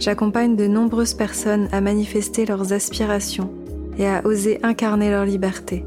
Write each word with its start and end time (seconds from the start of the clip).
j'accompagne 0.00 0.56
de 0.56 0.66
nombreuses 0.66 1.14
personnes 1.14 1.68
à 1.72 1.80
manifester 1.80 2.46
leurs 2.46 2.72
aspirations 2.72 3.52
et 3.98 4.08
à 4.08 4.26
oser 4.26 4.58
incarner 4.62 5.10
leur 5.10 5.26
liberté. 5.26 5.84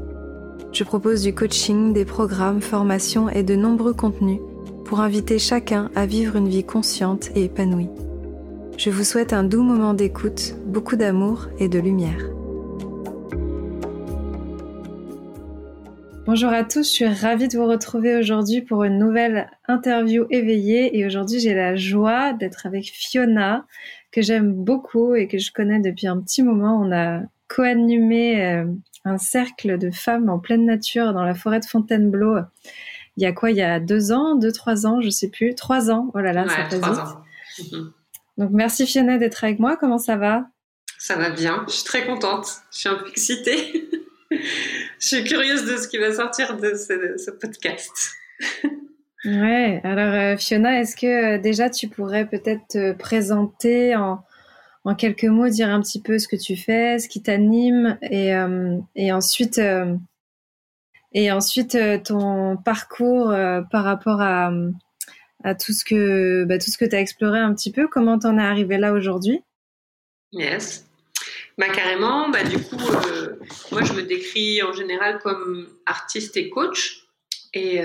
Je 0.72 0.84
propose 0.84 1.22
du 1.22 1.34
coaching, 1.34 1.92
des 1.92 2.04
programmes, 2.04 2.62
formations 2.62 3.28
et 3.28 3.42
de 3.42 3.56
nombreux 3.56 3.92
contenus 3.92 4.40
pour 4.84 5.00
inviter 5.00 5.38
chacun 5.38 5.90
à 5.96 6.06
vivre 6.06 6.36
une 6.36 6.48
vie 6.48 6.64
consciente 6.64 7.30
et 7.34 7.44
épanouie. 7.44 7.90
Je 8.78 8.90
vous 8.90 9.04
souhaite 9.04 9.32
un 9.32 9.44
doux 9.44 9.62
moment 9.62 9.94
d'écoute, 9.94 10.54
beaucoup 10.66 10.96
d'amour 10.96 11.48
et 11.58 11.68
de 11.68 11.78
lumière. 11.78 12.34
Bonjour 16.26 16.48
à 16.48 16.64
tous, 16.64 16.88
je 16.88 16.90
suis 16.90 17.06
ravie 17.06 17.48
de 17.48 17.58
vous 17.58 17.66
retrouver 17.66 18.16
aujourd'hui 18.16 18.62
pour 18.62 18.82
une 18.84 18.98
nouvelle 18.98 19.50
interview 19.68 20.24
éveillée 20.30 20.98
et 20.98 21.04
aujourd'hui 21.04 21.38
j'ai 21.38 21.52
la 21.52 21.76
joie 21.76 22.32
d'être 22.32 22.64
avec 22.64 22.86
Fiona 22.86 23.66
que 24.14 24.22
j'aime 24.22 24.52
beaucoup 24.52 25.16
et 25.16 25.26
que 25.26 25.38
je 25.38 25.50
connais 25.50 25.80
depuis 25.80 26.06
un 26.06 26.20
petit 26.20 26.44
moment. 26.44 26.80
On 26.80 26.92
a 26.92 27.22
co-animé 27.48 28.44
euh, 28.44 28.64
un 29.04 29.18
cercle 29.18 29.76
de 29.76 29.90
femmes 29.90 30.28
en 30.28 30.38
pleine 30.38 30.64
nature 30.64 31.12
dans 31.12 31.24
la 31.24 31.34
forêt 31.34 31.58
de 31.58 31.64
Fontainebleau. 31.64 32.38
Il 33.16 33.24
y 33.24 33.26
a 33.26 33.32
quoi? 33.32 33.50
Il 33.50 33.56
y 33.56 33.62
a 33.62 33.80
deux 33.80 34.12
ans, 34.12 34.36
deux, 34.36 34.52
trois 34.52 34.86
ans, 34.86 35.00
je 35.00 35.10
sais 35.10 35.28
plus. 35.30 35.56
Trois 35.56 35.90
ans. 35.90 36.12
Oh 36.14 36.20
là 36.20 36.32
là, 36.32 36.48
ça 36.48 36.68
fait 36.68 36.76
vite. 36.76 37.72
Mhm. 37.72 37.92
Donc 38.38 38.50
merci 38.52 38.86
Fiona 38.86 39.18
d'être 39.18 39.42
avec 39.42 39.58
moi. 39.58 39.76
Comment 39.76 39.98
ça 39.98 40.16
va? 40.16 40.46
Ça 40.96 41.16
va 41.16 41.30
bien. 41.30 41.64
Je 41.66 41.72
suis 41.72 41.84
très 41.84 42.06
contente. 42.06 42.46
Je 42.70 42.78
suis 42.78 42.88
un 42.88 42.94
peu 42.94 43.08
excitée. 43.08 43.90
je 44.30 44.36
suis 45.00 45.24
curieuse 45.24 45.64
de 45.64 45.76
ce 45.76 45.88
qui 45.88 45.98
va 45.98 46.14
sortir 46.14 46.56
de 46.56 46.74
ce, 46.74 47.16
ce 47.18 47.32
podcast. 47.32 48.12
Ouais, 49.24 49.80
alors 49.84 50.12
euh, 50.12 50.36
Fiona, 50.36 50.80
est-ce 50.80 50.96
que 50.96 51.36
euh, 51.36 51.38
déjà 51.38 51.70
tu 51.70 51.88
pourrais 51.88 52.26
peut-être 52.28 52.68
te 52.68 52.92
présenter 52.92 53.96
en, 53.96 54.22
en, 54.84 54.94
quelques 54.94 55.24
mots, 55.24 55.48
dire 55.48 55.70
un 55.70 55.80
petit 55.80 56.02
peu 56.02 56.18
ce 56.18 56.28
que 56.28 56.36
tu 56.36 56.56
fais, 56.56 56.98
ce 56.98 57.08
qui 57.08 57.22
t'anime 57.22 57.98
et, 58.02 58.34
euh, 58.34 58.76
et 58.94 59.12
ensuite, 59.12 59.58
et 61.12 61.32
ensuite 61.32 61.78
ton 62.04 62.58
parcours 62.58 63.34
par 63.70 63.84
rapport 63.84 64.20
à, 64.20 64.52
à 65.42 65.54
tout 65.54 65.72
ce 65.72 65.86
que, 65.86 66.44
bah, 66.44 66.58
tu 66.58 66.70
as 66.92 67.00
exploré 67.00 67.38
un 67.38 67.54
petit 67.54 67.72
peu, 67.72 67.88
comment 67.88 68.18
t'en 68.18 68.36
es 68.36 68.42
arrivé 68.42 68.76
là 68.76 68.92
aujourd'hui? 68.92 69.42
Yes. 70.32 70.86
Bah 71.56 71.68
carrément, 71.68 72.28
bah 72.28 72.42
du 72.42 72.58
coup, 72.58 72.76
moi 73.70 73.84
je 73.84 73.92
me 73.94 74.02
décris 74.02 74.62
en 74.62 74.72
général 74.72 75.18
comme 75.20 75.68
artiste 75.86 76.36
et 76.36 76.50
coach. 76.50 77.06
Et, 77.54 77.80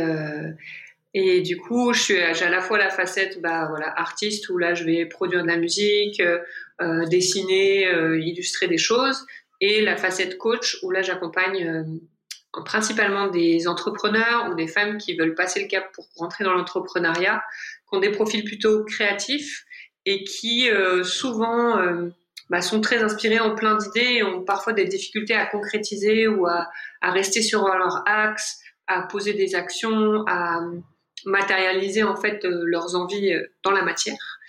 et 1.13 1.41
du 1.41 1.57
coup, 1.57 1.91
je 1.93 2.01
suis, 2.01 2.15
j'ai 2.33 2.45
à 2.45 2.49
la 2.49 2.61
fois 2.61 2.77
la 2.77 2.91
facette, 2.91 3.41
bah 3.41 3.65
voilà, 3.67 3.91
artiste 3.99 4.49
où 4.49 4.57
là, 4.57 4.75
je 4.75 4.83
vais 4.83 5.05
produire 5.07 5.41
de 5.41 5.47
la 5.47 5.57
musique, 5.57 6.19
euh, 6.19 6.39
euh 6.81 7.05
dessiner, 7.05 7.87
euh, 7.87 8.19
illustrer 8.19 8.67
des 8.67 8.77
choses, 8.77 9.25
et 9.59 9.81
la 9.81 9.97
facette 9.97 10.37
coach 10.37 10.77
où 10.83 10.91
là, 10.91 11.01
j'accompagne 11.01 11.67
euh, 11.67 12.63
principalement 12.63 13.27
des 13.27 13.67
entrepreneurs 13.67 14.49
ou 14.51 14.55
des 14.55 14.67
femmes 14.67 14.97
qui 14.97 15.15
veulent 15.15 15.35
passer 15.35 15.61
le 15.61 15.67
cap 15.67 15.91
pour 15.93 16.07
rentrer 16.15 16.43
dans 16.43 16.53
l'entrepreneuriat, 16.53 17.43
qui 17.89 17.97
ont 17.97 17.99
des 17.99 18.11
profils 18.11 18.43
plutôt 18.43 18.83
créatifs 18.83 19.65
et 20.05 20.23
qui 20.23 20.67
souvent 21.03 21.77
bah, 22.49 22.61
sont 22.61 22.81
très 22.81 23.03
inspirés, 23.03 23.39
en 23.39 23.53
plein 23.53 23.75
d'idées, 23.75 24.23
ont 24.23 24.41
parfois 24.41 24.73
des 24.73 24.85
difficultés 24.85 25.35
à 25.35 25.45
concrétiser 25.45 26.27
ou 26.27 26.47
à, 26.47 26.67
à 27.01 27.11
rester 27.11 27.43
sur 27.43 27.67
leur 27.67 28.01
axe, 28.07 28.59
à 28.87 29.03
poser 29.03 29.33
des 29.33 29.53
actions, 29.53 30.23
à 30.27 30.61
matérialiser 31.25 32.03
en 32.03 32.15
fait 32.15 32.45
euh, 32.45 32.63
leurs 32.65 32.95
envies 32.95 33.33
euh, 33.33 33.43
dans 33.63 33.71
la 33.71 33.83
matière. 33.83 34.39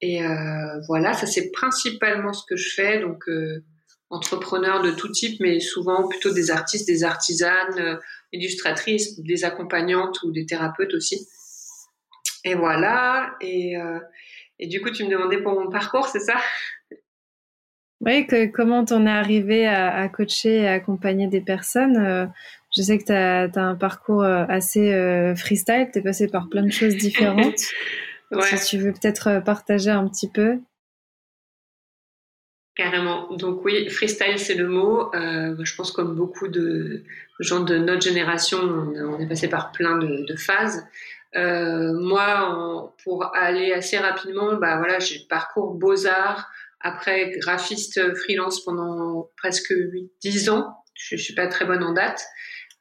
Et 0.00 0.24
euh, 0.24 0.80
voilà, 0.88 1.14
ça 1.14 1.26
c'est 1.26 1.50
principalement 1.50 2.32
ce 2.32 2.44
que 2.48 2.56
je 2.56 2.74
fais. 2.74 3.00
Donc 3.00 3.24
entrepreneur 4.10 4.82
de 4.82 4.90
tout 4.90 5.10
type, 5.10 5.40
mais 5.40 5.58
souvent 5.58 6.06
plutôt 6.08 6.32
des 6.32 6.50
artistes, 6.50 6.86
des 6.86 7.02
artisanes, 7.02 7.98
illustratrices, 8.32 9.18
des 9.18 9.44
accompagnantes 9.44 10.22
ou 10.22 10.32
des 10.32 10.44
thérapeutes 10.44 10.94
aussi. 10.94 11.26
Et 12.44 12.54
voilà. 12.54 13.34
Et, 13.40 13.74
et 14.58 14.66
du 14.68 14.82
coup, 14.82 14.90
tu 14.90 15.04
me 15.04 15.10
demandais 15.10 15.38
pour 15.38 15.58
mon 15.58 15.70
parcours, 15.70 16.06
c'est 16.06 16.20
ça? 16.20 16.36
Oui, 18.00 18.26
que, 18.26 18.46
comment 18.46 18.84
t'en 18.84 19.06
es 19.06 19.10
arrivé 19.10 19.66
à, 19.66 19.96
à, 19.96 20.08
coacher 20.08 20.58
et 20.58 20.68
à 20.68 20.74
accompagner 20.74 21.26
des 21.26 21.40
personnes 21.40 22.30
je 22.76 22.82
sais 22.82 22.98
que 22.98 23.04
tu 23.04 23.12
as, 23.12 23.50
un 23.62 23.74
parcours 23.74 24.22
euh, 24.22 24.44
assez 24.48 24.92
euh, 24.92 25.34
freestyle, 25.34 25.88
tu 25.92 25.98
es 25.98 26.02
passé 26.02 26.28
par 26.28 26.48
plein 26.48 26.62
de 26.62 26.72
choses 26.72 26.96
différentes. 26.96 27.60
Si 28.42 28.70
tu 28.70 28.78
veux 28.78 28.92
peut-être 28.92 29.28
euh, 29.28 29.40
partager 29.40 29.90
un 29.90 30.08
petit 30.08 30.28
peu. 30.28 30.58
Carrément. 32.74 33.32
Donc 33.36 33.64
oui, 33.64 33.88
freestyle, 33.88 34.40
c'est 34.40 34.56
le 34.56 34.66
mot. 34.66 35.12
je 35.14 35.76
pense 35.76 35.92
comme 35.92 36.16
beaucoup 36.16 36.48
de 36.48 37.04
gens 37.38 37.60
de 37.60 37.78
notre 37.78 38.02
génération, 38.02 38.58
on, 38.58 39.20
est 39.20 39.28
passé 39.28 39.48
par 39.48 39.70
plein 39.70 39.96
de, 39.98 40.34
phases. 40.36 40.84
moi, 41.34 42.92
pour 43.04 43.30
aller 43.36 43.72
assez 43.72 43.96
rapidement, 43.96 44.56
bah 44.56 44.76
voilà, 44.78 44.98
j'ai 44.98 45.20
parcours 45.30 45.74
beaux-arts, 45.74 46.50
après 46.80 47.30
graphiste 47.38 48.12
freelance 48.16 48.64
pendant 48.64 49.30
presque 49.36 49.70
8-10 49.70 50.50
ans. 50.50 50.74
Je, 50.94 51.14
ne 51.14 51.20
suis 51.20 51.34
pas 51.34 51.46
très 51.46 51.64
bonne 51.64 51.84
en 51.84 51.92
date. 51.92 52.26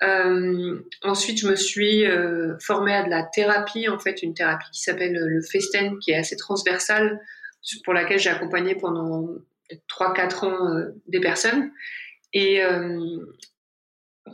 Euh, 0.03 0.79
ensuite, 1.03 1.39
je 1.39 1.47
me 1.47 1.55
suis 1.55 2.05
euh, 2.05 2.57
formée 2.59 2.93
à 2.93 3.03
de 3.03 3.09
la 3.09 3.23
thérapie, 3.23 3.87
en 3.87 3.97
fait, 3.97 4.21
une 4.23 4.33
thérapie 4.33 4.69
qui 4.71 4.81
s'appelle 4.81 5.13
le 5.13 5.41
Festen, 5.41 5.99
qui 5.99 6.11
est 6.11 6.17
assez 6.17 6.35
transversale, 6.35 7.19
pour 7.83 7.93
laquelle 7.93 8.19
j'ai 8.19 8.29
accompagné 8.29 8.75
pendant 8.75 9.27
3-4 9.89 10.45
ans 10.45 10.67
euh, 10.67 10.91
des 11.07 11.19
personnes. 11.19 11.71
Et 12.33 12.63
euh, 12.63 13.19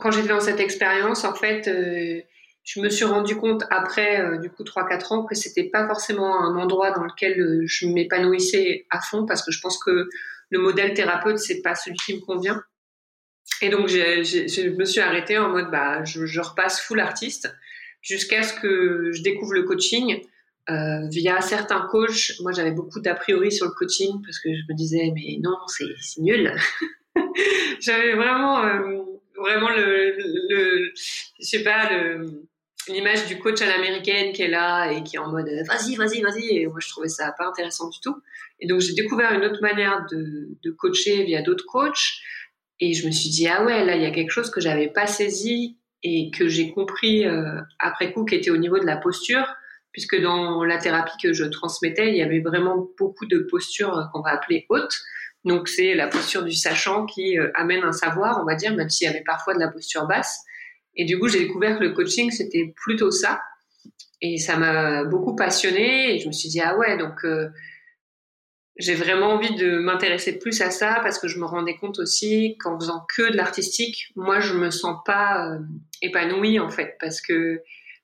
quand 0.00 0.10
j'étais 0.10 0.28
dans 0.28 0.40
cette 0.40 0.60
expérience, 0.60 1.24
en 1.24 1.34
fait, 1.34 1.70
je 2.64 2.80
me 2.80 2.88
suis 2.88 3.04
rendu 3.04 3.36
compte 3.36 3.62
après, 3.70 4.38
du 4.38 4.50
coup, 4.50 4.64
3-4 4.64 5.14
ans, 5.14 5.24
que 5.24 5.36
c'était 5.36 5.68
pas 5.68 5.86
forcément 5.86 6.42
un 6.42 6.56
endroit 6.56 6.90
dans 6.90 7.04
lequel 7.04 7.62
je 7.66 7.86
m'épanouissais 7.86 8.86
à 8.90 9.00
fond, 9.00 9.26
parce 9.26 9.44
que 9.44 9.52
je 9.52 9.60
pense 9.60 9.78
que 9.78 10.08
le 10.50 10.58
modèle 10.58 10.94
thérapeute, 10.94 11.38
c'est 11.38 11.62
pas 11.62 11.74
celui 11.74 11.96
qui 11.98 12.16
me 12.16 12.20
convient. 12.20 12.62
Et 13.62 13.68
donc, 13.68 13.86
je 13.86 14.76
me 14.76 14.84
suis 14.84 15.00
arrêtée 15.00 15.38
en 15.38 15.48
mode, 15.48 15.70
bah, 15.70 16.04
je, 16.04 16.40
repasse 16.40 16.80
full 16.80 16.98
artiste 16.98 17.48
jusqu'à 18.02 18.42
ce 18.42 18.60
que 18.60 19.12
je 19.12 19.22
découvre 19.22 19.54
le 19.54 19.62
coaching 19.62 20.20
euh, 20.68 21.08
via 21.08 21.40
certains 21.40 21.82
coachs. 21.82 22.32
Moi, 22.40 22.50
j'avais 22.50 22.72
beaucoup 22.72 23.00
d'a 23.00 23.14
priori 23.14 23.52
sur 23.52 23.66
le 23.66 23.72
coaching 23.72 24.20
parce 24.24 24.40
que 24.40 24.48
je 24.52 24.62
me 24.68 24.76
disais, 24.76 25.12
mais 25.14 25.38
non, 25.40 25.56
c'est 25.68 26.20
nul. 26.20 26.52
j'avais 27.80 28.14
vraiment, 28.14 28.64
euh, 28.64 28.98
vraiment 29.36 29.70
le, 29.70 30.92
je 31.38 31.44
sais 31.44 31.62
pas, 31.62 31.88
l'image 32.88 33.26
du 33.28 33.38
coach 33.38 33.62
à 33.62 33.66
l'américaine 33.66 34.32
qui 34.32 34.42
est 34.42 34.48
là 34.48 34.90
et 34.90 35.04
qui 35.04 35.14
est 35.14 35.20
en 35.20 35.30
mode 35.30 35.48
vas-y, 35.68 35.94
vas-y, 35.94 36.20
vas-y. 36.20 36.58
Et 36.58 36.66
moi, 36.66 36.80
je 36.80 36.88
trouvais 36.88 37.08
ça 37.08 37.32
pas 37.38 37.46
intéressant 37.46 37.88
du 37.90 38.00
tout. 38.00 38.20
Et 38.58 38.66
donc, 38.66 38.80
j'ai 38.80 38.94
découvert 38.94 39.32
une 39.34 39.44
autre 39.44 39.62
manière 39.62 40.04
de 40.10 40.70
coacher 40.72 41.22
via 41.22 41.42
d'autres 41.42 41.66
coachs. 41.66 42.18
Et 42.84 42.94
je 42.94 43.06
me 43.06 43.12
suis 43.12 43.30
dit, 43.30 43.46
ah 43.46 43.64
ouais, 43.64 43.84
là, 43.84 43.94
il 43.94 44.02
y 44.02 44.06
a 44.06 44.10
quelque 44.10 44.32
chose 44.32 44.50
que 44.50 44.60
j'avais 44.60 44.88
pas 44.88 45.06
saisi 45.06 45.78
et 46.02 46.32
que 46.36 46.48
j'ai 46.48 46.72
compris 46.72 47.24
euh, 47.24 47.60
après 47.78 48.12
coup 48.12 48.24
qui 48.24 48.34
était 48.34 48.50
au 48.50 48.56
niveau 48.56 48.80
de 48.80 48.84
la 48.84 48.96
posture, 48.96 49.46
puisque 49.92 50.20
dans 50.20 50.64
la 50.64 50.78
thérapie 50.78 51.16
que 51.22 51.32
je 51.32 51.44
transmettais, 51.44 52.08
il 52.08 52.16
y 52.16 52.22
avait 52.22 52.40
vraiment 52.40 52.88
beaucoup 52.98 53.26
de 53.26 53.38
postures 53.38 53.96
euh, 53.96 54.02
qu'on 54.12 54.20
va 54.20 54.30
appeler 54.30 54.66
hautes. 54.68 54.98
Donc 55.44 55.68
c'est 55.68 55.94
la 55.94 56.08
posture 56.08 56.42
du 56.42 56.54
sachant 56.54 57.06
qui 57.06 57.38
euh, 57.38 57.52
amène 57.54 57.84
un 57.84 57.92
savoir, 57.92 58.40
on 58.42 58.44
va 58.44 58.56
dire, 58.56 58.74
même 58.74 58.90
s'il 58.90 59.06
y 59.06 59.10
avait 59.10 59.22
parfois 59.24 59.54
de 59.54 59.60
la 59.60 59.68
posture 59.68 60.08
basse. 60.08 60.40
Et 60.96 61.04
du 61.04 61.20
coup, 61.20 61.28
j'ai 61.28 61.38
découvert 61.38 61.78
que 61.78 61.84
le 61.84 61.92
coaching, 61.92 62.32
c'était 62.32 62.74
plutôt 62.74 63.12
ça. 63.12 63.40
Et 64.20 64.38
ça 64.38 64.56
m'a 64.56 65.04
beaucoup 65.04 65.36
passionné. 65.36 66.16
Et 66.16 66.18
je 66.18 66.26
me 66.26 66.32
suis 66.32 66.48
dit, 66.48 66.60
ah 66.60 66.76
ouais, 66.76 66.98
donc 66.98 67.24
j'ai 68.76 68.94
vraiment 68.94 69.32
envie 69.32 69.54
de 69.54 69.78
m'intéresser 69.78 70.38
plus 70.38 70.60
à 70.62 70.70
ça 70.70 71.00
parce 71.02 71.18
que 71.18 71.28
je 71.28 71.38
me 71.38 71.44
rendais 71.44 71.76
compte 71.76 71.98
aussi 71.98 72.56
qu'en 72.58 72.78
faisant 72.78 73.06
que 73.14 73.30
de 73.30 73.36
l'artistique, 73.36 74.12
moi 74.16 74.40
je 74.40 74.54
me 74.54 74.70
sens 74.70 74.98
pas 75.04 75.50
euh, 75.50 75.58
épanouie 76.00 76.58
en 76.58 76.70
fait 76.70 76.96
parce 76.98 77.20
que 77.20 77.60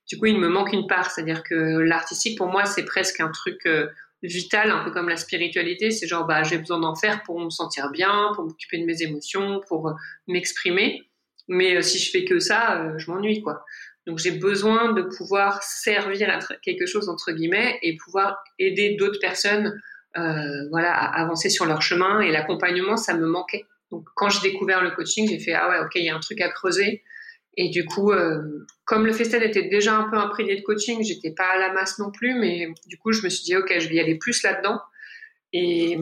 du 0.09 0.19
coup 0.19 0.27
il 0.27 0.39
me 0.39 0.49
manque 0.49 0.73
une 0.73 0.87
part, 0.87 1.11
c'est-à-dire 1.11 1.43
que 1.43 1.55
l'artistique 1.55 2.37
pour 2.37 2.49
moi 2.49 2.67
c'est 2.67 2.85
presque 2.85 3.21
un 3.21 3.31
truc 3.31 3.61
euh, 3.67 3.87
vital, 4.23 4.71
un 4.71 4.85
peu 4.85 4.91
comme 4.91 5.09
la 5.09 5.17
spiritualité. 5.17 5.93
C'est 5.93 6.09
genre, 6.09 6.27
bah, 6.27 6.43
j'ai 6.43 6.59
besoin 6.59 6.81
d'en 6.81 6.97
faire 6.97 7.23
pour 7.23 7.39
me 7.39 7.51
sentir 7.51 7.89
bien, 7.93 8.33
pour 8.35 8.45
m'occuper 8.45 8.79
de 8.79 8.85
mes 8.85 9.01
émotions, 9.03 9.61
pour 9.69 9.95
m'exprimer. 10.27 11.09
Mais 11.47 11.81
si 11.83 12.01
je 12.01 12.11
fais 12.11 12.25
que 12.25 12.41
ça, 12.41 12.99
je 12.99 13.09
m'ennuie, 13.13 13.43
quoi. 13.43 13.65
Donc 14.09 14.19
j'ai 14.19 14.31
besoin 14.31 14.93
de 14.93 15.03
pouvoir 15.03 15.63
servir 15.63 16.31
à 16.31 16.39
quelque 16.63 16.87
chose 16.87 17.11
entre 17.11 17.31
guillemets 17.31 17.79
et 17.83 17.95
pouvoir 17.99 18.39
aider 18.59 18.97
d'autres 18.99 19.21
personnes 19.21 19.67
euh, 19.67 19.79
voilà, 20.71 20.93
à 20.93 21.23
avancer 21.23 21.51
sur 21.51 21.67
leur 21.67 21.83
chemin. 21.83 22.21
Et 22.21 22.31
l'accompagnement, 22.31 22.97
ça 22.97 23.15
me 23.15 23.27
manquait. 23.27 23.65
Donc 23.91 24.05
quand 24.15 24.29
j'ai 24.29 24.51
découvert 24.51 24.83
le 24.83 24.91
coaching, 24.91 25.29
j'ai 25.29 25.39
fait 25.39 25.55
ah 25.55 25.69
ouais 25.69 25.79
ok 25.81 25.93
il 25.97 26.05
y 26.05 26.11
a 26.11 26.17
un 26.17 26.21
truc 26.21 26.41
à 26.41 26.49
creuser. 26.49 27.03
Et 27.57 27.71
du 27.71 27.85
coup, 27.85 28.13
euh, 28.13 28.67
comme 28.85 29.05
le 29.05 29.13
Festen 29.13 29.43
était 29.43 29.69
déjà 29.69 29.97
un 29.97 30.09
peu 30.09 30.17
imprégné 30.17 30.57
de 30.57 30.63
coaching, 30.63 31.03
j'étais 31.03 31.33
pas 31.33 31.49
à 31.55 31.59
la 31.59 31.73
masse 31.73 31.99
non 31.99 32.11
plus, 32.11 32.35
mais 32.35 32.69
du 32.87 32.99
coup 32.99 33.13
je 33.13 33.23
me 33.23 33.29
suis 33.29 33.45
dit 33.45 33.57
ok 33.57 33.73
je 33.79 33.89
vais 33.89 33.97
y 33.97 34.01
aller 34.01 34.17
plus 34.17 34.43
là-dedans. 34.43 34.81
Et, 35.55 35.97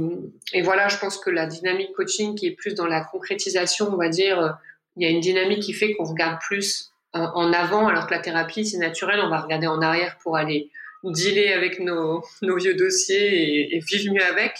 et, 0.55 0.63
voilà, 0.63 0.89
je 0.89 0.99
pense 0.99 1.19
que 1.19 1.31
la 1.31 1.47
dynamique 1.47 1.93
coaching 1.93 2.35
qui 2.35 2.49
est 2.49 2.57
plus 2.57 2.75
dans 2.75 2.87
la 2.87 3.05
concrétisation, 3.05 3.89
on 3.93 3.97
va 3.97 4.09
dire, 4.09 4.59
il 4.97 5.05
y 5.05 5.07
a 5.07 5.11
une 5.11 5.21
dynamique 5.21 5.61
qui 5.61 5.73
fait 5.73 5.95
qu'on 5.95 6.03
regarde 6.03 6.41
plus 6.41 6.91
en 7.13 7.53
avant, 7.53 7.87
alors 7.87 8.09
que 8.09 8.15
la 8.15 8.19
thérapie 8.19 8.67
c'est 8.67 8.79
naturel, 8.79 9.21
on 9.23 9.29
va 9.29 9.41
regarder 9.41 9.69
en 9.69 9.81
arrière 9.81 10.19
pour 10.23 10.37
aller 10.37 10.69
dealer 11.05 11.53
avec 11.53 11.81
nos, 11.81 12.23
vieux 12.43 12.75
dossiers 12.75 13.75
et, 13.75 13.81
vivre 13.81 14.15
mieux 14.15 14.25
avec. 14.25 14.57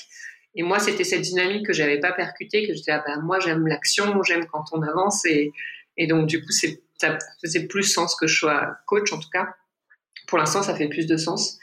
Et 0.55 0.63
moi, 0.63 0.79
c'était 0.79 1.05
cette 1.05 1.23
dynamique 1.23 1.67
que 1.67 1.73
j'avais 1.73 2.01
pas 2.01 2.13
percutée, 2.13 2.67
que 2.67 2.75
j'étais 2.75 2.93
ah 2.93 3.05
ben, 3.07 3.21
moi 3.21 3.41
j'aime 3.41 3.67
l'action, 3.67 4.23
j'aime 4.23 4.47
quand 4.47 4.65
on 4.73 4.81
avance 4.83 5.25
et, 5.27 5.53
et 5.99 6.07
donc 6.07 6.27
du 6.27 6.41
coup 6.41 6.51
c'est 6.51 6.81
ça 6.99 7.19
faisait 7.43 7.67
plus 7.67 7.83
sens 7.83 8.15
que 8.15 8.27
je 8.27 8.39
sois 8.39 8.77
coach 8.87 9.13
en 9.13 9.19
tout 9.19 9.29
cas. 9.31 9.49
Pour 10.27 10.39
l'instant, 10.39 10.63
ça 10.63 10.75
fait 10.75 10.89
plus 10.89 11.07
de 11.07 11.17
sens 11.17 11.59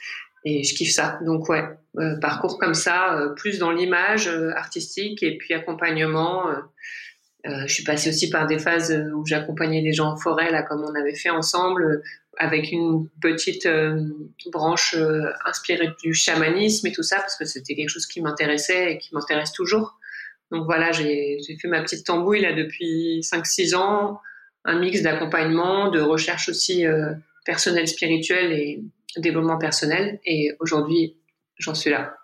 et 0.45 0.63
je 0.63 0.75
kiffe 0.75 0.91
ça. 0.91 1.19
Donc 1.25 1.49
ouais, 1.49 1.63
euh, 1.97 2.17
parcours 2.19 2.59
comme 2.59 2.73
ça, 2.73 3.17
euh, 3.17 3.29
plus 3.29 3.59
dans 3.59 3.71
l'image 3.71 4.27
euh, 4.27 4.51
artistique 4.55 5.23
et 5.23 5.37
puis 5.37 5.53
accompagnement. 5.53 6.45
je 7.45 7.73
suis 7.73 7.83
passée 7.83 8.09
aussi 8.09 8.29
par 8.29 8.47
des 8.47 8.59
phases 8.59 8.91
où 9.13 9.25
j'accompagnais 9.25 9.81
des 9.81 9.91
gens 9.91 10.13
en 10.13 10.17
forêt 10.17 10.49
là, 10.49 10.63
comme 10.63 10.81
on 10.83 10.95
avait 10.95 11.15
fait 11.15 11.29
ensemble 11.29 12.01
avec 12.37 12.71
une 12.71 13.09
petite 13.21 13.65
euh, 13.65 14.09
branche 14.51 14.95
euh, 14.95 15.31
inspirée 15.45 15.89
du 16.03 16.13
chamanisme 16.13 16.87
et 16.87 16.91
tout 16.91 17.03
ça, 17.03 17.17
parce 17.17 17.35
que 17.35 17.45
c'était 17.45 17.75
quelque 17.75 17.89
chose 17.89 18.07
qui 18.07 18.21
m'intéressait 18.21 18.93
et 18.93 18.97
qui 18.97 19.13
m'intéresse 19.13 19.51
toujours. 19.51 19.99
Donc 20.51 20.65
voilà, 20.65 20.91
j'ai 20.91 21.39
fait 21.61 21.67
ma 21.67 21.81
petite 21.81 22.05
tambouille 22.05 22.41
là 22.41 22.53
depuis 22.53 23.21
5-6 23.21 23.75
ans, 23.75 24.19
un 24.65 24.79
mix 24.79 25.01
d'accompagnement, 25.01 25.89
de 25.89 25.99
recherche 25.99 26.49
aussi 26.49 26.85
euh, 26.85 27.13
personnelle, 27.45 27.87
spirituelle 27.87 28.51
et 28.53 28.83
développement 29.17 29.57
personnel. 29.57 30.19
Et 30.25 30.51
aujourd'hui, 30.59 31.17
j'en 31.57 31.75
suis 31.75 31.89
là. 31.89 32.15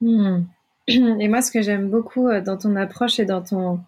Hmm. 0.00 0.42
Et 0.88 1.28
moi, 1.28 1.40
ce 1.40 1.50
que 1.50 1.62
j'aime 1.62 1.88
beaucoup 1.88 2.28
dans 2.44 2.58
ton 2.58 2.76
approche 2.76 3.18
et 3.18 3.24
dans 3.24 3.42
ton, 3.42 3.80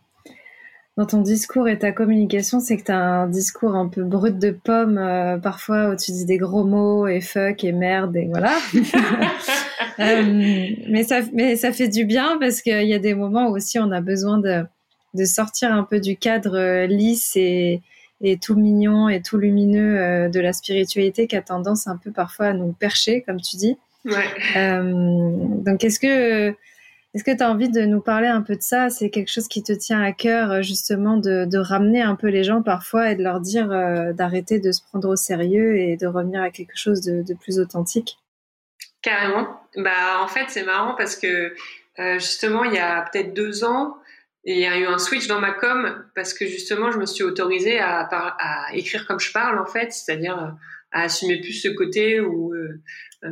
dans 0.96 1.04
ton 1.04 1.20
discours 1.20 1.68
et 1.68 1.78
ta 1.78 1.92
communication, 1.92 2.58
c'est 2.58 2.78
que 2.78 2.84
tu 2.84 2.92
as 2.92 2.98
un 2.98 3.26
discours 3.26 3.74
un 3.74 3.86
peu 3.86 4.02
brut 4.02 4.38
de 4.38 4.50
pomme, 4.50 4.96
euh, 4.96 5.36
parfois 5.36 5.90
où 5.90 5.96
tu 5.96 6.10
dis 6.12 6.24
des 6.24 6.38
gros 6.38 6.64
mots 6.64 7.06
et 7.06 7.20
fuck 7.20 7.64
et 7.64 7.72
merde 7.72 8.16
et 8.16 8.26
voilà. 8.26 8.56
euh, 9.98 10.70
mais, 10.88 11.04
ça, 11.04 11.20
mais 11.34 11.56
ça 11.56 11.72
fait 11.72 11.88
du 11.88 12.06
bien 12.06 12.38
parce 12.40 12.62
qu'il 12.62 12.86
y 12.86 12.94
a 12.94 12.98
des 12.98 13.14
moments 13.14 13.48
où 13.48 13.56
aussi 13.56 13.78
on 13.78 13.90
a 13.90 14.00
besoin 14.00 14.38
de, 14.38 14.64
de 15.12 15.24
sortir 15.26 15.70
un 15.70 15.82
peu 15.82 16.00
du 16.00 16.16
cadre 16.16 16.56
euh, 16.56 16.86
lisse 16.86 17.36
et, 17.36 17.82
et 18.22 18.38
tout 18.38 18.54
mignon 18.54 19.10
et 19.10 19.20
tout 19.20 19.36
lumineux 19.36 20.00
euh, 20.00 20.28
de 20.30 20.40
la 20.40 20.54
spiritualité 20.54 21.26
qui 21.26 21.36
a 21.36 21.42
tendance 21.42 21.88
un 21.88 21.98
peu 21.98 22.10
parfois 22.10 22.46
à 22.46 22.52
nous 22.54 22.72
percher, 22.72 23.20
comme 23.20 23.40
tu 23.42 23.56
dis. 23.56 23.76
Ouais. 24.06 24.30
donc, 24.54 25.82
est-ce 25.82 25.98
que 25.98 26.54
est-ce 27.16 27.24
que 27.24 27.34
tu 27.34 27.42
as 27.42 27.50
envie 27.50 27.70
de 27.70 27.80
nous 27.80 28.02
parler 28.02 28.26
un 28.26 28.42
peu 28.42 28.56
de 28.56 28.60
ça? 28.60 28.90
C'est 28.90 29.08
quelque 29.08 29.30
chose 29.30 29.48
qui 29.48 29.62
te 29.62 29.72
tient 29.72 30.02
à 30.02 30.12
cœur, 30.12 30.52
euh, 30.52 30.60
justement, 30.60 31.16
de, 31.16 31.56
ramener 31.56 32.02
un 32.02 32.14
peu 32.14 32.26
les 32.26 32.44
gens 32.44 32.62
parfois 32.62 33.10
et 33.10 33.14
de 33.14 33.22
leur 33.22 33.40
dire 33.40 33.72
euh, 33.72 34.12
d'arrêter 34.12 34.60
de 34.60 34.70
se 34.70 34.82
prendre 34.82 35.08
au 35.08 35.16
sérieux 35.16 35.78
et 35.78 35.96
de 35.96 36.06
revenir 36.06 36.42
à 36.42 36.50
quelque 36.50 36.76
chose 36.76 37.00
de, 37.00 37.34
plus 37.40 37.58
authentique? 37.58 38.18
Carrément. 39.00 39.48
Bah, 39.76 40.20
en 40.20 40.28
fait, 40.28 40.44
c'est 40.48 40.64
marrant 40.64 40.94
parce 40.94 41.16
que 41.16 41.54
euh, 41.98 42.18
justement, 42.18 42.64
il 42.64 42.74
y 42.74 42.78
a 42.78 43.08
peut-être 43.10 43.32
deux 43.32 43.64
ans, 43.64 43.96
il 44.44 44.58
y 44.58 44.66
a 44.66 44.76
eu 44.76 44.84
un 44.84 44.98
switch 44.98 45.26
dans 45.26 45.40
ma 45.40 45.52
com 45.52 46.04
parce 46.14 46.34
que 46.34 46.44
justement, 46.44 46.90
je 46.90 46.98
me 46.98 47.06
suis 47.06 47.24
autorisée 47.24 47.80
à, 47.80 48.66
écrire 48.74 49.06
comme 49.06 49.20
je 49.20 49.32
parle, 49.32 49.58
en 49.58 49.66
fait, 49.66 49.90
c'est-à-dire 49.90 50.54
à 50.92 51.00
assumer 51.00 51.40
plus 51.40 51.54
ce 51.54 51.68
côté 51.68 52.20
où 52.20 52.52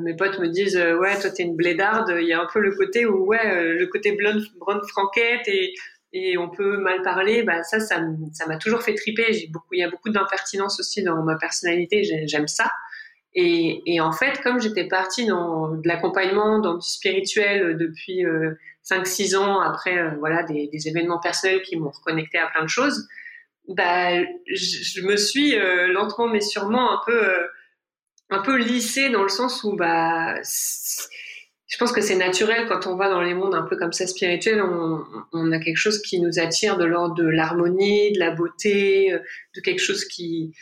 mes 0.01 0.15
potes 0.15 0.39
me 0.39 0.49
disent 0.49 0.77
euh, 0.77 0.99
ouais 0.99 1.19
toi 1.21 1.31
t'es 1.31 1.43
une 1.43 1.57
blédarde. 1.57 2.15
Il 2.21 2.27
y 2.27 2.33
a 2.33 2.41
un 2.41 2.47
peu 2.53 2.61
le 2.61 2.75
côté 2.75 3.07
où 3.07 3.27
ouais 3.27 3.47
euh, 3.47 3.75
le 3.75 3.87
côté 3.87 4.13
blonde 4.13 4.43
blonde 4.61 4.83
franquette 4.89 5.47
et 5.49 5.75
et 6.13 6.39
on 6.39 6.49
peut 6.49 6.77
mal 6.77 7.03
parler. 7.03 7.43
Bah 7.43 7.63
ça 7.63 7.81
ça 7.81 8.01
m'a 8.47 8.57
toujours 8.59 8.83
fait 8.83 8.95
triper. 8.95 9.27
Il 9.73 9.79
y 9.79 9.83
a 9.83 9.91
beaucoup 9.91 10.11
d'impertinence 10.11 10.81
aussi 10.81 11.03
dans 11.03 11.23
ma 11.23 11.37
personnalité. 11.37 12.05
J'aime 12.27 12.49
ça. 12.49 12.71
Et, 13.37 13.83
et 13.87 14.01
en 14.01 14.13
fait 14.13 14.41
comme 14.43 14.61
j'étais 14.61 14.87
partie 14.87 15.27
dans 15.27 15.71
de 15.71 15.89
l'accompagnement 15.89 16.61
dans 16.61 16.75
du 16.75 16.89
spirituel 16.89 17.77
depuis 17.77 18.25
5-6 18.89 19.37
ans 19.37 19.61
après 19.61 20.15
voilà 20.21 20.45
des, 20.45 20.69
des, 20.69 20.87
événements 20.87 21.19
personnels 21.19 21.61
qui 21.63 21.75
m'ont 21.75 21.91
reconnecté 21.91 22.39
à 22.39 22.47
plein 22.47 22.63
de 22.63 22.69
choses 22.69 23.09
bah 23.67 24.23
je, 24.23 25.01
me 25.01 25.17
suis 25.17 25.57
lentement 25.89 26.29
mais 26.29 26.41
sûrement 26.41 26.93
un 26.93 27.01
peu 27.05 27.21
un 28.31 28.41
peu 28.41 28.57
lissé 28.57 29.11
dans 29.11 29.23
le 29.23 29.29
sens 29.29 29.65
où 29.65 29.77
bah 29.77 30.35
je 31.75 31.79
pense 31.79 31.93
que 31.93 32.01
c'est 32.01 32.17
naturel 32.17 32.67
quand 32.69 32.87
on 32.87 32.97
va 32.97 33.09
dans 33.09 33.21
les 33.21 33.35
mondes 33.35 33.55
un 33.55 33.63
peu 33.63 33.77
comme 33.77 33.93
ça 33.93 34.07
spirituels, 34.07 34.63
on, 34.63 35.53
a 35.53 35.59
quelque 35.59 35.77
chose 35.77 36.01
qui 36.03 36.21
nous 36.21 36.39
attire 36.39 36.77
de 36.77 36.85
l'ordre 36.85 37.15
de 37.15 37.27
l'harmonie, 37.27 38.13
de 38.13 38.21
la 38.21 38.31
beauté, 38.31 39.13
euh, 39.13 39.19
de 39.57 39.61
quelque 39.61 39.81
chose 39.81 40.05
qui 40.05 40.55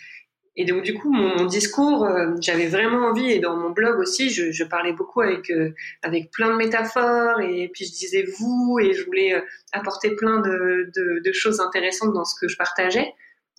et 0.56 0.64
donc 0.64 0.82
du 0.82 0.94
coup 0.94 1.10
mon, 1.10 1.46
discours, 1.46 2.04
euh, 2.04 2.34
j'avais 2.40 2.68
vraiment 2.68 3.06
envie 3.06 3.30
et 3.30 3.40
dans 3.40 3.56
mon 3.56 3.70
blog 3.70 3.98
aussi, 3.98 4.30
je, 4.30 4.64
parlais 4.64 4.92
beaucoup 4.92 5.20
avec 5.20 5.50
euh, 5.50 5.74
avec 6.02 6.30
plein 6.30 6.50
de 6.50 6.56
métaphores 6.56 7.40
et 7.40 7.70
puis 7.72 7.84
je 7.84 7.92
disais 7.92 8.24
vous 8.38 8.78
et 8.80 8.92
je 8.94 9.04
voulais 9.04 9.34
apporter 9.72 10.14
plein 10.14 10.40
de 10.40 11.32
choses 11.32 11.60
intéressantes 11.60 12.12
dans 12.14 12.24
ce 12.24 12.34
que 12.40 12.48
je 12.48 12.56
partageais. 12.56 13.12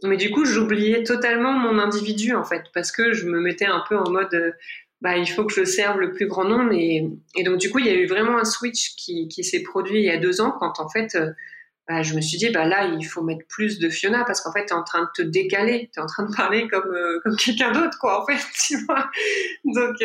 Mais 0.03 0.17
du 0.17 0.31
coup, 0.31 0.45
j'oubliais 0.45 1.03
totalement 1.03 1.53
mon 1.53 1.79
individu, 1.79 2.35
en 2.35 2.43
fait, 2.43 2.63
parce 2.73 2.91
que 2.91 3.13
je 3.13 3.25
me 3.25 3.39
mettais 3.39 3.65
un 3.65 3.83
peu 3.87 3.97
en 3.97 4.09
mode, 4.09 4.33
euh, 4.33 4.51
bah, 5.01 5.17
il 5.17 5.27
faut 5.27 5.45
que 5.45 5.53
je 5.53 5.63
serve 5.63 5.99
le 5.99 6.11
plus 6.11 6.27
grand 6.27 6.43
nombre. 6.43 6.73
Et, 6.73 7.07
donc, 7.43 7.57
du 7.57 7.69
coup, 7.69 7.79
il 7.79 7.85
y 7.85 7.89
a 7.89 7.93
eu 7.93 8.05
vraiment 8.05 8.37
un 8.37 8.45
switch 8.45 8.95
qui, 8.95 9.29
s'est 9.43 9.63
produit 9.63 9.99
il 9.99 10.05
y 10.05 10.11
a 10.11 10.17
deux 10.17 10.41
ans, 10.41 10.51
quand 10.59 10.79
en 10.79 10.89
fait, 10.89 11.15
euh, 11.15 11.31
bah, 11.87 12.03
je 12.03 12.15
me 12.15 12.21
suis 12.21 12.37
dit, 12.37 12.49
bah 12.49 12.65
là, 12.65 12.85
il 12.85 13.03
faut 13.03 13.23
mettre 13.23 13.45
plus 13.47 13.79
de 13.79 13.89
Fiona, 13.89 14.25
parce 14.25 14.41
qu'en 14.41 14.51
fait, 14.51 14.65
tu 14.65 14.73
es 14.73 14.77
en 14.77 14.83
train 14.83 15.03
de 15.03 15.09
te 15.15 15.21
décaler, 15.21 15.89
tu 15.93 15.99
es 15.99 16.03
en 16.03 16.07
train 16.07 16.25
de 16.25 16.35
parler 16.35 16.67
comme, 16.67 16.93
euh, 16.93 17.19
comme 17.23 17.37
quelqu'un 17.37 17.71
d'autre, 17.71 17.97
quoi, 17.99 18.21
en 18.21 18.25
fait, 18.25 18.41
tu 18.67 18.77
vois. 18.85 19.09
Donc, 19.63 19.95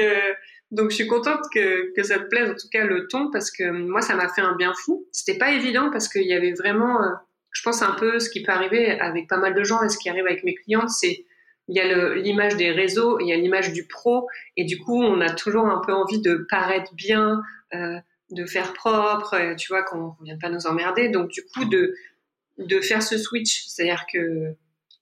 donc, 0.71 0.91
je 0.91 0.97
suis 0.97 1.07
contente 1.07 1.41
que, 1.53 1.95
que 1.97 2.03
ça 2.03 2.19
te 2.19 2.29
plaise, 2.29 2.51
en 2.51 2.55
tout 2.55 2.69
cas, 2.71 2.85
le 2.85 3.09
ton, 3.09 3.31
parce 3.31 3.51
que 3.51 3.71
moi, 3.71 4.03
ça 4.03 4.15
m'a 4.15 4.29
fait 4.29 4.43
un 4.43 4.55
bien 4.55 4.75
fou. 4.75 5.07
C'était 5.13 5.39
pas 5.39 5.51
évident, 5.51 5.91
parce 5.91 6.09
qu'il 6.09 6.27
y 6.27 6.35
avait 6.35 6.53
vraiment 6.53 6.99
je 7.51 7.63
pense 7.63 7.83
un 7.83 7.93
peu 7.93 8.19
ce 8.19 8.31
qui 8.31 8.43
peut 8.43 8.53
arriver 8.53 8.99
avec 9.01 9.29
pas 9.29 9.37
mal 9.37 9.55
de 9.55 9.65
gens 9.65 9.83
et 9.83 9.89
ce 9.89 9.99
qui 9.99 10.09
arrive 10.09 10.27
avec 10.27 10.45
mes 10.45 10.55
clientes, 10.55 10.91
c'est 10.91 11.25
il 11.69 11.77
y 11.77 11.81
a 11.81 12.15
l'image 12.15 12.57
des 12.57 12.71
réseaux, 12.71 13.21
il 13.21 13.29
y 13.29 13.33
a 13.33 13.37
l'image 13.37 13.73
du 13.73 13.87
pro, 13.87 14.27
et 14.57 14.65
du 14.65 14.79
coup, 14.79 15.03
on 15.03 15.21
a 15.21 15.31
toujours 15.31 15.67
un 15.67 15.83
peu 15.85 15.93
envie 15.93 16.21
de 16.21 16.47
paraître 16.49 16.95
bien, 16.95 17.43
euh, 17.75 17.99
de 18.31 18.47
faire 18.47 18.73
propre, 18.73 19.55
tu 19.57 19.69
vois, 19.69 19.83
qu'on 19.83 20.17
ne 20.21 20.25
vient 20.25 20.39
pas 20.39 20.49
nous 20.49 20.67
emmerder. 20.67 21.11
Donc, 21.11 21.29
du 21.31 21.43
coup, 21.43 21.67
de, 21.67 21.95
de 22.57 22.81
faire 22.81 23.03
ce 23.03 23.19
switch, 23.19 23.67
c'est-à-dire 23.67 24.07
que 24.11 24.55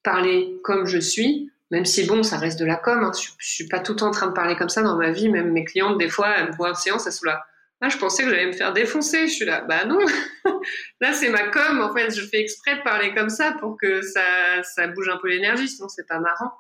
parler 0.02 0.56
comme 0.64 0.86
je 0.86 0.98
suis, 0.98 1.52
même 1.70 1.84
si 1.84 2.04
bon, 2.04 2.24
ça 2.24 2.36
reste 2.36 2.58
de 2.58 2.64
la 2.64 2.76
com, 2.76 2.98
hein, 3.02 3.12
je, 3.16 3.28
je, 3.38 3.48
suis 3.48 3.68
pas 3.68 3.78
tout 3.78 3.92
le 3.92 3.98
temps 3.98 4.08
en 4.08 4.12
train 4.12 4.28
de 4.28 4.32
parler 4.32 4.56
comme 4.56 4.68
ça 4.68 4.82
dans 4.82 4.96
ma 4.96 5.12
vie, 5.12 5.28
même 5.28 5.52
mes 5.52 5.64
clientes, 5.64 5.98
des 5.98 6.08
fois, 6.08 6.36
elles 6.36 6.48
me 6.48 6.56
voient 6.56 6.70
en 6.70 6.74
séance, 6.74 7.06
elles 7.06 7.12
sont 7.12 7.26
là 7.26 7.44
ah, 7.82 7.90
je 7.90 7.98
pensais 7.98 8.24
que 8.24 8.30
j'allais 8.30 8.46
me 8.46 8.52
faire 8.52 8.72
défoncer. 8.72 9.26
Je 9.26 9.32
suis 9.32 9.44
là, 9.44 9.60
bah 9.68 9.84
non. 9.84 9.98
là, 11.00 11.12
c'est 11.12 11.28
ma 11.28 11.48
com. 11.48 11.80
En 11.80 11.94
fait, 11.94 12.10
je 12.10 12.22
fais 12.26 12.40
exprès 12.40 12.76
de 12.76 12.82
parler 12.82 13.14
comme 13.14 13.28
ça 13.28 13.54
pour 13.60 13.76
que 13.76 14.00
ça, 14.00 14.62
ça 14.62 14.88
bouge 14.88 15.10
un 15.10 15.18
peu 15.18 15.28
l'énergie. 15.28 15.68
Sinon, 15.68 15.88
c'est 15.88 16.06
pas 16.06 16.18
marrant. 16.18 16.52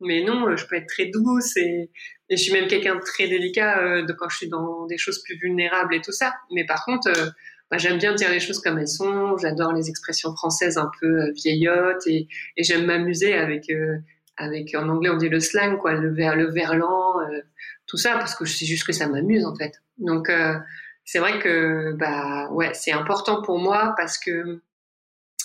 Mais 0.00 0.24
non, 0.24 0.56
je 0.56 0.66
peux 0.66 0.76
être 0.76 0.88
très 0.88 1.06
douce 1.06 1.56
et, 1.56 1.90
je 2.30 2.36
suis 2.36 2.52
même 2.52 2.66
quelqu'un 2.66 2.94
de 2.94 3.00
très 3.00 3.28
délicat 3.28 3.78
euh, 3.80 4.06
quand 4.18 4.28
je 4.30 4.38
suis 4.38 4.48
dans 4.48 4.86
des 4.86 4.96
choses 4.96 5.22
plus 5.22 5.36
vulnérables 5.36 5.94
et 5.94 6.00
tout 6.00 6.12
ça. 6.12 6.32
Mais 6.50 6.64
par 6.64 6.82
contre, 6.86 7.08
euh, 7.08 7.26
bah, 7.70 7.76
j'aime 7.76 7.98
bien 7.98 8.14
dire 8.14 8.30
les 8.30 8.40
choses 8.40 8.58
comme 8.58 8.78
elles 8.78 8.88
sont. 8.88 9.36
J'adore 9.36 9.74
les 9.74 9.90
expressions 9.90 10.34
françaises 10.34 10.78
un 10.78 10.90
peu 10.98 11.06
euh, 11.06 11.32
vieillottes 11.34 12.06
et, 12.06 12.28
et 12.56 12.62
j'aime 12.64 12.86
m'amuser 12.86 13.34
avec, 13.34 13.70
avec, 14.38 14.74
en 14.74 14.88
anglais, 14.88 15.10
on 15.10 15.18
dit 15.18 15.28
le 15.28 15.40
slang, 15.40 15.76
quoi, 15.76 15.92
le, 15.92 16.14
ver, 16.14 16.34
le 16.36 16.50
verlan, 16.50 17.18
tout 17.92 17.98
ça, 17.98 18.14
parce 18.14 18.34
que 18.34 18.46
c'est 18.46 18.64
juste 18.64 18.86
que 18.86 18.92
ça 18.94 19.06
m'amuse, 19.06 19.44
en 19.44 19.54
fait. 19.54 19.82
Donc 19.98 20.30
euh, 20.30 20.54
c'est 21.04 21.18
vrai 21.18 21.38
que 21.40 21.92
bah 21.92 22.48
ouais, 22.50 22.72
c'est 22.72 22.90
important 22.90 23.42
pour 23.42 23.58
moi 23.58 23.92
parce 23.98 24.16
que 24.16 24.62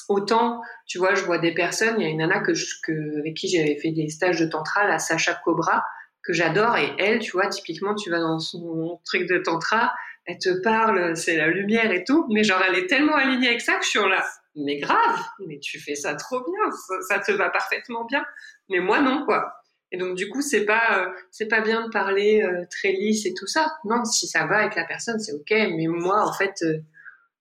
autant 0.08 0.62
tu 0.86 0.98
vois, 0.98 1.14
je 1.14 1.26
vois 1.26 1.40
des 1.40 1.54
personnes, 1.54 2.00
il 2.00 2.04
y 2.04 2.08
a 2.08 2.10
une 2.10 2.20
nana 2.20 2.40
que, 2.40 3.20
avec 3.20 3.34
qui 3.34 3.50
j'avais 3.50 3.76
fait 3.76 3.92
des 3.92 4.08
stages 4.08 4.40
de 4.40 4.46
tantra, 4.46 4.88
la 4.88 4.98
Sacha 4.98 5.34
Cobra, 5.44 5.84
que 6.24 6.32
j'adore. 6.32 6.78
Et 6.78 6.94
elle, 7.00 7.20
tu 7.20 7.32
vois, 7.32 7.48
typiquement, 7.48 7.94
tu 7.96 8.10
vas 8.10 8.20
dans 8.22 8.40
son 8.40 9.02
truc 9.04 9.28
de 9.28 9.40
tantra, 9.40 9.94
elle 10.26 10.38
te 10.38 10.62
parle, 10.62 11.18
c'est 11.18 11.36
la 11.36 11.48
lumière 11.48 11.92
et 11.92 12.06
tout, 12.06 12.28
mais 12.32 12.46
genre 12.46 12.62
elle 12.66 12.76
est 12.76 12.88
tellement 12.88 13.16
alignée 13.16 13.50
avec 13.50 13.60
ça 13.60 13.76
que 13.76 13.84
je 13.84 13.90
suis 13.90 14.00
là. 14.00 14.26
Mais 14.56 14.78
grave, 14.78 15.20
mais 15.46 15.60
tu 15.60 15.82
fais 15.82 15.96
ça 15.96 16.16
trop 16.16 16.40
bien, 16.40 16.72
ça, 17.10 17.20
te 17.20 17.34
va 17.34 17.50
parfaitement 17.50 18.06
bien. 18.06 18.26
Mais 18.70 18.80
moi 18.80 19.02
non 19.02 19.26
quoi. 19.26 19.54
Et 19.92 19.98
donc 19.98 20.16
du 20.16 20.30
coup 20.30 20.42
c'est 20.42 20.66
pas 20.66 21.00
euh, 21.00 21.10
c'est 21.32 21.48
pas 21.48 21.62
bien 21.62 21.86
de 21.86 21.92
parler 21.92 22.44
euh, 22.44 22.66
très 22.70 22.92
lisse 22.92 23.26
et 23.26 23.34
tout 23.34 23.48
ça. 23.48 23.78
Non, 23.86 24.04
si 24.04 24.28
ça 24.28 24.46
va 24.46 24.58
avec 24.58 24.76
la 24.76 24.86
personne 24.86 25.20
c'est 25.20 25.32
ok. 25.32 25.50
Mais 25.50 25.88
moi 25.88 26.28
en 26.28 26.34
fait 26.34 26.62
euh, 26.64 26.80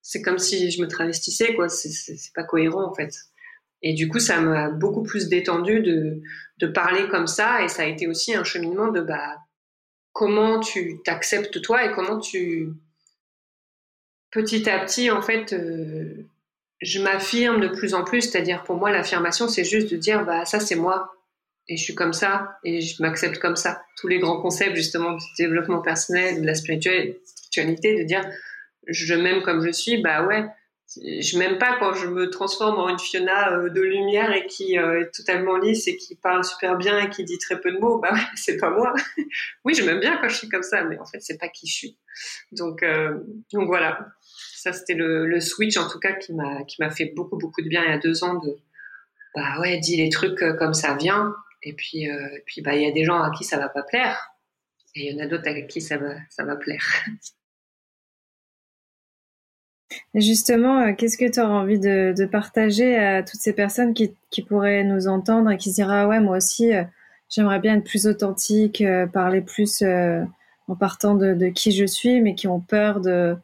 c'est 0.01 0.23
comme 0.23 0.39
si 0.39 0.71
je 0.71 0.81
me 0.81 0.87
travestissais 0.87 1.55
quoi. 1.55 1.69
C'est 1.69 2.33
pas 2.35 2.45
cohérent 2.45 2.85
en 2.85 2.95
fait. 2.95 3.13
Et 3.83 3.95
du 3.95 4.09
coup 4.09 4.21
ça 4.21 4.41
m'a 4.41 4.71
beaucoup 4.71 5.03
plus 5.03 5.29
détendu 5.29 5.81
de 5.81 6.23
de 6.59 6.67
parler 6.67 7.09
comme 7.09 7.27
ça 7.27 7.63
et 7.63 7.69
ça 7.69 7.83
a 7.83 7.87
été 7.87 8.07
aussi 8.07 8.35
un 8.35 8.45
cheminement 8.45 8.89
de 8.93 9.01
bah 9.01 9.37
comment 10.13 10.61
tu 10.61 11.03
t'acceptes 11.05 11.61
toi 11.61 11.85
et 11.85 11.93
comment 11.93 12.19
tu 12.19 12.69
petit 14.31 14.71
à 14.71 14.79
petit 14.85 15.11
en 15.11 15.21
fait 15.21 15.55
je 16.81 17.03
m'affirme 17.03 17.61
de 17.61 17.69
plus 17.69 17.93
en 17.93 18.05
plus 18.05 18.23
c'est-à-dire 18.23 18.63
pour 18.65 18.77
moi 18.77 18.91
l'affirmation 18.91 19.49
c'est 19.49 19.65
juste 19.65 19.91
de 19.91 19.97
dire 19.97 20.25
bah 20.25 20.47
ça 20.47 20.59
c'est 20.59 20.77
moi 20.77 21.16
et 21.69 21.77
je 21.77 21.83
suis 21.83 21.95
comme 21.95 22.13
ça 22.13 22.59
et 22.65 22.81
je 22.81 23.03
m'accepte 23.03 23.39
comme 23.39 23.57
ça 23.57 23.83
tous 23.97 24.09
les 24.09 24.19
grands 24.19 24.41
concepts 24.41 24.77
justement 24.77 25.13
du 25.13 25.25
développement 25.39 25.81
personnel 25.81 26.41
de 26.41 26.47
la 26.47 26.55
spiritualité 26.55 27.99
de 27.99 28.05
dire 28.05 28.25
je 28.87 29.15
m'aime 29.15 29.43
comme 29.43 29.65
je 29.65 29.73
suis 29.73 30.01
bah 30.03 30.27
ouais 30.27 30.47
je 30.97 31.39
m'aime 31.39 31.59
pas 31.59 31.77
quand 31.79 31.95
je 31.95 32.07
me 32.07 32.31
transforme 32.31 32.79
en 32.79 32.89
une 32.89 32.99
Fiona 32.99 33.53
euh, 33.53 33.69
de 33.69 33.81
lumière 33.81 34.33
et 34.33 34.47
qui 34.47 34.79
euh, 34.79 35.01
est 35.01 35.11
totalement 35.11 35.57
lisse 35.57 35.89
et 35.89 35.97
qui 35.97 36.15
parle 36.15 36.45
super 36.45 36.77
bien 36.77 36.99
et 37.01 37.11
qui 37.11 37.25
dit 37.25 37.39
très 37.39 37.61
peu 37.61 37.73
de 37.73 37.79
mots. 37.79 37.99
Bah 37.99 38.15
c'est 38.37 38.57
pas 38.57 38.71
moi. 38.71 38.95
oui, 39.65 39.75
je 39.75 39.83
m'aime 39.83 40.01
bien 40.01 40.17
quand 40.19 40.29
je 40.29 40.37
suis 40.37 40.49
comme 40.49 40.63
ça, 40.63 40.85
mais 40.85 40.99
en 40.99 41.05
fait, 41.05 41.21
c'est 41.21 41.39
pas 41.39 41.49
qui 41.49 41.67
je 41.67 41.75
suis. 41.75 41.99
Donc, 42.53 42.83
euh, 42.83 43.19
donc 43.53 43.67
voilà. 43.67 43.99
Ça, 44.55 44.73
c'était 44.73 44.95
le, 44.95 45.27
le, 45.27 45.41
switch 45.41 45.77
en 45.77 45.89
tout 45.89 45.99
cas 45.99 46.13
qui 46.13 46.33
m'a 46.33 46.63
qui 46.65 46.77
m'a 46.81 46.91
fait 46.91 47.13
beaucoup 47.15 47.37
beaucoup 47.37 47.63
de 47.63 47.69
bien 47.69 47.85
il 47.85 47.91
y 47.91 47.93
a 47.93 47.99
deux 47.99 48.25
ans 48.25 48.35
de 48.35 48.57
bah 49.35 49.61
ouais, 49.61 49.79
dis 49.79 49.97
les 49.97 50.09
trucs 50.09 50.39
comme 50.59 50.75
ça 50.75 50.95
vient. 50.95 51.35
Et 51.63 51.73
puis 51.75 52.09
puis 52.47 52.63
bah 52.63 52.75
il 52.75 52.83
y 52.83 52.87
a 52.87 52.93
des 52.93 53.05
gens 53.05 53.21
à 53.23 53.31
qui 53.31 53.45
ça 53.45 53.59
va 53.59 53.69
pas 53.69 53.83
plaire 53.83 54.37
et 54.95 55.09
il 55.09 55.15
y 55.15 55.21
en 55.21 55.25
a 55.25 55.27
d'autres 55.27 55.49
à 55.49 55.61
qui 55.63 55.81
ça 55.81 55.97
va 55.99 56.15
ça 56.31 56.45
va 56.45 56.57
plaire. 56.57 57.05
Justement, 60.15 60.81
euh, 60.81 60.93
qu'est-ce 60.95 61.17
que 61.17 61.31
tu 61.31 61.41
auras 61.41 61.55
envie 61.55 61.79
de, 61.79 62.27
partager 62.27 62.97
à 62.97 63.23
toutes 63.23 63.41
ces 63.41 63.53
personnes 63.53 63.95
qui, 63.95 64.15
pourraient 64.49 64.85
nous 64.85 65.09
entendre 65.09 65.51
et 65.51 65.57
qui 65.57 65.71
se 65.71 65.77
diraient 65.77 66.01
ah 66.01 66.09
ouais 66.09 66.21
moi 66.21 66.37
aussi 66.37 66.75
euh, 66.75 66.85
j'aimerais 67.29 67.61
bien 67.61 67.77
être 67.77 67.85
plus 67.85 68.07
authentique, 68.07 68.81
euh, 68.83 69.07
parler 69.07 69.41
plus 69.41 69.83
en 69.83 70.77
partant 70.79 71.15
de, 71.15 71.49
qui 71.49 71.73
je 71.73 71.85
suis, 71.85 72.21
mais 72.21 72.35
qui 72.35 72.49
ont 72.49 72.61
peur 72.61 73.01
de 73.01 73.37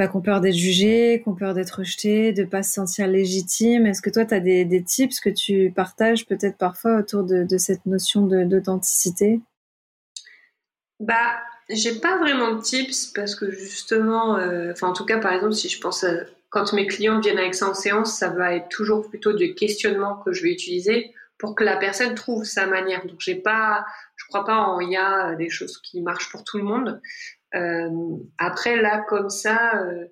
bah, 0.00 0.08
qui 0.08 0.22
peur 0.22 0.40
d'être 0.40 0.54
jugés, 0.54 1.20
qui 1.22 1.28
ont 1.28 1.34
peur 1.34 1.52
d'être 1.52 1.80
rejetés, 1.80 2.32
de 2.32 2.44
pas 2.44 2.62
se 2.62 2.72
sentir 2.72 3.06
légitime. 3.06 3.84
Est-ce 3.84 4.00
que 4.00 4.08
toi 4.08 4.24
tu 4.24 4.32
as 4.32 4.40
des, 4.40 4.82
tips 4.82 5.20
que 5.20 5.28
tu 5.28 5.70
partages 5.76 6.24
peut-être 6.26 6.56
parfois 6.56 7.00
autour 7.00 7.22
de, 7.22 7.58
cette 7.58 7.84
notion 7.84 8.22
d'authenticité? 8.22 9.40
Bah 11.00 11.36
j'ai 11.68 12.00
pas 12.00 12.16
vraiment 12.16 12.54
de 12.54 12.62
tips 12.62 13.08
parce 13.14 13.34
que 13.34 13.50
justement, 13.50 14.38
euh, 14.38 14.72
enfin 14.72 14.88
en 14.88 14.94
tout 14.94 15.04
cas 15.04 15.18
par 15.18 15.34
exemple 15.34 15.52
si 15.52 15.68
je 15.68 15.78
pense 15.78 16.06
quand 16.48 16.72
mes 16.72 16.86
clients 16.86 17.20
viennent 17.20 17.38
avec 17.38 17.54
ça 17.54 17.68
en 17.68 17.74
séance, 17.74 18.18
ça 18.18 18.30
va 18.30 18.54
être 18.54 18.70
toujours 18.70 19.06
plutôt 19.06 19.34
du 19.34 19.54
questionnement 19.54 20.16
que 20.24 20.32
je 20.32 20.42
vais 20.42 20.50
utiliser 20.50 21.12
pour 21.38 21.54
que 21.54 21.62
la 21.62 21.76
personne 21.76 22.14
trouve 22.14 22.44
sa 22.44 22.66
manière. 22.66 23.04
Donc 23.06 23.20
j'ai 23.20 23.34
pas, 23.34 23.84
je 24.16 24.24
crois 24.28 24.46
pas 24.46 24.56
en 24.56 24.80
il 24.80 24.92
y 24.92 24.96
a 24.96 25.34
des 25.34 25.50
choses 25.50 25.78
qui 25.82 26.00
marchent 26.00 26.30
pour 26.30 26.42
tout 26.42 26.56
le 26.56 26.64
monde. 26.64 27.02
Euh, 27.54 28.16
après 28.38 28.80
là 28.80 29.04
comme 29.08 29.30
ça, 29.30 29.82
euh, 29.82 30.06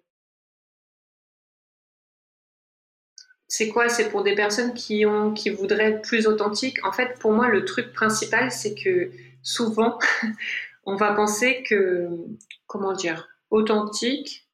c'est 3.49 3.69
quoi? 3.69 3.89
C'est 3.89 4.11
pour 4.11 4.23
des 4.23 4.35
personnes 4.35 4.75
qui 4.75 5.07
ont, 5.07 5.33
qui 5.33 5.51
voudraient 5.51 5.93
être 5.93 6.03
plus 6.03 6.27
authentiques. 6.27 6.85
En 6.85 6.93
fait, 6.93 7.19
pour 7.19 7.33
moi, 7.33 7.49
le 7.49 7.65
truc 7.65 7.93
principal, 7.93 8.53
c'est 8.53 8.75
que 8.75 9.11
souvent 9.43 9.99
on 10.85 10.97
va 10.97 11.13
penser 11.15 11.63
que, 11.69 12.09
comment 12.67 12.93
dire, 12.93 13.29
authentique. 13.51 14.47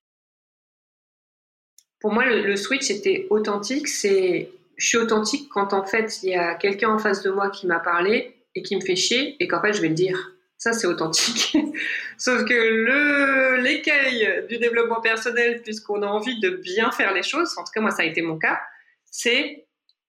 Pour 2.01 2.13
moi, 2.13 2.25
le, 2.27 2.57
switch 2.57 2.91
était 2.91 3.27
authentique. 3.31 3.89
C'est, 3.89 4.51
je 4.77 4.87
suis 4.87 4.99
authentique 4.99 5.49
quand 5.49 5.73
en 5.73 5.85
fait 5.85 6.23
il 6.23 6.31
y 6.31 6.35
a 6.35 6.55
quelqu'un 6.55 6.91
en 6.91 6.99
face 6.99 7.23
de 7.23 7.31
moi 7.31 7.51
qui 7.51 7.67
m'a 7.67 7.81
parlé 7.81 8.37
et 8.55 8.63
qui 8.63 8.77
me 8.77 8.81
fait 8.81 8.97
chier 8.97 9.37
et 9.43 9.49
qu'en 9.49 9.61
fait 9.61 9.73
je 9.73 9.81
vais 9.81 9.89
le 9.89 9.95
dire. 9.95 10.34
Ça, 10.65 10.73
c'est 10.73 10.87
authentique. 10.87 11.55
Sauf 12.17 12.47
que 12.47 12.55
le, 12.55 13.61
l'écueil 13.61 14.47
du 14.49 14.57
développement 14.57 15.03
personnel, 15.03 15.61
puisqu'on 15.61 16.01
a 16.01 16.07
envie 16.07 16.41
de 16.41 16.49
bien 16.49 16.91
faire 16.91 17.13
les 17.13 17.23
choses, 17.23 17.59
en 17.59 17.65
tout 17.65 17.71
cas, 17.75 17.83
moi, 17.83 17.91
ça 17.91 18.01
a 18.01 18.07
été 18.07 18.23
mon 18.23 18.39
cas, 18.39 18.59
c'est 19.05 19.67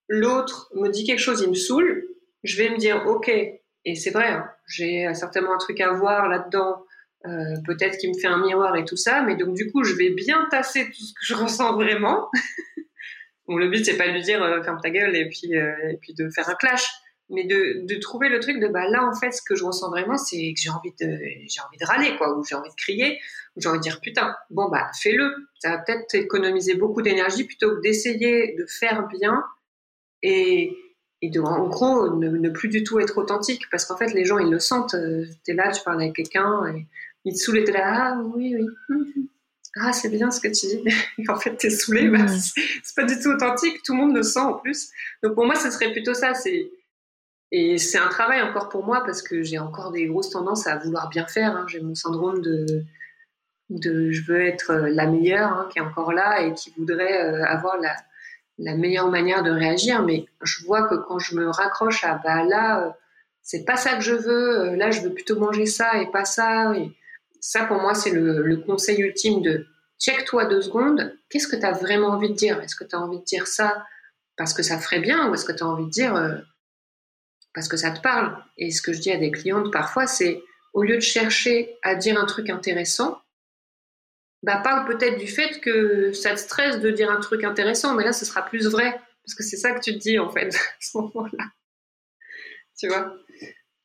l'autre 0.08 0.70
me 0.74 0.88
dit 0.88 1.04
quelque 1.04 1.18
chose, 1.18 1.42
il 1.42 1.50
me 1.50 1.54
saoule, 1.54 2.08
je 2.42 2.56
vais 2.56 2.70
me 2.70 2.78
dire, 2.78 3.06
OK, 3.06 3.28
et 3.28 3.94
c'est 3.96 4.08
vrai, 4.08 4.28
hein, 4.28 4.48
j'ai 4.66 5.12
certainement 5.12 5.52
un 5.52 5.58
truc 5.58 5.78
à 5.82 5.92
voir 5.92 6.26
là-dedans, 6.26 6.86
euh, 7.26 7.28
peut-être 7.66 7.98
qu'il 7.98 8.08
me 8.08 8.18
fait 8.18 8.26
un 8.26 8.38
miroir 8.38 8.74
et 8.76 8.86
tout 8.86 8.96
ça, 8.96 9.20
mais 9.20 9.36
donc 9.36 9.54
du 9.54 9.70
coup, 9.70 9.84
je 9.84 9.92
vais 9.92 10.08
bien 10.08 10.48
tasser 10.50 10.86
tout 10.86 11.02
ce 11.02 11.12
que 11.12 11.20
je 11.20 11.34
ressens 11.42 11.74
vraiment. 11.74 12.30
bon, 13.46 13.58
le 13.58 13.68
but, 13.68 13.84
c'est 13.84 13.98
pas 13.98 14.08
de 14.08 14.12
lui 14.12 14.22
dire 14.22 14.42
euh, 14.42 14.62
ferme 14.62 14.80
ta 14.82 14.88
gueule 14.88 15.14
euh, 15.14 15.18
et 15.18 15.98
puis 16.00 16.14
de 16.14 16.30
faire 16.30 16.48
un 16.48 16.54
clash, 16.54 16.88
mais 17.28 17.44
de, 17.44 17.86
de, 17.86 17.98
trouver 17.98 18.28
le 18.28 18.38
truc 18.38 18.60
de 18.60 18.68
bah 18.68 18.88
là, 18.88 19.04
en 19.04 19.14
fait, 19.14 19.32
ce 19.32 19.42
que 19.42 19.56
je 19.56 19.64
ressens 19.64 19.90
vraiment, 19.90 20.16
c'est 20.16 20.36
que 20.54 20.60
j'ai 20.60 20.70
envie 20.70 20.92
de 21.00 21.18
j'ai 21.48 21.60
envie 21.60 21.78
de 21.78 21.84
râler, 21.84 22.16
quoi, 22.16 22.38
ou 22.38 22.44
j'ai 22.44 22.54
envie 22.54 22.70
de 22.70 22.74
crier, 22.74 23.18
ou 23.56 23.60
j'ai 23.60 23.68
envie 23.68 23.78
de 23.78 23.82
dire 23.82 24.00
putain, 24.00 24.34
bon 24.50 24.68
bah 24.68 24.90
fais-le. 25.00 25.34
Ça 25.58 25.70
va 25.70 25.78
peut-être 25.78 26.14
économiser 26.14 26.74
beaucoup 26.74 27.02
d'énergie 27.02 27.44
plutôt 27.44 27.76
que 27.76 27.80
d'essayer 27.80 28.54
de 28.56 28.66
faire 28.66 29.08
bien 29.08 29.44
et 30.22 30.76
et 31.22 31.30
de 31.30 31.40
en 31.40 31.66
gros 31.68 32.14
ne, 32.14 32.48
plus 32.50 32.68
du 32.68 32.84
tout 32.84 33.00
être 33.00 33.18
authentique. 33.18 33.68
Parce 33.70 33.84
qu'en 33.84 33.96
fait 33.96 34.12
les 34.12 34.24
gens 34.24 34.38
ils 34.38 34.50
le 34.50 34.58
sentent 34.58 34.94
euh, 34.94 35.26
tu 35.44 35.52
es 35.52 35.54
là 35.54 35.72
tu 35.72 35.82
parles 35.82 36.00
avec 36.00 36.14
quelqu'un 36.14 36.66
et 36.74 36.86
il 37.24 37.34
te 37.34 37.38
saoule 37.38 37.58
et 37.58 37.64
t'es 37.64 37.72
là 37.72 38.14
ah 38.16 38.22
oui 38.34 38.54
oui. 38.56 38.66
Mhm. 38.88 39.28
ah 39.76 39.92
c'est 39.92 40.10
bien 40.10 40.30
ce 40.30 40.40
que 40.40 40.48
tu 40.48 40.66
dis. 40.66 40.84
Et 41.18 41.24
en 41.28 41.36
fait 41.36 41.56
t'es 41.56 41.70
saoulé 41.70 42.08
bah, 42.08 42.26
c'est 42.28 42.94
pas 42.94 43.04
du 43.04 43.18
tout 43.18 43.30
authentique. 43.30 43.82
Tout 43.82 43.94
le 43.94 43.98
monde 43.98 44.14
le 44.14 44.22
sent 44.22 44.40
en 44.40 44.54
plus. 44.54 44.90
Donc 45.22 45.34
pour 45.34 45.46
moi 45.46 45.56
ce 45.56 45.70
serait 45.70 45.90
plutôt 45.90 46.14
ça 46.14 46.34
c'est 46.34 46.70
et 47.58 47.78
c'est 47.78 47.98
un 47.98 48.08
travail 48.08 48.42
encore 48.42 48.68
pour 48.68 48.84
moi 48.84 49.02
parce 49.04 49.22
que 49.22 49.42
j'ai 49.42 49.58
encore 49.58 49.92
des 49.92 50.06
grosses 50.06 50.30
tendances 50.30 50.66
à 50.66 50.76
vouloir 50.76 51.08
bien 51.08 51.26
faire 51.26 51.56
hein. 51.56 51.66
j'ai 51.68 51.80
mon 51.80 51.94
syndrome 51.94 52.40
de 52.42 52.84
je 53.70 54.22
veux 54.26 54.40
être 54.46 54.72
la 54.74 55.06
meilleure 55.06 55.52
hein, 55.52 55.68
qui 55.72 55.78
est 55.78 55.82
encore 55.82 56.12
là 56.12 56.42
et 56.42 56.54
qui 56.54 56.72
voudrait 56.76 57.24
euh, 57.24 57.44
avoir 57.44 57.76
la 58.58 58.74
meilleure 58.76 59.08
manière 59.08 59.42
de 59.42 59.50
réagir, 59.50 60.02
mais 60.02 60.26
je 60.42 60.64
vois 60.64 60.88
que 60.88 60.94
quand 60.94 61.18
je 61.18 61.36
me 61.36 61.48
raccroche 61.48 62.04
à 62.04 62.20
bah 62.22 62.44
là, 62.44 62.86
euh, 62.86 62.90
c'est 63.42 63.64
pas 63.64 63.76
ça 63.76 63.96
que 63.96 64.02
je 64.02 64.14
veux, 64.14 64.60
euh, 64.60 64.76
là 64.76 64.90
je 64.90 65.00
veux 65.02 65.12
plutôt 65.12 65.38
manger 65.38 65.66
ça 65.66 66.00
et 66.00 66.10
pas 66.10 66.24
ça. 66.24 66.74
Et 66.76 66.92
ça 67.40 67.64
pour 67.64 67.80
moi 67.80 67.94
c'est 67.94 68.10
le, 68.10 68.56
conseil 68.66 69.00
ultime 69.00 69.42
de 69.42 69.66
check-toi 69.98 70.46
deux 70.46 70.62
secondes, 70.62 71.14
qu'est-ce 71.30 71.48
que 71.48 71.56
tu 71.56 71.64
as 71.64 71.72
vraiment 71.72 72.08
envie 72.08 72.30
de 72.30 72.34
dire? 72.34 72.60
Est-ce 72.60 72.76
que 72.76 72.84
tu 72.84 72.94
as 72.94 73.00
envie 73.00 73.18
de 73.18 73.24
dire 73.24 73.46
ça 73.46 73.84
parce 74.36 74.52
que 74.52 74.62
ça 74.62 74.78
ferait 74.78 75.00
bien 75.00 75.30
ou 75.30 75.34
est-ce 75.34 75.44
que 75.46 75.52
tu 75.52 75.62
as 75.62 75.66
envie 75.66 75.86
de 75.86 75.90
dire 75.90 76.14
euh, 76.14 76.36
parce 77.56 77.66
que 77.66 77.76
ça 77.76 77.90
te 77.90 78.00
parle 78.00 78.36
Et 78.56 78.70
ce 78.70 78.80
que 78.80 78.92
je 78.92 79.00
dis 79.00 79.10
à 79.10 79.16
des 79.16 79.32
clientes 79.32 79.72
parfois 79.72 80.06
c'est 80.06 80.40
au 80.76 80.82
lieu 80.82 80.96
de 80.96 81.00
chercher 81.00 81.74
à 81.82 81.94
dire 81.94 82.20
un 82.20 82.26
truc 82.26 82.50
intéressant, 82.50 83.18
bah, 84.42 84.58
parle 84.62 84.86
peut-être 84.86 85.18
du 85.18 85.26
fait 85.26 85.58
que 85.60 86.12
ça 86.12 86.32
te 86.32 86.36
stresse 86.36 86.80
de 86.80 86.90
dire 86.90 87.10
un 87.10 87.18
truc 87.18 87.44
intéressant, 87.44 87.94
mais 87.94 88.04
là, 88.04 88.12
ce 88.12 88.26
sera 88.26 88.44
plus 88.44 88.68
vrai, 88.68 88.92
parce 89.24 89.34
que 89.34 89.42
c'est 89.42 89.56
ça 89.56 89.72
que 89.72 89.80
tu 89.80 89.94
te 89.94 89.98
dis, 89.98 90.18
en 90.18 90.30
fait, 90.30 90.54
à 90.54 90.80
ce 90.80 90.98
moment-là. 90.98 91.44
Tu 92.78 92.88
vois? 92.88 93.16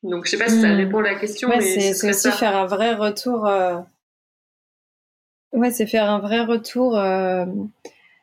Donc, 0.02 0.26
je 0.26 0.32
sais 0.32 0.36
pas 0.36 0.50
si 0.50 0.60
ça 0.60 0.68
hmm. 0.68 0.76
répond 0.76 0.98
à 0.98 1.02
la 1.02 1.14
question, 1.14 1.48
mais 1.48 1.62
c'est 1.62 2.10
aussi 2.10 2.30
faire 2.30 2.56
un 2.56 2.66
vrai 2.66 2.94
retour. 2.94 3.46
Euh... 3.46 3.78
Ouais, 5.52 5.70
c'est 5.70 5.86
faire 5.86 6.10
un 6.10 6.18
vrai 6.18 6.44
retour 6.44 6.98
euh, 6.98 7.46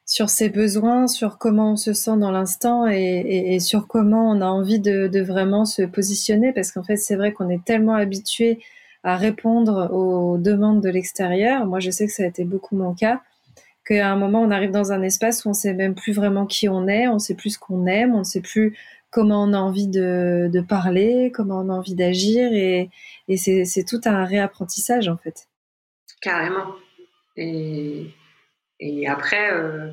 sur 0.10 0.32
ses 0.32 0.50
besoins, 0.50 1.06
sur 1.06 1.38
comment 1.38 1.74
on 1.74 1.75
se 1.75 1.94
sent 1.94 2.18
dans 2.18 2.32
l'instant 2.32 2.88
et, 2.88 3.54
et, 3.54 3.60
sur 3.60 3.88
comment 3.88 4.32
on 4.32 4.42
a 4.42 4.48
envie 4.48 4.80
de, 4.80 5.22
vraiment 5.22 5.66
se 5.66 5.84
positionner, 5.84 6.51
parce 6.51 6.72
qu'en 6.72 6.82
fait, 6.82 6.98
c'est 6.98 7.16
vrai 7.16 7.32
qu'on 7.32 7.48
est 7.48 7.63
tellement 7.63 7.94
habitué 7.94 8.60
à 9.04 9.18
répondre 9.18 9.94
aux 9.94 10.39
demandes 10.39 10.82
de 10.82 10.89
l'extérieur. 10.89 11.68
Moi, 11.68 11.80
je 11.80 11.92
sais 11.92 12.08
que 12.08 12.12
ça 12.12 12.24
a 12.24 12.25
été 12.25 12.44
beaucoup 12.44 12.75
mon 12.75 12.96
cas. 12.96 13.22
Qu'à 13.86 14.12
un 14.12 14.16
moment, 14.16 14.42
on 14.42 14.50
arrive 14.50 14.72
dans 14.72 14.92
un 14.92 15.04
espace 15.04 15.46
où 15.46 15.50
on 15.50 15.54
sait 15.54 15.75
même 15.75 15.94
plus 15.94 16.13
vraiment 16.13 16.48
qui 16.48 16.68
on 16.68 16.88
est, 16.88 17.08
on 17.08 17.20
sait 17.20 17.36
plus 17.36 17.51
ce 17.51 17.60
qu'on 17.60 17.86
aime, 17.86 18.16
on 18.16 18.20
ne 18.20 18.24
sait 18.24 18.42
plus 18.42 18.75
comment 19.12 19.44
on 19.44 19.54
a 19.54 19.60
envie 19.60 19.88
de, 19.88 20.50
de 20.51 20.62
parler, 20.62 21.32
comment 21.32 21.60
on 21.60 21.70
a 21.70 21.74
envie 21.74 21.96
d'agir, 21.96 22.51
et, 22.51 22.89
et 23.28 23.38
c'est 23.38 23.86
tout 23.88 24.01
un 24.06 24.25
réapprentissage 24.25 25.08
en 25.08 25.18
fait. 25.18 25.48
Carrément. 26.20 26.74
Et, 27.38 28.08
et 28.80 29.08
après, 29.08 29.52
euh, 29.54 29.92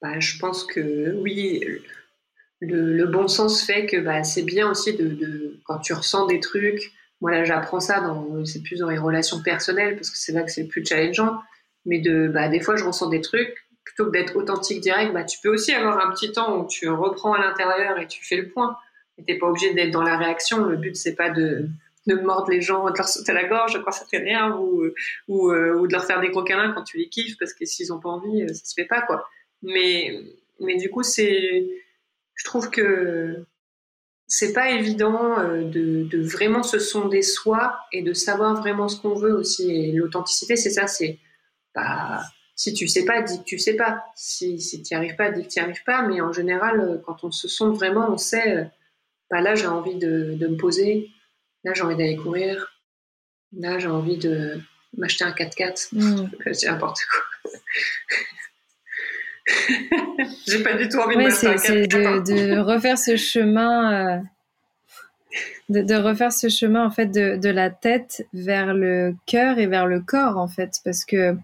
bah, 0.00 0.20
je 0.20 0.38
pense 0.38 0.64
que 0.64 1.14
oui, 1.16 1.60
le, 2.60 3.06
bon 3.06 3.28
sens 3.28 3.64
fait 3.64 3.86
que 3.86 3.96
bah, 3.96 4.22
c'est 4.24 4.44
bien 4.44 4.70
aussi 4.70 4.96
de, 4.96 5.58
quand 5.64 5.78
tu 5.78 5.92
ressens 5.92 6.26
des 6.26 6.40
trucs, 6.40 6.92
moi 7.20 7.32
là 7.32 7.44
j'apprends 7.44 7.80
ça 7.80 8.00
dans 8.00 8.44
c'est 8.44 8.62
plus 8.62 8.78
dans 8.78 8.88
les 8.88 8.98
relations 8.98 9.42
personnelles 9.42 9.96
parce 9.96 10.10
que 10.10 10.16
c'est 10.16 10.32
là 10.32 10.42
que 10.42 10.52
c'est 10.52 10.62
le 10.62 10.68
plus 10.68 10.84
challengeant. 10.84 11.40
Mais 11.84 12.00
de 12.00 12.28
bah 12.28 12.48
des 12.48 12.60
fois 12.60 12.76
je 12.76 12.84
ressens 12.84 13.08
des 13.08 13.20
trucs. 13.20 13.54
Plutôt 13.84 14.06
que 14.06 14.10
d'être 14.10 14.36
authentique 14.36 14.82
direct 14.82 15.12
bah 15.14 15.24
tu 15.24 15.38
peux 15.42 15.48
aussi 15.48 15.72
avoir 15.72 16.06
un 16.06 16.12
petit 16.12 16.30
temps 16.30 16.60
où 16.60 16.66
tu 16.68 16.88
reprends 16.88 17.32
à 17.32 17.40
l'intérieur 17.40 17.98
et 17.98 18.06
tu 18.06 18.24
fais 18.24 18.36
le 18.36 18.48
point. 18.48 18.76
Et 19.16 19.24
t'es 19.24 19.36
pas 19.36 19.48
obligé 19.48 19.74
d'être 19.74 19.90
dans 19.90 20.02
la 20.02 20.16
réaction. 20.16 20.64
Le 20.64 20.76
but 20.76 20.94
c'est 20.94 21.16
pas 21.16 21.30
de 21.30 21.68
de 22.08 22.14
mordre 22.16 22.50
les 22.50 22.60
gens, 22.60 22.90
de 22.90 22.96
leur 22.96 23.06
sauter 23.06 23.32
la 23.32 23.44
gorge 23.44 23.80
quand 23.84 23.92
ça 23.92 24.04
rien, 24.10 24.56
ou, 24.56 24.84
ou, 25.28 25.52
euh, 25.52 25.78
ou 25.78 25.86
de 25.86 25.92
leur 25.92 26.04
faire 26.04 26.20
des 26.20 26.30
gros 26.30 26.42
quand 26.42 26.84
tu 26.84 26.96
les 26.96 27.08
kiffes, 27.08 27.36
parce 27.38 27.52
que 27.52 27.64
s'ils 27.64 27.92
ont 27.92 28.00
pas 28.00 28.08
envie, 28.08 28.42
euh, 28.42 28.48
ça 28.48 28.64
se 28.64 28.74
fait 28.74 28.86
pas, 28.86 29.02
quoi. 29.02 29.28
Mais, 29.62 30.18
mais 30.60 30.76
du 30.76 30.90
coup, 30.90 31.02
c'est, 31.02 31.68
je 32.34 32.44
trouve 32.44 32.70
que 32.70 33.44
c'est 34.26 34.52
pas 34.52 34.70
évident 34.70 35.38
euh, 35.38 35.64
de, 35.64 36.20
vraiment 36.20 36.62
se 36.62 36.78
sonder 36.78 37.22
soi 37.22 37.76
et 37.92 38.02
de 38.02 38.12
savoir 38.14 38.56
vraiment 38.56 38.88
ce 38.88 39.00
qu'on 39.00 39.14
veut 39.14 39.34
aussi. 39.34 39.70
Et 39.70 39.92
l'authenticité, 39.92 40.56
c'est 40.56 40.70
ça, 40.70 40.86
c'est 40.86 41.18
bah, 41.74 42.22
si 42.56 42.72
tu 42.72 42.88
sais 42.88 43.04
pas, 43.04 43.22
dis 43.22 43.38
que 43.38 43.44
tu 43.44 43.58
sais 43.58 43.76
pas. 43.76 44.04
Si, 44.16 44.60
si 44.60 44.82
tu 44.82 44.94
n'y 44.94 44.98
arrives 44.98 45.16
pas, 45.16 45.30
dis 45.30 45.42
que 45.42 45.48
tu 45.48 45.58
n'y 45.58 45.64
arrives 45.64 45.84
pas. 45.84 46.02
Mais 46.02 46.20
en 46.20 46.32
général, 46.32 47.02
quand 47.06 47.24
on 47.24 47.30
se 47.30 47.48
sonde 47.48 47.74
vraiment, 47.76 48.10
on 48.10 48.18
sait, 48.18 48.68
bah 49.30 49.40
là, 49.40 49.54
j'ai 49.54 49.66
envie 49.66 49.96
de, 49.96 50.34
de, 50.34 50.46
me 50.46 50.56
poser. 50.56 51.10
Là, 51.64 51.72
j'ai 51.74 51.82
envie 51.82 51.96
d'aller 51.96 52.16
courir. 52.16 52.72
Là, 53.52 53.78
j'ai 53.78 53.88
envie 53.88 54.18
de 54.18 54.60
m'acheter 54.96 55.24
un 55.24 55.32
4x4. 55.32 55.88
Mmh. 55.92 56.30
C'est 56.52 56.68
n'importe 56.68 57.00
quoi. 57.10 57.50
J'ai 60.46 60.62
pas 60.62 60.74
du 60.74 60.88
tout 60.88 60.98
envie 60.98 61.16
de 61.16 61.30
c'est, 61.30 61.56
c'est 61.58 61.86
de, 61.86 62.54
de, 62.54 62.58
refaire 62.58 62.98
ce 62.98 63.16
chemin, 63.16 64.18
euh, 64.18 64.20
de, 65.68 65.80
de, 65.82 65.94
refaire 65.94 66.32
ce 66.32 66.48
chemin 66.48 66.86
en 66.86 66.90
fait 66.90 67.06
de, 67.06 67.36
de, 67.36 67.48
la 67.48 67.70
tête 67.70 68.26
vers 68.34 68.74
le 68.74 69.14
cœur 69.26 69.58
et 69.58 69.66
vers 69.66 69.86
le 69.86 70.00
corps 70.00 70.36
en 70.36 70.48
fait, 70.48 70.80
parce 70.84 71.04
que 71.04 71.36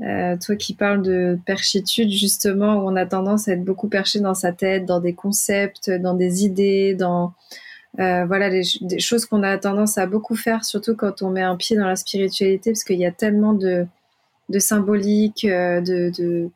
euh, 0.00 0.36
toi 0.44 0.56
qui 0.56 0.74
parles 0.74 1.02
de 1.02 1.38
perchitude 1.46 2.10
justement, 2.10 2.76
où 2.76 2.88
on 2.90 2.96
a 2.96 3.06
tendance 3.06 3.46
à 3.48 3.52
être 3.52 3.64
beaucoup 3.64 3.88
perché 3.88 4.20
dans 4.20 4.34
sa 4.34 4.52
tête, 4.52 4.84
dans 4.86 5.00
des 5.00 5.14
concepts, 5.14 5.90
dans 5.90 6.14
des 6.14 6.44
idées, 6.44 6.94
dans 6.94 7.34
euh, 8.00 8.24
voilà 8.26 8.50
des, 8.50 8.64
choses 8.98 9.26
qu'on 9.26 9.42
a 9.42 9.56
tendance 9.58 9.98
à 9.98 10.06
beaucoup 10.06 10.34
faire, 10.34 10.64
surtout 10.64 10.96
quand 10.96 11.22
on 11.22 11.30
met 11.30 11.42
un 11.42 11.56
pied 11.56 11.76
dans 11.76 11.86
la 11.86 11.96
spiritualité, 11.96 12.70
parce 12.70 12.84
qu'il 12.84 12.98
y 12.98 13.06
a 13.06 13.12
tellement 13.12 13.54
de 13.54 13.86
de 14.50 14.58
symbolique, 14.58 15.44
euh, 15.44 15.80
de, 15.80 16.10
de 16.16 16.50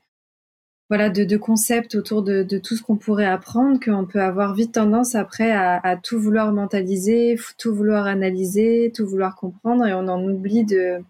voilà 0.91 1.11
de, 1.11 1.25
de, 1.25 1.37
concepts 1.37 1.95
autour 1.95 2.23
de, 2.23 2.43
de 2.43 2.59
tout 2.59 2.77
ce 2.77 2.83
qu'on 2.83 2.97
pourrait 2.97 3.27
apprendre 3.27 3.79
qu'on 3.83 4.07
peut 4.07 4.21
avoir 4.21 4.55
vite 4.55 4.73
tendance 4.73 5.15
après 5.15 5.51
à, 5.51 5.79
à, 5.83 5.97
tout 5.97 6.19
vouloir 6.21 6.53
mentaliser, 6.53 7.39
tout 7.59 7.75
vouloir 7.75 8.07
analyser, 8.07 8.93
tout 8.95 9.07
vouloir 9.07 9.37
comprendre 9.37 9.87
et 9.87 9.95
on 9.95 10.09
en 10.09 10.23
oublie 10.23 10.65
de, 10.65 11.03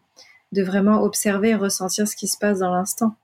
de 0.53 0.63
vraiment 0.63 1.03
observer 1.03 1.51
et 1.51 1.55
ressentir 1.55 2.09
ce 2.09 2.17
qui 2.17 2.27
se 2.27 2.39
passe 2.39 2.59
dans 2.59 2.73
l'instant. 2.73 3.17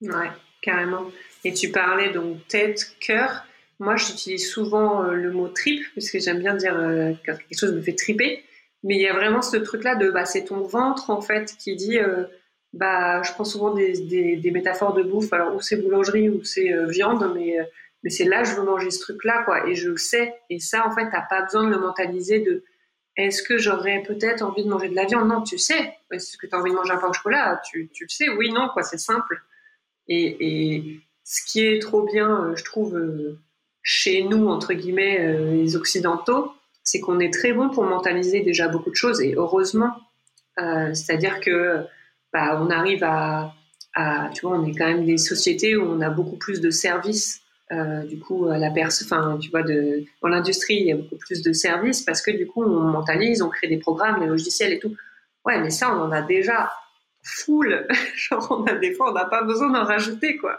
Ouais, 0.00 0.30
carrément. 0.62 1.04
Et 1.44 1.52
tu 1.52 1.70
parlais 1.70 2.12
donc 2.12 2.46
tête, 2.48 2.96
cœur. 3.00 3.44
Moi, 3.80 3.96
j'utilise 3.96 4.50
souvent 4.50 5.04
euh, 5.04 5.12
le 5.12 5.30
mot 5.30 5.48
trip 5.48 5.84
parce 5.94 6.10
que 6.10 6.18
j'aime 6.18 6.40
bien 6.40 6.54
dire 6.54 6.76
euh, 6.76 7.12
que 7.24 7.32
quelque 7.32 7.58
chose 7.58 7.72
me 7.72 7.80
fait 7.80 7.94
triper. 7.94 8.44
Mais 8.84 8.96
il 8.96 9.00
y 9.00 9.08
a 9.08 9.12
vraiment 9.12 9.42
ce 9.42 9.56
truc-là 9.56 9.96
de 9.96 10.10
bah, 10.10 10.24
c'est 10.24 10.44
ton 10.44 10.62
ventre 10.62 11.10
en 11.10 11.20
fait 11.20 11.56
qui 11.58 11.74
dit 11.76 11.98
euh, 11.98 12.24
bah, 12.72 13.22
je 13.22 13.32
prends 13.32 13.44
souvent 13.44 13.74
des, 13.74 14.36
des, 14.36 14.50
métaphores 14.50 14.94
de 14.94 15.02
bouffe, 15.02 15.32
alors 15.32 15.54
ou 15.54 15.60
c'est 15.60 15.76
boulangerie 15.76 16.28
ou 16.28 16.44
c'est 16.44 16.72
euh, 16.72 16.86
viande, 16.86 17.32
mais, 17.34 17.56
mais 18.02 18.10
c'est 18.10 18.24
là 18.24 18.44
je 18.44 18.54
veux 18.54 18.62
manger 18.64 18.90
ce 18.90 19.00
truc-là, 19.00 19.42
quoi. 19.44 19.68
Et 19.68 19.74
je 19.74 19.90
le 19.90 19.96
sais. 19.96 20.34
Et 20.50 20.60
ça, 20.60 20.86
en 20.86 20.90
fait, 20.94 21.08
t'as 21.10 21.22
pas 21.22 21.42
besoin 21.42 21.64
de 21.64 21.70
le 21.70 21.80
mentaliser 21.80 22.40
de 22.40 22.64
est-ce 23.16 23.42
que 23.42 23.58
j'aurais 23.58 24.02
peut-être 24.02 24.42
envie 24.42 24.64
de 24.64 24.68
manger 24.68 24.88
de 24.88 24.94
la 24.94 25.04
viande? 25.06 25.28
Non, 25.28 25.42
tu 25.42 25.58
sais. 25.58 25.96
Est-ce 26.12 26.36
que 26.38 26.46
tu 26.46 26.54
as 26.54 26.58
envie 26.58 26.70
de 26.70 26.76
manger 26.76 26.92
un 26.92 26.98
pain 26.98 27.08
au 27.08 27.12
chocolat? 27.12 27.60
Tu, 27.68 27.88
tu 27.92 28.04
le 28.04 28.08
sais. 28.08 28.28
Oui, 28.28 28.52
non, 28.52 28.68
quoi. 28.72 28.84
C'est 28.84 28.98
simple. 28.98 29.42
Et, 30.06 30.36
et 30.40 31.00
ce 31.24 31.44
qui 31.44 31.66
est 31.66 31.80
trop 31.82 32.02
bien, 32.02 32.52
je 32.54 32.62
trouve, 32.64 32.96
chez 33.82 34.22
nous, 34.22 34.48
entre 34.48 34.74
guillemets, 34.74 35.36
les 35.38 35.76
Occidentaux, 35.76 36.52
c'est 36.82 37.00
qu'on 37.00 37.20
est 37.20 37.32
très 37.32 37.52
bon 37.52 37.68
pour 37.68 37.84
mentaliser 37.84 38.40
déjà 38.40 38.68
beaucoup 38.68 38.90
de 38.90 38.96
choses. 38.96 39.20
Et 39.20 39.34
heureusement. 39.34 39.92
Euh, 40.58 40.94
C'est-à-dire 40.94 41.40
que 41.40 41.84
bah, 42.32 42.60
on 42.60 42.70
arrive 42.70 43.04
à, 43.04 43.54
tu 44.34 44.46
vois, 44.46 44.58
on 44.58 44.66
est 44.66 44.74
quand 44.74 44.86
même 44.86 45.04
des 45.04 45.18
sociétés 45.18 45.76
où 45.76 45.84
on 45.84 46.00
a 46.00 46.10
beaucoup 46.10 46.36
plus 46.36 46.60
de 46.60 46.70
services. 46.70 47.40
Euh, 47.70 48.02
du 48.04 48.18
coup, 48.18 48.48
à 48.48 48.56
la 48.56 48.70
enfin, 48.70 49.38
tu 49.40 49.50
vois, 49.50 49.62
dans 49.62 50.28
l'industrie, 50.28 50.76
il 50.76 50.86
y 50.86 50.92
a 50.92 50.96
beaucoup 50.96 51.18
plus 51.18 51.42
de 51.42 51.52
services 51.52 52.02
parce 52.02 52.22
que 52.22 52.30
du 52.30 52.46
coup, 52.46 52.64
on 52.64 52.80
mentalise, 52.80 53.42
on 53.42 53.50
crée 53.50 53.68
des 53.68 53.76
programmes, 53.76 54.20
des 54.20 54.26
logiciels 54.26 54.72
et 54.72 54.78
tout. 54.78 54.96
Ouais, 55.44 55.60
mais 55.60 55.70
ça, 55.70 55.94
on 55.94 56.00
en 56.00 56.12
a 56.12 56.22
déjà 56.22 56.72
full. 57.22 57.86
Genre, 58.14 58.46
on 58.50 58.64
a 58.64 58.74
des 58.74 58.94
fois, 58.94 59.10
on 59.10 59.14
n'a 59.14 59.26
pas 59.26 59.42
besoin 59.42 59.70
d'en 59.70 59.84
rajouter, 59.84 60.38
quoi. 60.38 60.58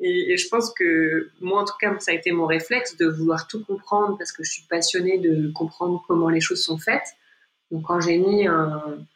Et, 0.00 0.36
je 0.36 0.48
pense 0.48 0.72
que 0.74 1.30
moi, 1.40 1.62
en 1.62 1.64
tout 1.64 1.76
cas, 1.80 1.94
ça 2.00 2.10
a 2.10 2.14
été 2.14 2.32
mon 2.32 2.46
réflexe 2.46 2.96
de 2.96 3.06
vouloir 3.06 3.46
tout 3.46 3.64
comprendre 3.64 4.18
parce 4.18 4.32
que 4.32 4.42
je 4.42 4.50
suis 4.50 4.64
passionnée 4.68 5.18
de 5.18 5.50
comprendre 5.52 6.04
comment 6.08 6.28
les 6.28 6.40
choses 6.40 6.62
sont 6.62 6.78
faites. 6.78 7.14
Donc, 7.70 7.84
quand 7.86 8.00
j'ai 8.00 8.18
mis 8.18 8.46
un, 8.46 9.06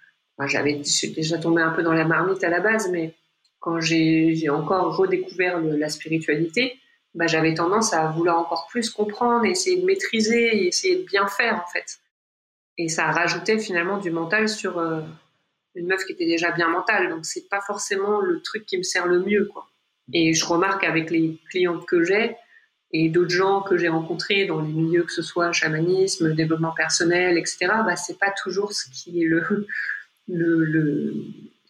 j'avais 0.46 0.80
déjà 1.16 1.38
tombé 1.38 1.62
un 1.62 1.70
peu 1.70 1.82
dans 1.82 1.92
la 1.92 2.04
marmite 2.04 2.44
à 2.44 2.48
la 2.48 2.60
base, 2.60 2.88
mais 2.90 3.14
quand 3.60 3.80
j'ai 3.80 4.48
encore 4.48 4.96
redécouvert 4.96 5.60
la 5.60 5.88
spiritualité, 5.88 6.78
bah, 7.14 7.26
j'avais 7.26 7.54
tendance 7.54 7.92
à 7.92 8.06
vouloir 8.10 8.38
encore 8.38 8.68
plus 8.70 8.90
comprendre, 8.90 9.44
essayer 9.46 9.80
de 9.80 9.84
maîtriser, 9.84 10.68
essayer 10.68 10.96
de 10.96 11.04
bien 11.04 11.26
faire 11.26 11.64
en 11.66 11.70
fait. 11.72 11.98
Et 12.76 12.88
ça 12.88 13.10
rajoutait 13.10 13.58
finalement 13.58 13.98
du 13.98 14.12
mental 14.12 14.48
sur 14.48 14.78
euh, 14.78 15.00
une 15.74 15.86
meuf 15.88 16.04
qui 16.04 16.12
était 16.12 16.26
déjà 16.26 16.52
bien 16.52 16.68
mentale, 16.68 17.08
donc 17.10 17.26
c'est 17.26 17.48
pas 17.48 17.60
forcément 17.60 18.20
le 18.20 18.40
truc 18.40 18.66
qui 18.66 18.78
me 18.78 18.84
sert 18.84 19.06
le 19.06 19.20
mieux 19.20 19.46
quoi. 19.46 19.66
Et 20.12 20.32
je 20.34 20.44
remarque 20.44 20.84
avec 20.84 21.10
les 21.10 21.38
clientes 21.50 21.86
que 21.86 22.04
j'ai 22.04 22.36
et 22.92 23.10
d'autres 23.10 23.30
gens 23.30 23.60
que 23.60 23.76
j'ai 23.76 23.88
rencontrés 23.88 24.46
dans 24.46 24.60
les 24.60 24.72
milieux 24.72 25.02
que 25.02 25.12
ce 25.12 25.22
soit 25.22 25.52
chamanisme, 25.52 26.34
développement 26.34 26.72
personnel, 26.72 27.36
etc. 27.36 27.66
Bah 27.84 27.96
c'est 27.96 28.18
pas 28.18 28.32
toujours 28.42 28.72
ce 28.72 28.88
qui 28.90 29.22
est 29.22 29.26
le 29.26 29.66
le, 30.28 30.64
le, 30.64 31.14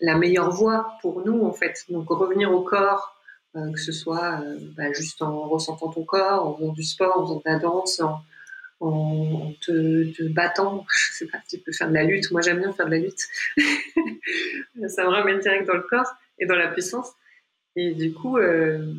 la 0.01 0.17
meilleure 0.17 0.51
voie 0.51 0.93
pour 1.03 1.25
nous 1.25 1.45
en 1.45 1.53
fait. 1.53 1.85
Donc 1.89 2.09
revenir 2.09 2.53
au 2.53 2.63
corps, 2.63 3.17
euh, 3.57 3.73
que 3.73 3.81
ce 3.81 3.93
soit 3.93 4.41
euh, 4.41 4.59
bah, 4.77 4.93
juste 4.93 5.23
en 5.23 5.49
ressentant 5.49 5.89
ton 5.89 6.05
corps, 6.05 6.47
en 6.47 6.57
faisant 6.57 6.73
du 6.73 6.85
sport, 6.85 7.19
en 7.19 7.23
faisant 7.27 7.37
de 7.37 7.43
la 7.45 7.59
danse, 7.59 8.01
en, 8.81 9.53
te, 9.61 10.13
te, 10.13 10.23
battant. 10.25 10.87
Je 10.91 11.19
sais 11.19 11.27
pas 11.27 11.39
tu 11.49 11.59
peux 11.59 11.73
faire 11.73 11.89
de 11.89 11.95
la 11.95 12.05
lutte. 12.05 12.31
Moi 12.31 12.43
j'aime 12.43 12.59
bien 12.59 12.73
faire 12.73 12.87
de 12.87 12.93
la 12.93 12.99
lutte. 12.99 13.27
ça 14.89 15.05
me 15.05 15.09
ramène 15.09 15.41
direct 15.41 15.67
dans 15.67 15.75
le 15.75 15.83
corps 15.83 16.13
et 16.39 16.47
dans 16.47 16.57
la 16.57 16.69
puissance. 16.69 17.13
Et 17.77 17.95
du 17.95 18.13
coup, 18.13 18.39
euh, 18.39 18.93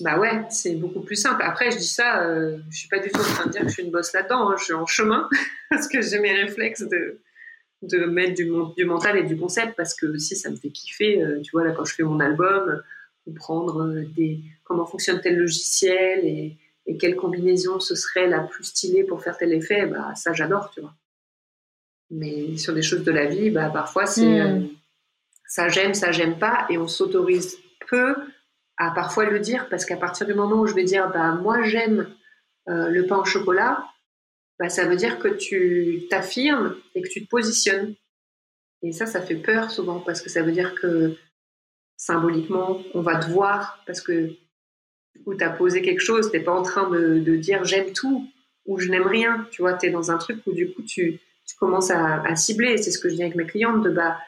bah 0.00 0.18
ouais, 0.18 0.44
c'est 0.50 0.74
beaucoup 0.74 1.00
plus 1.00 1.16
simple. 1.16 1.42
Après, 1.42 1.70
je 1.70 1.78
dis 1.78 1.86
ça, 1.86 2.22
euh, 2.22 2.58
je 2.70 2.78
suis 2.78 2.88
pas 2.88 2.98
du 2.98 3.10
tout 3.10 3.20
en 3.20 3.24
train 3.24 3.46
de 3.46 3.50
dire 3.50 3.62
que 3.62 3.68
je 3.68 3.72
suis 3.72 3.82
une 3.82 3.90
bosse 3.90 4.12
là-dedans. 4.12 4.50
Hein. 4.50 4.56
Je 4.58 4.64
suis 4.64 4.72
en 4.72 4.86
chemin 4.86 5.28
parce 5.70 5.88
que 5.88 6.00
j'ai 6.00 6.20
mes 6.20 6.32
réflexes 6.32 6.82
de 6.82 7.20
de 7.88 8.06
mettre 8.06 8.34
du, 8.34 8.50
du, 8.76 8.84
mental 8.84 9.18
et 9.18 9.24
du 9.24 9.36
concept 9.36 9.74
parce 9.76 9.94
que 9.94 10.06
aussi 10.06 10.36
ça 10.36 10.50
me 10.50 10.56
fait 10.56 10.70
kiffer. 10.70 11.22
Euh, 11.22 11.40
tu 11.42 11.50
vois, 11.52 11.64
là, 11.64 11.72
quand 11.72 11.84
je 11.84 11.94
fais 11.94 12.02
mon 12.02 12.20
album, 12.20 12.82
comprendre 13.24 13.82
euh, 13.82 14.04
des, 14.16 14.40
comment 14.64 14.86
fonctionne 14.86 15.20
tel 15.20 15.36
logiciel 15.36 16.24
et, 16.24 16.56
et, 16.86 16.96
quelle 16.96 17.16
combinaison 17.16 17.80
ce 17.80 17.94
serait 17.94 18.26
la 18.26 18.40
plus 18.40 18.64
stylée 18.64 19.04
pour 19.04 19.22
faire 19.22 19.36
tel 19.36 19.52
effet, 19.52 19.86
bah, 19.86 20.14
ça 20.14 20.32
j'adore, 20.32 20.70
tu 20.70 20.80
vois. 20.80 20.94
Mais 22.10 22.56
sur 22.56 22.74
des 22.74 22.82
choses 22.82 23.04
de 23.04 23.12
la 23.12 23.26
vie, 23.26 23.50
bah, 23.50 23.70
parfois 23.70 24.06
c'est 24.06 24.26
mm. 24.26 24.40
euh, 24.40 24.60
ça 25.46 25.68
j'aime, 25.68 25.94
ça 25.94 26.12
j'aime 26.12 26.38
pas 26.38 26.66
et 26.70 26.78
on 26.78 26.88
s'autorise 26.88 27.58
peu 27.88 28.14
à 28.76 28.90
parfois 28.90 29.24
le 29.24 29.38
dire 29.38 29.68
parce 29.68 29.84
qu'à 29.84 29.96
partir 29.96 30.26
du 30.26 30.34
moment 30.34 30.60
où 30.60 30.66
je 30.66 30.74
vais 30.74 30.84
dire, 30.84 31.10
bah, 31.10 31.32
moi 31.32 31.62
j'aime 31.62 32.08
euh, 32.68 32.88
le 32.88 33.06
pain 33.06 33.18
au 33.18 33.24
chocolat, 33.24 33.84
bah, 34.58 34.68
ça 34.68 34.86
veut 34.86 34.96
dire 34.96 35.18
que 35.18 35.28
tu 35.28 36.06
t'affirmes 36.10 36.76
et 36.94 37.02
que 37.02 37.08
tu 37.08 37.24
te 37.24 37.28
positionnes. 37.28 37.94
Et 38.82 38.92
ça, 38.92 39.06
ça 39.06 39.20
fait 39.20 39.36
peur 39.36 39.70
souvent 39.70 40.00
parce 40.00 40.20
que 40.20 40.28
ça 40.28 40.42
veut 40.42 40.52
dire 40.52 40.74
que 40.74 41.16
symboliquement, 41.96 42.82
on 42.92 43.00
va 43.00 43.16
te 43.16 43.30
voir 43.30 43.82
parce 43.86 44.00
que 44.00 44.26
du 44.26 44.38
tu 45.38 45.44
as 45.44 45.50
posé 45.50 45.80
quelque 45.80 46.00
chose, 46.00 46.30
tu 46.30 46.36
n'es 46.36 46.42
pas 46.42 46.52
en 46.52 46.62
train 46.62 46.90
de, 46.90 47.36
dire 47.36 47.64
j'aime 47.64 47.92
tout 47.92 48.28
ou 48.66 48.78
je 48.78 48.90
n'aime 48.90 49.06
rien. 49.06 49.46
Tu 49.50 49.62
vois, 49.62 49.74
tu 49.74 49.86
es 49.86 49.90
dans 49.90 50.10
un 50.10 50.18
truc 50.18 50.38
où 50.46 50.52
du 50.52 50.72
coup, 50.72 50.82
tu, 50.82 51.20
commences 51.58 51.90
à, 51.90 52.20
à 52.22 52.34
cibler. 52.34 52.76
C'est 52.78 52.90
ce 52.90 52.98
que 52.98 53.08
je 53.08 53.14
dis 53.14 53.22
avec 53.22 53.36
mes 53.36 53.46
clientes 53.46 53.84
de 53.84 53.90
bah, 53.90 54.18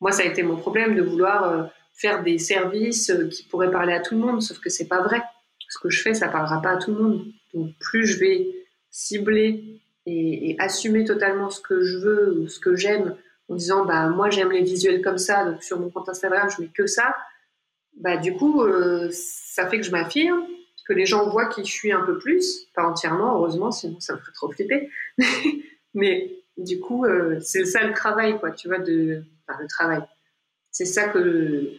moi, 0.00 0.12
ça 0.12 0.22
a 0.22 0.26
été 0.26 0.42
mon 0.42 0.56
problème 0.56 0.94
de 0.94 1.02
vouloir 1.02 1.44
euh, 1.44 1.64
faire 2.00 2.22
des 2.22 2.38
services 2.38 3.10
euh, 3.10 3.28
qui 3.28 3.44
pourraient 3.44 3.70
parler 3.70 3.92
à 3.92 4.00
tout 4.00 4.14
le 4.14 4.20
monde, 4.20 4.42
sauf 4.42 4.58
que 4.58 4.70
c'est 4.70 4.88
pas 4.88 5.02
vrai. 5.02 5.22
Ce 5.68 5.78
que 5.78 5.90
je 5.90 6.00
fais, 6.00 6.14
ça 6.14 6.28
parlera 6.28 6.62
pas 6.62 6.70
à 6.70 6.76
tout 6.78 6.94
le 6.94 7.02
monde. 7.02 7.26
Donc, 7.54 7.74
plus 7.78 8.06
je 8.06 8.18
vais 8.18 8.46
cibler 8.90 9.80
et, 10.06 10.56
assumer 10.58 11.04
totalement 11.04 11.50
ce 11.50 11.60
que 11.60 11.82
je 11.82 11.98
veux 11.98 12.40
ou 12.40 12.48
ce 12.48 12.58
que 12.58 12.74
j'aime 12.74 13.16
en 13.48 13.54
disant 13.54 13.84
bah 13.84 14.08
moi 14.08 14.30
j'aime 14.30 14.50
les 14.50 14.62
visuels 14.62 15.02
comme 15.02 15.18
ça 15.18 15.44
donc 15.44 15.62
sur 15.62 15.78
mon 15.78 15.90
compte 15.90 16.08
Instagram 16.08 16.48
je 16.50 16.62
mets 16.62 16.70
que 16.74 16.86
ça 16.86 17.14
bah 18.00 18.16
du 18.16 18.34
coup 18.34 18.62
euh, 18.62 19.08
ça 19.12 19.68
fait 19.68 19.78
que 19.78 19.84
je 19.84 19.90
m'affirme 19.90 20.42
que 20.86 20.94
les 20.94 21.04
gens 21.04 21.28
voient 21.28 21.46
qui 21.46 21.64
je 21.64 21.70
suis 21.70 21.92
un 21.92 22.00
peu 22.00 22.18
plus 22.18 22.66
pas 22.74 22.84
entièrement 22.84 23.36
heureusement 23.36 23.70
sinon 23.70 24.00
ça 24.00 24.14
me 24.14 24.18
ferait 24.18 24.32
trop 24.32 24.50
flipper 24.50 24.90
mais 25.94 26.38
du 26.58 26.80
coup, 26.80 27.04
euh, 27.04 27.38
c'est 27.40 27.64
ça 27.64 27.84
le 27.84 27.94
travail, 27.94 28.38
quoi, 28.38 28.50
tu 28.50 28.68
vois, 28.68 28.80
de, 28.80 29.22
enfin, 29.46 29.58
le 29.60 29.68
travail. 29.68 30.02
C'est 30.70 30.84
ça 30.84 31.08
que, 31.08 31.72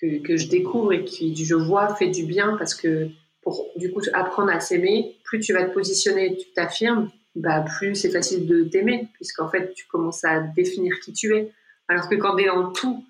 que, 0.00 0.22
que, 0.22 0.36
je 0.36 0.48
découvre 0.48 0.92
et 0.92 1.04
qui, 1.04 1.34
je 1.36 1.54
vois, 1.54 1.94
fait 1.94 2.08
du 2.08 2.24
bien 2.24 2.56
parce 2.56 2.74
que 2.74 3.08
pour, 3.42 3.66
du 3.76 3.92
coup, 3.92 4.00
apprendre 4.12 4.50
à 4.50 4.60
s'aimer, 4.60 5.16
plus 5.24 5.40
tu 5.40 5.52
vas 5.52 5.64
te 5.64 5.72
positionner, 5.72 6.36
tu 6.36 6.52
t'affirmes, 6.52 7.10
bah, 7.34 7.64
plus 7.78 7.94
c'est 7.94 8.10
facile 8.10 8.46
de 8.46 8.64
t'aimer, 8.64 9.08
puisqu'en 9.14 9.48
fait, 9.48 9.72
tu 9.74 9.86
commences 9.86 10.24
à 10.24 10.40
définir 10.40 10.98
qui 11.00 11.12
tu 11.12 11.34
es. 11.34 11.52
Alors 11.88 12.08
que 12.08 12.16
quand 12.16 12.36
tu 12.36 12.44
es 12.44 12.48
en 12.48 12.72
tout, 12.72 13.04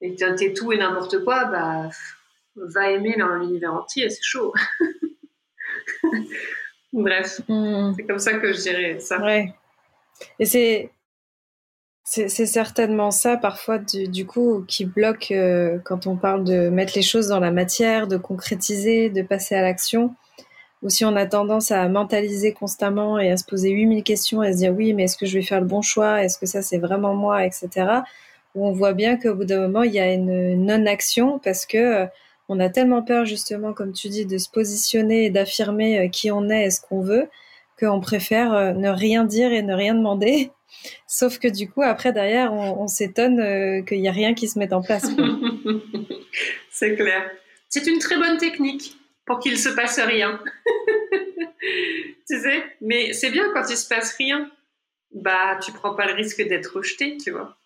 et 0.00 0.14
que 0.14 0.36
tu 0.36 0.44
es 0.44 0.52
tout 0.52 0.72
et 0.72 0.78
n'importe 0.78 1.24
quoi, 1.24 1.46
bah, 1.46 1.88
va 2.56 2.90
aimer 2.90 3.16
dans 3.18 3.34
l'univers 3.36 3.74
entier, 3.74 4.10
c'est 4.10 4.22
chaud. 4.22 4.52
Bref, 6.92 7.40
hmm. 7.48 7.92
c'est 7.96 8.04
comme 8.04 8.18
ça 8.18 8.34
que 8.34 8.52
je 8.52 8.60
dirais 8.60 8.98
ça. 8.98 9.22
Ouais. 9.22 9.54
Et 10.38 10.44
c'est 10.44 10.90
c'est 12.12 12.46
certainement 12.46 13.12
ça 13.12 13.36
parfois 13.36 13.78
du, 13.78 14.26
coup 14.26 14.64
qui 14.66 14.84
bloque 14.84 15.30
euh, 15.30 15.78
quand 15.84 16.08
on 16.08 16.16
parle 16.16 16.42
de 16.42 16.68
mettre 16.68 16.94
les 16.96 17.02
choses 17.02 17.28
dans 17.28 17.38
la 17.38 17.52
matière, 17.52 18.08
de 18.08 18.16
concrétiser, 18.16 19.10
de 19.10 19.22
passer 19.22 19.54
à 19.54 19.62
l'action. 19.62 20.12
Ou 20.82 20.88
si 20.88 21.04
on 21.04 21.14
a 21.14 21.24
tendance 21.26 21.70
à 21.70 21.88
mentaliser 21.88 22.52
constamment 22.52 23.20
et 23.20 23.30
à 23.30 23.36
se 23.36 23.44
poser 23.44 23.70
8000 23.70 24.02
questions 24.02 24.42
et 24.42 24.48
à 24.48 24.52
se 24.52 24.58
dire 24.58 24.72
oui 24.72 24.92
mais 24.92 25.04
est-ce 25.04 25.16
que 25.16 25.26
je 25.26 25.38
vais 25.38 25.44
faire 25.44 25.60
le 25.60 25.66
bon 25.66 25.82
choix, 25.82 26.24
est-ce 26.24 26.36
que 26.36 26.46
ça 26.46 26.62
c'est 26.62 26.78
vraiment 26.78 27.14
moi, 27.14 27.44
etc. 27.46 27.68
Où 28.56 28.66
on 28.66 28.72
voit 28.72 28.92
bien 28.92 29.16
qu'au 29.16 29.34
bout 29.36 29.44
d'un 29.44 29.60
moment 29.60 29.84
il 29.84 29.92
y 29.92 30.00
a 30.00 30.12
une 30.12 30.66
non-action 30.66 31.38
parce 31.38 31.64
que 31.64 31.78
euh, 31.78 32.06
on 32.48 32.58
a 32.58 32.70
tellement 32.70 33.02
peur 33.02 33.24
justement, 33.24 33.72
comme 33.72 33.92
tu 33.92 34.08
dis, 34.08 34.26
de 34.26 34.36
se 34.36 34.50
positionner 34.50 35.26
et 35.26 35.30
d'affirmer 35.30 36.00
euh, 36.00 36.08
qui 36.08 36.32
on 36.32 36.50
est 36.50 36.64
et 36.64 36.70
ce 36.70 36.80
qu'on 36.80 37.02
veut, 37.02 37.28
qu'on 37.78 38.00
préfère 38.00 38.52
euh, 38.52 38.72
ne 38.72 38.88
rien 38.88 39.24
dire 39.24 39.52
et 39.52 39.62
ne 39.62 39.74
rien 39.74 39.94
demander. 39.94 40.50
Sauf 41.06 41.38
que 41.38 41.48
du 41.48 41.68
coup, 41.68 41.82
après, 41.82 42.12
derrière, 42.12 42.52
on, 42.52 42.86
s'étonne 42.86 43.40
euh, 43.40 43.82
qu'il 43.82 44.00
n'y 44.00 44.08
a 44.08 44.12
rien 44.12 44.34
qui 44.34 44.48
se 44.48 44.58
mette 44.58 44.72
en 44.72 44.82
place. 44.82 45.06
C'est 46.70 46.96
clair. 46.96 47.30
C'est 47.68 47.86
une 47.86 47.98
très 47.98 48.16
bonne 48.16 48.38
technique 48.38 48.96
pour 49.26 49.38
qu'il 49.38 49.58
se 49.58 49.68
passe 49.68 50.00
rien. 50.00 50.40
tu 52.28 52.40
sais, 52.40 52.64
mais 52.80 53.12
c'est 53.12 53.30
bien 53.30 53.48
quand 53.52 53.68
il 53.68 53.76
se 53.76 53.86
passe 53.86 54.14
rien. 54.16 54.50
Bah, 55.12 55.58
tu 55.62 55.72
prends 55.72 55.94
pas 55.94 56.06
le 56.06 56.14
risque 56.14 56.42
d'être 56.42 56.76
rejeté, 56.76 57.16
tu 57.16 57.30
vois. 57.30 57.58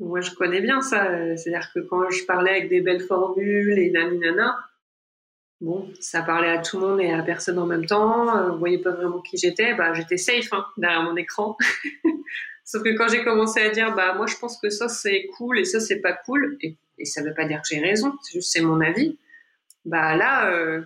Moi, 0.00 0.20
je 0.20 0.30
connais 0.32 0.60
bien 0.60 0.80
ça. 0.80 1.36
C'est-à-dire 1.36 1.70
que 1.74 1.80
quand 1.80 2.10
je 2.10 2.24
parlais 2.24 2.50
avec 2.50 2.68
des 2.68 2.80
belles 2.80 3.02
formules 3.02 3.78
et 3.78 3.90
nana, 3.90 4.56
bon, 5.60 5.88
ça 6.00 6.22
parlait 6.22 6.50
à 6.50 6.58
tout 6.58 6.78
le 6.78 6.86
monde 6.86 7.00
et 7.00 7.12
à 7.12 7.22
personne 7.22 7.58
en 7.58 7.66
même 7.66 7.86
temps. 7.86 8.36
Euh, 8.36 8.50
voyez 8.52 8.78
pas 8.78 8.90
vraiment 8.90 9.20
qui 9.20 9.36
j'étais. 9.36 9.74
Bah, 9.74 9.92
j'étais 9.94 10.16
safe 10.16 10.52
hein, 10.52 10.64
derrière 10.76 11.02
mon 11.02 11.16
écran. 11.16 11.56
Sauf 12.64 12.82
que 12.82 12.96
quand 12.96 13.08
j'ai 13.08 13.22
commencé 13.22 13.60
à 13.60 13.70
dire, 13.70 13.94
bah, 13.94 14.14
moi, 14.14 14.26
je 14.26 14.36
pense 14.36 14.58
que 14.60 14.70
ça, 14.70 14.88
c'est 14.88 15.26
cool 15.36 15.58
et 15.60 15.64
ça, 15.64 15.78
c'est 15.78 16.00
pas 16.00 16.12
cool, 16.12 16.56
et, 16.60 16.76
et 16.98 17.04
ça 17.04 17.22
veut 17.22 17.32
pas 17.32 17.44
dire 17.44 17.62
que 17.62 17.68
j'ai 17.68 17.80
raison, 17.80 18.12
c'est 18.22 18.32
juste, 18.32 18.60
mon 18.60 18.80
avis. 18.80 19.18
Bah, 19.84 20.16
là, 20.16 20.50
euh, 20.50 20.82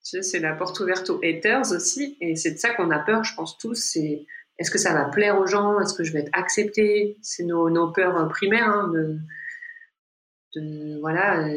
c'est 0.00 0.40
la 0.40 0.52
porte 0.54 0.80
ouverte 0.80 1.08
aux 1.10 1.20
haters 1.22 1.70
aussi, 1.70 2.16
et 2.20 2.34
c'est 2.34 2.52
de 2.52 2.58
ça 2.58 2.74
qu'on 2.74 2.90
a 2.90 2.98
peur, 2.98 3.22
je 3.22 3.36
pense 3.36 3.56
tous, 3.56 3.76
c'est 3.76 4.26
est-ce 4.58 4.70
que 4.70 4.78
ça 4.78 4.92
va 4.94 5.04
plaire 5.04 5.40
aux 5.40 5.46
gens? 5.46 5.80
Est-ce 5.80 5.94
que 5.94 6.04
je 6.04 6.12
vais 6.12 6.20
être 6.20 6.30
acceptée? 6.32 7.16
C'est 7.22 7.44
nos, 7.44 7.90
peurs 7.92 8.28
primaires. 8.28 8.68
Hein, 8.68 8.92
voilà, 11.00 11.48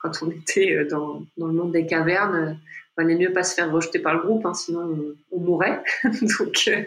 quand 0.00 0.22
on 0.22 0.30
était 0.30 0.84
dans, 0.84 1.24
dans, 1.36 1.46
le 1.46 1.52
monde 1.52 1.72
des 1.72 1.86
cavernes, 1.86 2.58
il 2.60 3.02
valait 3.02 3.16
mieux 3.16 3.32
pas 3.32 3.42
se 3.42 3.54
faire 3.54 3.70
rejeter 3.70 3.98
par 3.98 4.14
le 4.14 4.20
groupe, 4.20 4.44
hein, 4.46 4.54
sinon 4.54 5.14
on, 5.30 5.38
mourrait. 5.40 5.82
donc, 6.04 6.64
euh, 6.68 6.82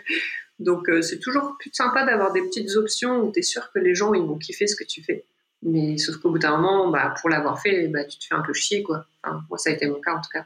donc 0.60 0.90
euh, 0.90 1.02
c'est 1.02 1.20
toujours 1.20 1.56
plus 1.60 1.72
sympa 1.74 2.06
d'avoir 2.06 2.34
des 2.34 2.42
petites 2.42 2.76
options 2.76 3.22
où 3.22 3.32
tu 3.32 3.40
es 3.40 3.42
sûr 3.42 3.72
que 3.72 3.80
les 3.80 3.96
gens 3.96 4.14
ils 4.14 4.24
vont 4.24 4.38
kiffer 4.38 4.68
ce 4.68 4.76
que 4.76 4.84
tu 4.84 5.04
fais. 5.04 5.26
Mais 5.62 5.98
sauf 5.98 6.18
qu'au 6.18 6.30
bout 6.30 6.40
d'un 6.40 6.58
moment, 6.58 6.90
bah, 6.90 7.14
pour 7.20 7.30
l'avoir 7.30 7.62
fait, 7.62 7.88
bah, 7.88 8.04
tu 8.04 8.20
te 8.20 8.26
fais 8.26 8.36
un 8.36 8.42
peu 8.42 8.54
chier. 8.54 8.84
Quoi. 8.84 9.06
moi, 9.50 9.58
ça 9.58 9.70
a 9.70 9.74
été 9.74 9.88
mon 9.88 10.02
cas 10.02 10.16
en 10.16 10.22
tout 10.22 10.30
cas. 10.32 10.46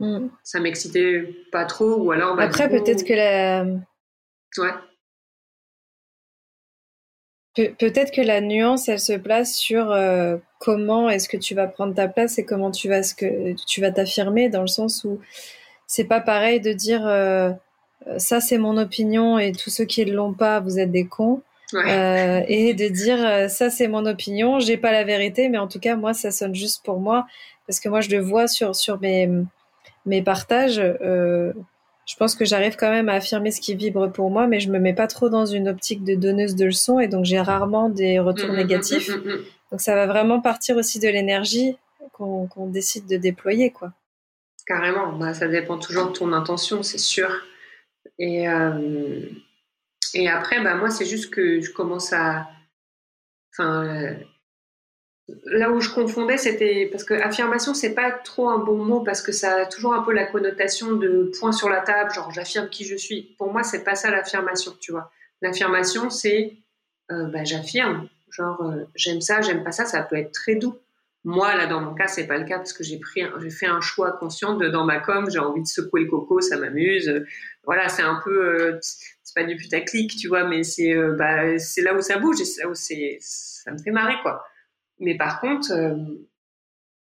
Mm. 0.00 0.28
Ça 0.42 0.60
m'excitait 0.60 1.34
pas 1.50 1.64
trop, 1.64 1.96
ou 1.96 2.12
alors. 2.12 2.36
Bah, 2.36 2.44
Après, 2.44 2.68
peut-être 2.68 3.04
que 3.04 3.14
la. 3.14 3.64
Ouais. 4.58 4.74
Peut-être 7.54 8.12
que 8.12 8.20
la 8.20 8.40
nuance, 8.40 8.88
elle 8.88 9.00
se 9.00 9.12
place 9.12 9.54
sur 9.54 9.90
euh, 9.90 10.36
comment 10.58 11.08
est-ce 11.08 11.28
que 11.28 11.36
tu 11.36 11.54
vas 11.54 11.66
prendre 11.66 11.94
ta 11.94 12.08
place 12.08 12.38
et 12.38 12.44
comment 12.44 12.70
tu 12.70 12.88
vas 12.88 13.02
ce 13.02 13.14
que 13.14 13.54
tu 13.66 13.80
vas 13.80 13.90
t'affirmer, 13.90 14.48
dans 14.48 14.62
le 14.62 14.66
sens 14.66 15.04
où 15.04 15.20
c'est 15.86 16.04
pas 16.04 16.20
pareil 16.20 16.60
de 16.60 16.72
dire 16.72 17.06
euh, 17.06 17.50
ça 18.18 18.40
c'est 18.40 18.58
mon 18.58 18.76
opinion 18.76 19.38
et 19.38 19.52
tous 19.52 19.70
ceux 19.70 19.84
qui 19.84 20.04
ne 20.04 20.12
l'ont 20.12 20.34
pas, 20.34 20.60
vous 20.60 20.78
êtes 20.78 20.90
des 20.90 21.06
cons. 21.06 21.42
Euh, 21.74 22.42
et 22.46 22.72
de 22.72 22.86
dire 22.86 23.50
ça 23.50 23.68
c'est 23.68 23.88
mon 23.88 24.06
opinion, 24.06 24.60
j'ai 24.60 24.76
pas 24.76 24.92
la 24.92 25.02
vérité, 25.02 25.48
mais 25.48 25.58
en 25.58 25.66
tout 25.66 25.80
cas 25.80 25.96
moi 25.96 26.14
ça 26.14 26.30
sonne 26.30 26.54
juste 26.54 26.84
pour 26.84 27.00
moi 27.00 27.26
parce 27.66 27.80
que 27.80 27.88
moi 27.88 28.00
je 28.00 28.10
le 28.10 28.20
vois 28.20 28.46
sur 28.46 28.76
sur 28.76 29.00
mes 29.00 29.28
mes 30.06 30.22
partages, 30.22 30.78
euh, 30.80 31.52
je 32.06 32.16
pense 32.16 32.34
que 32.34 32.44
j'arrive 32.44 32.76
quand 32.76 32.90
même 32.90 33.08
à 33.08 33.14
affirmer 33.14 33.50
ce 33.50 33.60
qui 33.60 33.74
vibre 33.74 34.10
pour 34.12 34.30
moi, 34.30 34.46
mais 34.46 34.60
je 34.60 34.70
me 34.70 34.78
mets 34.78 34.94
pas 34.94 35.06
trop 35.06 35.28
dans 35.28 35.46
une 35.46 35.68
optique 35.68 36.04
de 36.04 36.14
donneuse 36.14 36.54
de 36.54 36.66
leçons 36.66 37.00
et 37.00 37.08
donc 37.08 37.24
j'ai 37.24 37.40
rarement 37.40 37.88
des 37.88 38.18
retours 38.18 38.50
mm, 38.50 38.52
mm, 38.52 38.56
négatifs. 38.56 39.08
Mm, 39.08 39.44
donc 39.70 39.80
ça 39.80 39.94
va 39.94 40.06
vraiment 40.06 40.40
partir 40.40 40.76
aussi 40.76 40.98
de 40.98 41.08
l'énergie 41.08 41.76
qu'on 42.12 42.68
décide 42.68 43.06
de 43.06 43.16
déployer, 43.16 43.70
quoi. 43.70 43.92
Carrément, 44.66 45.12
bah, 45.12 45.34
ça 45.34 45.48
dépend 45.48 45.78
toujours 45.78 46.06
de 46.08 46.12
ton 46.12 46.32
intention, 46.32 46.82
c'est 46.82 46.98
sûr. 46.98 47.30
Et, 48.18 48.48
euh, 48.48 49.26
et 50.14 50.28
après, 50.28 50.62
bah, 50.62 50.74
moi, 50.74 50.90
c'est 50.90 51.04
juste 51.04 51.30
que 51.30 51.60
je 51.60 51.70
commence 51.72 52.12
à. 52.12 52.48
Enfin, 53.52 54.16
Là 55.46 55.70
où 55.70 55.80
je 55.80 55.88
confondais, 55.88 56.36
c'était 56.36 56.86
parce 56.92 57.02
que 57.02 57.14
affirmation, 57.14 57.72
c'est 57.72 57.94
pas 57.94 58.10
trop 58.10 58.50
un 58.50 58.58
bon 58.58 58.84
mot 58.84 59.00
parce 59.00 59.22
que 59.22 59.32
ça 59.32 59.62
a 59.62 59.66
toujours 59.66 59.94
un 59.94 60.02
peu 60.02 60.12
la 60.12 60.26
connotation 60.26 60.92
de 60.92 61.32
point 61.38 61.52
sur 61.52 61.70
la 61.70 61.80
table, 61.80 62.12
genre 62.12 62.30
j'affirme 62.30 62.68
qui 62.68 62.84
je 62.84 62.94
suis. 62.94 63.34
Pour 63.38 63.50
moi, 63.50 63.62
c'est 63.62 63.84
pas 63.84 63.94
ça 63.94 64.10
l'affirmation, 64.10 64.74
tu 64.80 64.92
vois. 64.92 65.10
L'affirmation, 65.40 66.10
c'est 66.10 66.58
euh, 67.10 67.26
bah, 67.28 67.42
j'affirme, 67.44 68.08
genre 68.30 68.60
euh, 68.62 68.84
j'aime 68.94 69.22
ça, 69.22 69.40
j'aime 69.40 69.64
pas 69.64 69.72
ça, 69.72 69.86
ça 69.86 70.02
peut 70.02 70.16
être 70.16 70.32
très 70.32 70.56
doux. 70.56 70.76
Moi, 71.24 71.54
là, 71.56 71.66
dans 71.66 71.80
mon 71.80 71.94
cas, 71.94 72.06
c'est 72.06 72.26
pas 72.26 72.36
le 72.36 72.44
cas 72.44 72.58
parce 72.58 72.74
que 72.74 72.84
j'ai 72.84 72.98
pris, 72.98 73.22
j'ai 73.40 73.50
fait 73.50 73.66
un 73.66 73.80
choix 73.80 74.12
conscient 74.12 74.56
de 74.58 74.68
dans 74.68 74.84
ma 74.84 75.00
com, 75.00 75.30
j'ai 75.30 75.38
envie 75.38 75.62
de 75.62 75.66
secouer 75.66 76.02
le 76.02 76.10
coco, 76.10 76.42
ça 76.42 76.58
m'amuse. 76.58 77.24
Voilà, 77.64 77.88
c'est 77.88 78.02
un 78.02 78.20
peu, 78.22 78.60
euh, 78.60 78.78
c'est 78.82 79.34
pas 79.34 79.44
du 79.44 79.56
putaclic, 79.56 80.14
tu 80.16 80.28
vois, 80.28 80.44
mais 80.44 80.64
c'est, 80.64 80.94
bah, 81.16 81.58
c'est 81.58 81.80
là 81.80 81.94
où 81.94 82.02
ça 82.02 82.18
bouge 82.18 82.42
et 82.42 82.44
c'est 82.44 82.62
là 82.62 82.68
où 82.68 82.74
c'est, 82.74 83.16
ça 83.20 83.72
me 83.72 83.78
fait 83.78 83.90
marrer, 83.90 84.16
quoi. 84.22 84.44
Mais 85.04 85.16
par 85.16 85.40
contre, 85.40 85.70
euh, 85.72 85.94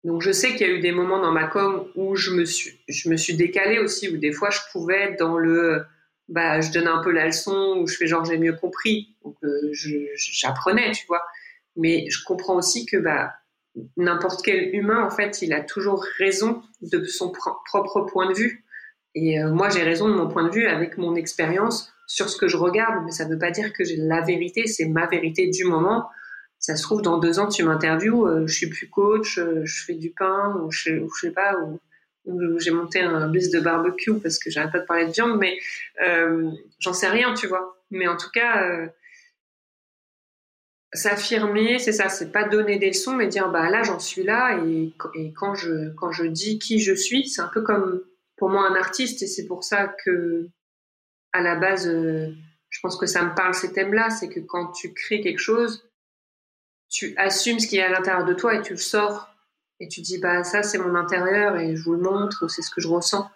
donc 0.06 0.22
je 0.22 0.32
sais 0.32 0.56
qu'il 0.56 0.62
y 0.62 0.70
a 0.70 0.74
eu 0.74 0.80
des 0.80 0.94
moments 0.94 1.20
dans 1.20 1.34
ma 1.34 1.48
com 1.48 1.86
où 1.96 2.16
je 2.16 2.32
me 2.32 2.46
suis, 2.46 2.80
je 2.88 3.10
me 3.10 3.18
suis 3.18 3.36
décalée 3.36 3.80
aussi, 3.80 4.10
où 4.10 4.18
des 4.18 4.32
fois 4.32 4.50
je 4.50 4.60
pouvais 4.72 5.12
être 5.12 5.20
dans 5.20 5.38
le, 5.38 5.84
bah, 6.30 6.62
je 6.62 6.72
donne 6.72 6.88
un 6.88 7.04
peu 7.04 7.12
la 7.12 7.26
leçon, 7.26 7.78
où 7.78 7.88
je 7.88 7.98
fais 7.98 8.08
genre 8.08 8.24
j'ai 8.24 8.38
mieux 8.38 8.54
compris, 8.54 9.16
donc 9.24 9.36
euh, 9.44 9.74
j'apprenais, 10.16 10.94
tu 10.94 11.06
vois. 11.08 11.22
Mais 11.76 12.10
je 12.10 12.24
comprends 12.24 12.56
aussi 12.56 12.86
que 12.86 12.98
bah, 12.98 13.34
n'importe 13.98 14.42
quel 14.44 14.74
humain, 14.74 15.04
en 15.04 15.10
fait, 15.10 15.42
il 15.42 15.54
a 15.54 15.62
toujours 15.62 16.06
raison 16.18 16.62
de 16.82 17.04
son 17.04 17.32
propre 17.32 18.02
point 18.02 18.30
de 18.30 18.36
vue. 18.36 18.64
Et 19.16 19.42
euh, 19.42 19.52
moi, 19.52 19.70
j'ai 19.70 19.84
raison 19.84 20.08
de 20.08 20.14
mon 20.14 20.30
point 20.30 20.46
de 20.48 20.52
vue 20.52 20.68
avec 20.68 20.98
mon 20.98 21.16
expérience 21.16 21.92
sur 22.08 22.30
ce 22.30 22.38
que 22.38 22.48
je 22.48 22.58
regarde, 22.58 23.04
mais 23.06 23.12
ça 23.12 23.26
ne 23.26 23.34
veut 23.34 23.40
pas 23.40 23.52
dire 23.52 23.74
que 23.74 23.84
j'ai 23.84 23.98
la 23.98 24.22
vérité, 24.22 24.66
c'est 24.68 24.86
ma 24.86 25.06
vérité 25.08 25.48
du 25.48 25.66
moment 25.66 26.08
ça 26.60 26.76
se 26.76 26.84
trouve 26.84 27.02
dans 27.02 27.18
deux 27.18 27.40
ans 27.40 27.48
tu 27.48 27.64
m'interviews, 27.64 28.28
euh, 28.28 28.46
je 28.46 28.54
suis 28.54 28.70
plus 28.70 28.90
coach, 28.90 29.38
euh, 29.38 29.62
je 29.64 29.84
fais 29.86 29.94
du 29.94 30.12
pain 30.12 30.56
ou 30.62 30.72
je, 30.72 31.08
sais 31.22 31.32
pas 31.32 31.56
ou, 31.58 31.80
j'ai 32.60 32.72
monté 32.72 33.00
un 33.00 33.28
bus 33.30 33.50
de 33.50 33.60
barbecue 33.60 34.20
parce 34.20 34.38
que 34.38 34.52
j'arrête 34.52 34.72
pas 34.72 34.80
de 34.80 34.86
parler 34.86 35.08
de 35.08 35.12
viande, 35.12 35.40
mais 35.40 35.58
euh, 36.06 36.52
j'en 36.78 36.94
sais 36.94 37.08
rien, 37.08 37.34
tu 37.34 37.48
vois. 37.48 37.82
Mais 37.90 38.08
en 38.08 38.18
tout 38.18 38.30
cas, 38.32 38.70
euh, 38.70 38.88
s'affirmer, 40.94 41.80
c'est 41.80 41.94
ça, 41.94 42.10
c'est 42.10 42.32
pas 42.32 42.44
donner 42.44 42.78
des 42.78 42.90
leçons, 42.90 43.16
mais 43.16 43.28
dire 43.28 43.50
bah 43.50 43.70
là 43.70 43.82
j'en 43.84 44.00
suis 44.00 44.24
là 44.24 44.60
et, 44.64 44.94
et, 45.16 45.34
quand 45.34 45.56
je 45.56 45.90
quand 45.96 46.12
je 46.12 46.26
dis 46.26 46.60
qui 46.60 46.80
je 46.80 46.94
suis, 46.94 47.28
c'est 47.28 47.42
un 47.42 47.50
peu 47.52 47.62
comme 47.62 48.04
pour 48.36 48.50
moi 48.50 48.68
un 48.68 48.76
artiste 48.76 49.24
et 49.24 49.28
c'est 49.28 49.48
pour 49.48 49.64
ça 49.64 49.88
que 50.06 50.48
à 51.32 51.42
la 51.42 51.56
base, 51.56 51.88
je 51.88 52.80
pense 52.82 52.98
que 52.98 53.06
ça 53.06 53.24
me 53.24 53.34
parle 53.36 53.54
ces 53.54 53.72
thèmes-là, 53.72 54.10
c'est 54.10 54.30
que 54.30 54.40
quand 54.40 54.72
tu 54.72 54.94
crées 54.94 55.22
quelque 55.22 55.40
chose 55.40 55.89
tu 56.90 57.14
assumes 57.18 57.60
ce 57.60 57.68
qui 57.68 57.78
est 57.78 57.84
à 57.84 57.90
l'intérieur 57.90 58.26
de 58.26 58.34
toi 58.34 58.56
et 58.56 58.62
tu 58.62 58.74
le 58.74 58.80
sors 58.80 59.30
et 59.80 59.88
tu 59.88 60.02
dis 60.02 60.18
bah 60.18 60.44
ça 60.44 60.64
c'est 60.64 60.78
mon 60.78 60.96
intérieur 60.96 61.56
et 61.58 61.76
je 61.76 61.84
vous 61.84 61.94
le 61.94 62.02
montre, 62.02 62.50
c'est 62.50 62.62
ce 62.62 62.72
que 62.72 62.82
je 62.82 62.88
ressens. 62.88 63.30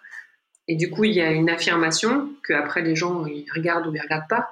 Et 0.66 0.76
du 0.76 0.90
coup, 0.90 1.04
il 1.04 1.12
y 1.12 1.20
a 1.20 1.30
une 1.30 1.50
affirmation 1.50 2.30
que 2.42 2.52
après 2.52 2.82
les 2.82 2.96
gens 2.96 3.26
ils 3.26 3.46
regardent 3.54 3.86
ou 3.86 3.94
ils 3.94 4.00
regardent 4.00 4.28
pas. 4.28 4.48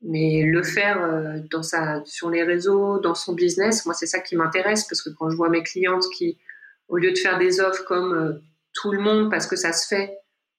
Mais 0.00 0.42
le 0.44 0.62
faire 0.62 1.02
euh, 1.02 1.40
dans 1.50 1.64
sa, 1.64 2.04
sur 2.04 2.30
les 2.30 2.44
réseaux, 2.44 3.00
dans 3.00 3.16
son 3.16 3.32
business, 3.32 3.84
moi 3.84 3.94
c'est 3.94 4.06
ça 4.06 4.20
qui 4.20 4.36
m'intéresse 4.36 4.84
parce 4.84 5.02
que 5.02 5.10
quand 5.10 5.28
je 5.28 5.36
vois 5.36 5.48
mes 5.48 5.64
clientes 5.64 6.04
qui, 6.16 6.38
au 6.86 6.96
lieu 6.98 7.10
de 7.10 7.18
faire 7.18 7.36
des 7.38 7.60
offres 7.60 7.84
comme 7.84 8.14
euh, 8.14 8.42
tout 8.74 8.92
le 8.92 9.00
monde 9.00 9.28
parce 9.28 9.48
que 9.48 9.56
ça 9.56 9.72
se 9.72 9.88
fait, 9.88 10.16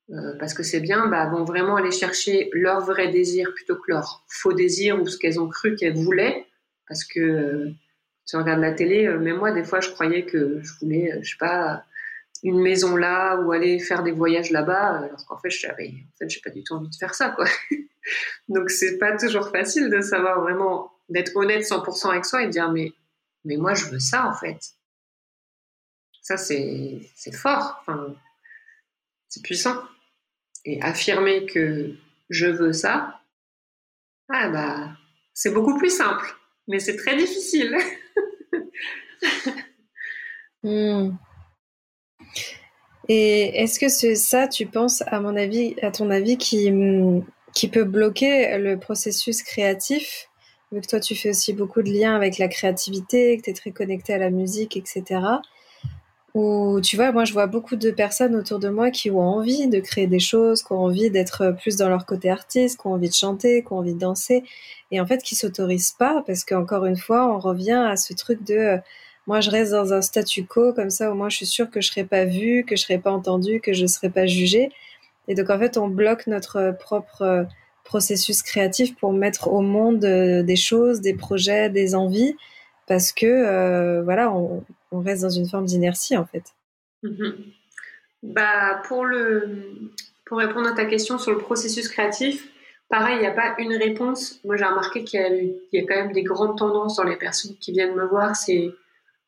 euh, 0.09 0.33
parce 0.39 0.53
que 0.53 0.63
c'est 0.63 0.81
bien, 0.81 1.07
bah, 1.07 1.29
vont 1.29 1.45
vraiment 1.45 1.77
aller 1.77 1.91
chercher 1.91 2.49
leur 2.51 2.81
vrai 2.81 3.07
désir 3.07 3.53
plutôt 3.55 3.75
que 3.75 3.83
leur 3.87 4.25
faux 4.27 4.51
désir 4.51 5.01
ou 5.01 5.07
ce 5.07 5.17
qu'elles 5.17 5.39
ont 5.39 5.47
cru 5.47 5.75
qu'elles 5.75 5.95
voulaient. 5.95 6.45
Parce 6.89 7.06
que 7.06 7.19
euh, 7.19 7.71
tu 8.28 8.36
regardes 8.36 8.60
la 8.60 8.73
télé, 8.73 9.08
euh, 9.08 9.19
même 9.19 9.38
moi, 9.38 9.52
des 9.52 9.63
fois, 9.63 9.80
je 9.80 9.89
croyais 9.89 10.25
que 10.25 10.62
je 10.62 10.73
voulais, 10.82 11.17
je 11.21 11.32
sais 11.32 11.38
pas, 11.38 11.86
une 12.43 12.60
maison 12.60 12.97
là 12.97 13.38
ou 13.38 13.52
aller 13.52 13.80
faire 13.80 14.04
des 14.04 14.12
voyages 14.12 14.52
là-bas, 14.52 14.99
alors 15.04 15.25
qu'en 15.25 15.38
fait, 15.38 15.49
je 15.49 15.62
savais, 15.62 15.93
en 16.21 16.28
j'ai 16.28 16.41
pas 16.41 16.49
du 16.49 16.63
tout 16.63 16.73
envie 16.73 16.89
de 16.89 16.95
faire 16.95 17.15
ça, 17.15 17.30
quoi. 17.30 17.45
Donc, 18.49 18.69
c'est 18.69 18.97
pas 18.97 19.15
toujours 19.17 19.49
facile 19.49 19.89
de 19.89 20.02
savoir 20.02 20.41
vraiment, 20.41 20.91
d'être 21.08 21.36
honnête 21.36 21.63
100% 21.63 22.12
avec 22.12 22.25
soi 22.25 22.43
et 22.43 22.47
de 22.47 22.52
dire, 22.52 22.71
mais, 22.71 22.91
moi, 23.45 23.73
je 23.73 23.86
veux 23.86 23.99
ça, 23.99 24.28
en 24.28 24.34
fait. 24.34 24.60
Ça, 26.21 26.38
c'est, 26.38 26.99
c'est 27.15 27.36
fort. 27.36 27.78
Enfin, 27.82 28.15
c'est 29.30 29.43
puissant 29.43 29.82
et 30.65 30.82
affirmer 30.82 31.45
que 31.45 31.93
je 32.30 32.47
veux 32.47 32.73
ça, 32.73 33.21
ah 34.30 34.49
bah, 34.49 34.91
c'est 35.34 35.52
beaucoup 35.52 35.78
plus 35.78 35.89
simple, 35.89 36.36
mais 36.69 36.79
c'est 36.79 36.95
très 36.95 37.17
difficile. 37.17 37.75
Hmm. 40.62 41.12
Et 43.08 43.62
est-ce 43.62 43.79
que 43.79 43.88
c'est 43.88 44.15
ça, 44.15 44.49
tu 44.49 44.65
penses, 44.65 45.03
à 45.08 45.21
mon 45.21 45.38
avis, 45.38 45.75
à 45.82 45.89
ton 45.89 46.10
avis, 46.10 46.38
qui, 46.38 46.69
qui 47.53 47.69
peut 47.69 47.86
bloquer 47.86 48.58
le 48.58 48.77
processus 48.77 49.41
créatif 49.41 50.29
Vu 50.73 50.82
que 50.82 50.88
toi, 50.88 50.99
tu 50.99 51.15
fais 51.15 51.29
aussi 51.29 51.53
beaucoup 51.53 51.82
de 51.82 51.89
liens 51.89 52.13
avec 52.13 52.38
la 52.38 52.49
créativité, 52.49 53.38
que 53.38 53.43
tu 53.43 53.49
es 53.51 53.53
très 53.53 53.71
connecté 53.71 54.13
à 54.13 54.17
la 54.17 54.29
musique, 54.29 54.75
etc. 54.75 55.21
Ou 56.39 56.80
tu 56.82 56.95
vois, 56.95 57.12
moi 57.12 57.25
je 57.25 57.34
vois 57.34 57.47
beaucoup 57.47 57.75
de 57.75 57.91
personnes 57.91 58.34
autour 58.34 58.60
de 58.60 58.69
moi 58.69 58.91
qui 58.91 59.12
ont 59.12 59.19
envie 59.19 59.67
de 59.67 59.82
créer 59.82 60.08
des 60.08 60.19
choses, 60.19 60.63
qui 60.63 60.71
ont 60.71 60.80
envie 60.80 61.10
d'être 61.12 61.54
plus 61.60 61.75
dans 61.75 61.89
leur 61.89 62.06
côté 62.06 62.30
artiste, 62.30 62.80
qui 62.80 62.88
ont 62.88 62.93
envie 62.93 63.10
de 63.10 63.13
chanter, 63.13 63.62
qui 63.62 63.73
ont 63.73 63.80
envie 63.80 63.93
de 63.93 63.99
danser, 63.99 64.43
et 64.91 65.02
en 65.02 65.06
fait 65.06 65.21
qui 65.21 65.36
s'autorisent 65.36 65.91
pas 65.91 66.23
parce 66.25 66.45
qu'encore 66.45 66.86
une 66.86 66.95
fois, 66.95 67.28
on 67.36 67.39
revient 67.39 67.84
à 67.86 67.97
ce 67.97 68.13
truc 68.13 68.41
de 68.45 68.54
euh, 68.54 68.78
moi 69.28 69.41
je 69.41 69.49
reste 69.49 69.73
dans 69.73 69.91
un 69.91 70.02
statu 70.02 70.45
quo 70.45 70.71
comme 70.71 70.89
ça, 70.89 71.12
au 71.12 71.13
moins 71.13 71.28
je 71.28 71.36
suis 71.38 71.45
sûre 71.45 71.69
que 71.69 71.82
je 71.82 71.89
serai 71.89 72.06
pas 72.06 72.23
vue, 72.23 72.63
que 72.65 72.78
je 72.78 72.84
serai 72.84 72.99
pas 72.99 73.12
entendue, 73.12 73.60
que 73.60 73.73
je 73.73 73.86
serai 73.86 74.10
pas 74.10 74.25
jugée. 74.25 74.69
Et 75.28 75.36
donc 75.36 75.49
en 75.49 75.60
fait, 75.60 75.78
on 75.78 75.89
bloque 75.89 76.25
notre 76.28 76.73
propre 76.80 77.21
euh, 77.23 77.43
processus 77.84 78.43
créatif 78.43 78.95
pour 78.95 79.12
mettre 79.12 79.49
au 79.49 79.60
monde 79.62 80.06
euh, 80.06 80.41
des 80.41 80.56
choses, 80.56 81.02
des 81.02 81.15
projets, 81.15 81.69
des 81.69 81.95
envies 81.95 82.36
parce 82.89 83.13
que 83.13 84.02
voilà, 84.02 84.30
on, 84.32 84.65
on 84.91 84.99
reste 84.99 85.21
dans 85.21 85.30
une 85.30 85.47
forme 85.47 85.65
d'inertie 85.65 86.17
en 86.17 86.25
fait. 86.25 86.43
Mhm. 87.04 87.36
Bah, 88.23 88.82
pour, 88.88 89.06
le, 89.06 89.91
pour 90.25 90.39
répondre 90.39 90.67
à 90.67 90.73
ta 90.73 90.86
question 90.86 91.17
sur 91.17 91.32
le 91.32 91.38
processus 91.38 91.88
créatif, 91.88 92.49
pareil, 92.89 93.15
il 93.15 93.21
n'y 93.21 93.28
a 93.28 93.32
pas 93.32 93.56
une 93.60 93.75
réponse. 93.75 94.39
Moi, 94.43 94.58
j'ai 94.58 94.65
remarqué 94.65 95.04
qu'il 95.04 95.56
y, 95.71 95.80
a 95.80 95.82
quand 95.84 95.95
même 95.95 96.12
des 96.12 96.23
grandes 96.23 96.58
tendances 96.58 96.97
dans 96.97 97.04
les 97.04 97.15
personnes 97.15 97.56
qui 97.60 97.71
viennent 97.71 97.95
me 97.95 98.06
voir. 98.06 98.36
C'est 98.36 98.71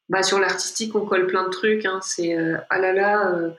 bah, 0.10 0.24
sur 0.24 0.40
l'artistique, 0.40 0.96
on 0.96 1.06
colle 1.06 1.28
plein 1.28 1.46
de 1.46 1.50
trucs. 1.50 1.86
Hein. 1.86 2.00
C'est 2.02 2.38
euh, 2.38 2.58
ah 2.70 2.80
là 2.80 2.92
là. 2.92 3.34
Euh, 3.34 3.52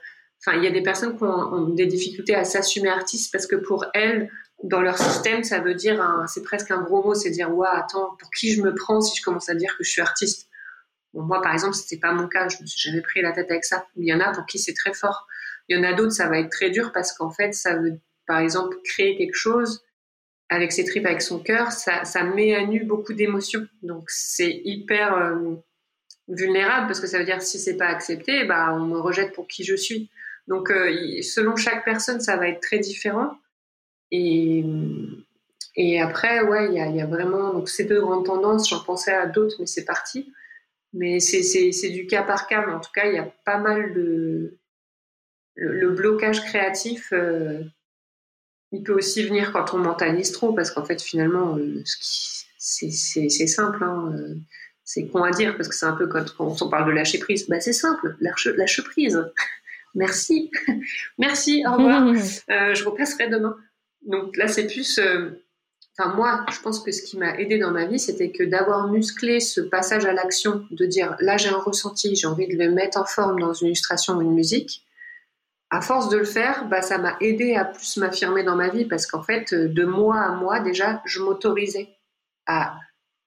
enfin, 0.45 0.57
il 0.57 0.63
y 0.63 0.67
a 0.67 0.71
des 0.71 0.83
personnes 0.83 1.17
qui 1.17 1.23
ont, 1.23 1.69
des 1.69 1.87
difficultés 1.87 2.35
à 2.35 2.43
s'assumer 2.43 2.89
artiste 2.89 3.31
parce 3.31 3.47
que 3.47 3.55
pour 3.55 3.85
elles, 3.95 4.29
dans 4.63 4.81
leur 4.81 4.97
système, 4.97 5.43
ça 5.43 5.59
veut 5.59 5.75
dire, 5.75 6.23
c'est 6.27 6.41
presque 6.41 6.71
un 6.71 6.81
gros 6.81 7.03
mot, 7.03 7.13
c'est 7.13 7.29
dire, 7.29 7.53
ouais, 7.53 7.67
attends, 7.69 8.15
pour 8.17 8.31
qui 8.31 8.53
je 8.53 8.61
me 8.61 8.73
prends 8.73 9.01
si 9.01 9.17
je 9.17 9.21
commence 9.21 9.49
à 9.49 9.55
dire 9.55 9.75
que 9.77 9.83
je 9.83 9.91
suis 9.91 10.01
artiste? 10.01 10.49
Moi, 11.13 11.41
par 11.41 11.53
exemple, 11.53 11.75
c'était 11.75 11.99
pas 11.99 12.13
mon 12.13 12.27
cas. 12.27 12.47
Je 12.47 12.61
me 12.61 12.65
suis 12.65 12.89
jamais 12.89 13.01
pris 13.01 13.21
la 13.21 13.33
tête 13.33 13.51
avec 13.51 13.65
ça. 13.65 13.85
Il 13.97 14.07
y 14.07 14.13
en 14.13 14.19
a 14.19 14.31
pour 14.31 14.45
qui 14.45 14.57
c'est 14.57 14.73
très 14.73 14.93
fort. 14.93 15.27
Il 15.67 15.77
y 15.77 15.79
en 15.79 15.83
a 15.83 15.93
d'autres, 15.93 16.13
ça 16.13 16.27
va 16.27 16.39
être 16.39 16.49
très 16.49 16.69
dur 16.69 16.91
parce 16.91 17.13
qu'en 17.13 17.29
fait, 17.29 17.53
ça 17.53 17.75
veut, 17.75 17.99
par 18.25 18.39
exemple, 18.39 18.77
créer 18.83 19.17
quelque 19.17 19.35
chose 19.35 19.83
avec 20.49 20.71
ses 20.71 20.85
tripes, 20.85 21.05
avec 21.05 21.21
son 21.21 21.39
cœur. 21.39 21.71
Ça, 21.71 22.05
ça 22.05 22.23
met 22.23 22.55
à 22.55 22.65
nu 22.65 22.83
beaucoup 22.83 23.13
d'émotions. 23.13 23.67
Donc, 23.81 24.09
c'est 24.09 24.61
hyper 24.63 25.13
euh, 25.13 25.55
vulnérable 26.27 26.87
parce 26.87 26.99
que 26.99 27.07
ça 27.07 27.19
veut 27.19 27.25
dire 27.25 27.41
si 27.41 27.59
c'est 27.59 27.77
pas 27.77 27.87
accepté, 27.87 28.45
bah, 28.45 28.73
on 28.73 28.85
me 28.85 28.99
rejette 28.99 29.33
pour 29.33 29.47
qui 29.47 29.63
je 29.63 29.75
suis. 29.75 30.09
Donc, 30.47 30.71
euh, 30.71 31.21
selon 31.21 31.55
chaque 31.55 31.85
personne, 31.85 32.21
ça 32.21 32.37
va 32.37 32.47
être 32.47 32.61
très 32.61 32.79
différent. 32.79 33.37
Et, 34.15 34.63
et 35.75 35.99
après, 35.99 36.41
ouais, 36.43 36.67
il 36.67 36.75
y 36.75 36.79
a, 36.79 36.87
y 36.87 37.01
a, 37.01 37.07
vraiment 37.07 37.51
donc 37.51 37.67
ces 37.67 37.85
deux 37.85 37.99
grandes 37.99 38.27
tendances. 38.27 38.69
J'en 38.69 38.83
pensais 38.83 39.11
à 39.11 39.25
d'autres, 39.25 39.55
mais 39.59 39.65
c'est 39.65 39.85
parti. 39.85 40.31
Mais 40.93 41.19
c'est 41.19 41.89
du 41.89 42.05
cas 42.05 42.21
par 42.21 42.45
cas. 42.45 42.63
Mais 42.65 42.73
en 42.73 42.79
tout 42.79 42.91
cas, 42.93 43.07
il 43.07 43.15
y 43.15 43.17
a 43.17 43.33
pas 43.43 43.57
mal 43.57 43.93
de. 43.93 44.59
Le, 45.55 45.89
blocage 45.91 46.43
créatif, 46.45 47.11
euh, 47.13 47.61
il 48.71 48.83
peut 48.83 48.93
aussi 48.93 49.23
venir 49.23 49.51
quand 49.51 49.73
on 49.73 49.77
mentalise 49.77 50.31
trop, 50.31 50.53
parce 50.53 50.71
qu'en 50.71 50.83
fait, 50.83 51.01
finalement, 51.01 51.57
euh, 51.57 51.83
c'est 52.57 52.91
simple. 53.47 53.83
Hein, 53.83 54.13
euh, 54.15 54.35
c'est 54.83 55.07
con 55.07 55.23
à 55.23 55.31
dire, 55.31 55.55
parce 55.57 55.69
que 55.69 55.75
c'est 55.75 55.85
un 55.87 55.95
peu 55.95 56.07
quand, 56.07 56.35
quand, 56.35 56.61
on 56.61 56.69
parle 56.69 56.87
de 56.87 56.91
lâcher 56.91 57.17
prise. 57.17 57.47
Bah, 57.47 57.59
c'est 57.59 57.73
simple, 57.73 58.15
lâche, 58.19 58.45
lâche 58.45 58.83
prise. 58.83 59.23
Merci. 59.95 60.51
Merci, 61.17 61.63
au 61.67 61.73
revoir. 61.73 62.13
je 62.47 62.83
repasserai 62.83 63.29
demain. 63.29 63.57
Donc 64.05 64.37
là, 64.37 64.47
c'est 64.47 64.67
plus 64.67 64.99
enfin 65.97 66.13
moi, 66.15 66.45
je 66.51 66.59
pense 66.61 66.79
que 66.79 66.91
ce 66.91 67.01
qui 67.01 67.17
m'a 67.17 67.37
aidé 67.37 67.59
dans 67.59 67.71
ma 67.71 67.85
vie, 67.85 67.99
c'était 67.99 68.31
que 68.31 68.43
d'avoir 68.43 68.87
musclé 68.87 69.39
ce 69.39 69.61
passage 69.61 70.05
à 70.05 70.13
l'action, 70.13 70.65
de 70.71 70.85
dire 70.85 71.15
là 71.19 71.37
j'ai 71.37 71.49
un 71.49 71.57
ressenti, 71.57 72.15
j'ai 72.15 72.27
envie 72.27 72.47
de 72.47 72.57
le 72.57 72.71
mettre 72.71 72.97
en 72.97 73.05
forme 73.05 73.39
dans 73.39 73.53
une 73.53 73.67
illustration 73.67 74.15
ou 74.15 74.21
une 74.21 74.33
musique. 74.33 74.83
À 75.69 75.81
force 75.81 76.09
de 76.09 76.17
le 76.17 76.25
faire, 76.25 76.67
bah, 76.69 76.83
ça 76.83 76.99
m'a 76.99 77.17
aidé 77.19 77.55
à 77.55 77.65
plus 77.65 77.97
m'affirmer 77.97 78.43
dans 78.43 78.55
ma 78.55 78.69
vie 78.69 78.85
parce 78.85 79.07
qu'en 79.07 79.23
fait, 79.23 79.53
de 79.53 79.85
mois 79.85 80.19
à 80.19 80.31
mois, 80.31 80.59
déjà, 80.59 81.01
je 81.05 81.19
m'autorisais 81.19 81.89
à 82.45 82.77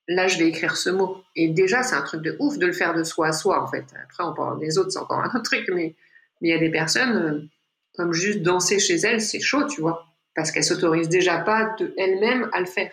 là 0.09 0.29
je 0.29 0.39
vais 0.39 0.47
écrire 0.49 0.77
ce 0.77 0.91
mot. 0.91 1.23
Et 1.35 1.49
déjà, 1.49 1.83
c'est 1.83 1.97
un 1.97 2.03
truc 2.03 2.23
de 2.23 2.37
ouf 2.39 2.59
de 2.59 2.67
le 2.67 2.73
faire 2.73 2.95
de 2.95 3.03
soi 3.03 3.29
à 3.29 3.33
soi 3.33 3.63
en 3.63 3.67
fait. 3.67 3.85
Après, 4.05 4.23
on 4.23 4.35
parle 4.35 4.61
des 4.61 4.79
autres, 4.79 4.91
c'est 4.91 4.99
encore 4.99 5.21
un 5.21 5.29
autre 5.29 5.43
truc, 5.45 5.69
mais 5.75 5.97
il 6.41 6.51
y 6.51 6.53
a 6.53 6.59
des 6.59 6.71
personnes, 6.71 7.17
euh, 7.17 7.49
comme 7.97 8.13
juste 8.13 8.43
danser 8.43 8.79
chez 8.79 8.97
elles, 8.97 9.21
c'est 9.21 9.41
chaud, 9.41 9.65
tu 9.67 9.81
vois 9.81 10.07
parce 10.37 10.53
qu'elle 10.53 10.63
s'autorise 10.63 11.09
déjà 11.09 11.39
pas 11.39 11.75
de 11.81 11.93
elle-même 11.97 12.49
à 12.53 12.61
le 12.61 12.67
faire. 12.67 12.93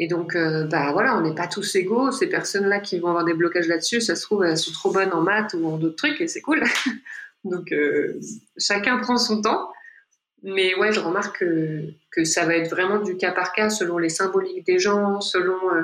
Et 0.00 0.08
donc, 0.08 0.34
euh, 0.34 0.64
bah 0.64 0.92
voilà, 0.92 1.16
on 1.16 1.20
n'est 1.20 1.34
pas 1.34 1.46
tous 1.46 1.74
égaux. 1.76 2.10
Ces 2.10 2.26
personnes-là 2.26 2.80
qui 2.80 2.98
vont 2.98 3.08
avoir 3.08 3.24
des 3.24 3.34
blocages 3.34 3.68
là-dessus, 3.68 4.00
ça 4.00 4.16
se 4.16 4.22
trouve, 4.22 4.44
elles 4.44 4.58
sont 4.58 4.72
trop 4.72 4.90
bonnes 4.90 5.12
en 5.12 5.20
maths 5.20 5.54
ou 5.54 5.66
en 5.66 5.78
d'autres 5.78 5.96
trucs 5.96 6.20
et 6.20 6.26
c'est 6.26 6.40
cool. 6.40 6.64
donc, 7.44 7.70
euh, 7.72 8.18
chacun 8.58 8.98
prend 8.98 9.16
son 9.16 9.40
temps. 9.40 9.70
Mais 10.42 10.74
ouais, 10.76 10.92
je 10.92 11.00
remarque 11.00 11.40
que, 11.40 11.84
que, 12.10 12.24
ça 12.24 12.46
va 12.46 12.56
être 12.56 12.70
vraiment 12.70 12.98
du 12.98 13.18
cas 13.18 13.30
par 13.30 13.52
cas 13.52 13.68
selon 13.68 13.98
les 13.98 14.08
symboliques 14.08 14.64
des 14.64 14.78
gens, 14.78 15.20
selon 15.20 15.58
euh, 15.74 15.82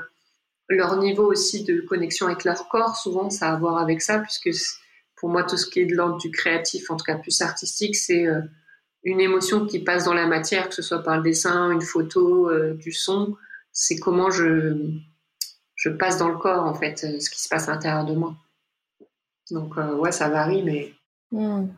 leur 0.70 0.96
niveau 0.96 1.30
aussi 1.30 1.62
de 1.62 1.82
connexion 1.82 2.26
avec 2.26 2.44
leur 2.44 2.66
corps. 2.68 2.96
Souvent, 2.96 3.28
ça 3.28 3.50
a 3.50 3.52
à 3.52 3.58
voir 3.58 3.76
avec 3.76 4.00
ça, 4.00 4.18
puisque 4.18 4.50
pour 5.14 5.28
moi, 5.28 5.44
tout 5.44 5.58
ce 5.58 5.66
qui 5.66 5.80
est 5.80 5.86
de 5.86 5.94
l'ordre 5.94 6.16
du 6.16 6.30
créatif, 6.30 6.90
en 6.90 6.96
tout 6.96 7.04
cas 7.04 7.18
plus 7.18 7.42
artistique, 7.42 7.94
c'est 7.94 8.26
une 9.06 9.20
émotion 9.20 9.66
qui 9.66 9.78
passe 9.78 10.04
dans 10.04 10.14
la 10.14 10.26
matière, 10.26 10.68
que 10.68 10.74
ce 10.74 10.82
soit 10.82 11.02
par 11.02 11.16
le 11.16 11.22
dessin, 11.22 11.70
une 11.70 11.80
photo, 11.80 12.50
euh, 12.50 12.74
du 12.74 12.90
son, 12.90 13.36
c'est 13.70 13.96
comment 13.96 14.30
je, 14.30 14.98
passe 16.00 16.18
dans 16.18 16.28
le 16.28 16.36
corps, 16.36 16.64
en 16.64 16.74
fait, 16.74 17.04
euh, 17.04 17.20
ce 17.20 17.30
qui 17.30 17.40
se 17.40 17.48
passe 17.48 17.68
à 17.68 17.72
l'intérieur 17.72 18.04
de 18.04 18.14
moi. 18.14 18.34
Donc, 19.52 19.78
euh, 19.78 19.94
ouais, 19.94 20.10
ça 20.10 20.28
varie, 20.28 20.64
mais. 20.64 20.92
Hmm. 21.30 21.68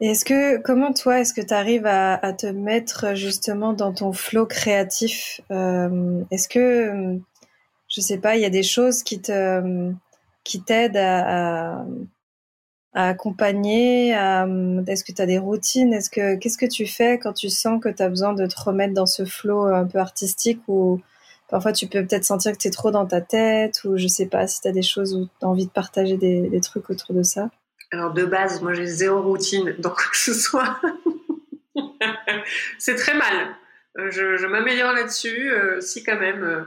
Est-ce 0.00 0.24
que, 0.24 0.60
comment 0.60 0.92
toi, 0.92 1.20
est-ce 1.20 1.32
que 1.32 1.40
tu 1.40 1.54
arrives 1.54 1.86
à, 1.86 2.32
te 2.32 2.46
mettre 2.46 3.14
justement 3.14 3.74
dans 3.74 3.92
ton 3.92 4.12
flot 4.12 4.46
créatif 4.46 5.40
Est-ce 5.50 6.48
que, 6.48 7.20
je 7.86 8.00
sais 8.00 8.18
pas, 8.18 8.36
il 8.36 8.42
y 8.42 8.46
a 8.46 8.50
des 8.50 8.62
choses 8.62 9.02
qui 9.02 9.20
te, 9.20 9.92
qui 10.42 10.62
t'aident 10.62 10.96
à 10.96 11.84
accompagner 12.92 14.10
Est-ce 14.10 15.04
que 15.04 15.12
tu 15.12 15.22
as 15.22 15.26
des 15.26 15.38
routines 15.38 15.92
Est-ce 15.92 16.10
que 16.10 16.36
qu'est-ce 16.36 16.58
que 16.58 16.66
tu 16.66 16.86
fais 16.86 17.18
quand 17.18 17.32
tu 17.32 17.48
sens 17.48 17.80
que 17.82 17.88
tu 17.88 18.02
as 18.02 18.08
besoin 18.08 18.32
de 18.32 18.46
te 18.46 18.60
remettre 18.60 18.94
dans 18.94 19.06
ce 19.06 19.24
flot 19.24 19.66
un 19.66 19.86
peu 19.86 19.98
artistique 19.98 20.60
ou 20.68 21.00
parfois 21.48 21.72
tu 21.72 21.86
peux 21.86 22.04
peut-être 22.04 22.24
sentir 22.24 22.52
que 22.52 22.58
tu 22.58 22.68
es 22.68 22.70
trop 22.70 22.90
dans 22.90 23.06
ta 23.06 23.20
tête 23.20 23.82
ou 23.84 23.96
je 23.96 24.06
sais 24.06 24.26
pas 24.26 24.46
si 24.46 24.60
tu 24.60 24.68
as 24.68 24.72
des 24.72 24.82
choses 24.82 25.14
où 25.14 25.26
tu 25.26 25.46
as 25.46 25.48
envie 25.48 25.66
de 25.66 25.70
partager 25.70 26.16
des, 26.16 26.60
trucs 26.60 26.90
autour 26.90 27.14
de 27.14 27.22
ça? 27.22 27.50
Alors 27.92 28.12
de 28.12 28.24
base, 28.24 28.60
moi 28.62 28.74
j'ai 28.74 28.86
zéro 28.86 29.22
routine 29.22 29.74
donc 29.78 29.96
que 29.96 30.16
ce 30.16 30.34
soit. 30.34 30.76
C'est 32.78 32.96
très 32.96 33.14
mal. 33.14 33.56
Euh, 33.98 34.10
je, 34.10 34.46
m'améliore 34.46 34.92
là-dessus, 34.92 35.50
euh, 35.52 35.80
si 35.80 36.02
quand 36.02 36.18
même. 36.18 36.42
Euh, 36.44 36.62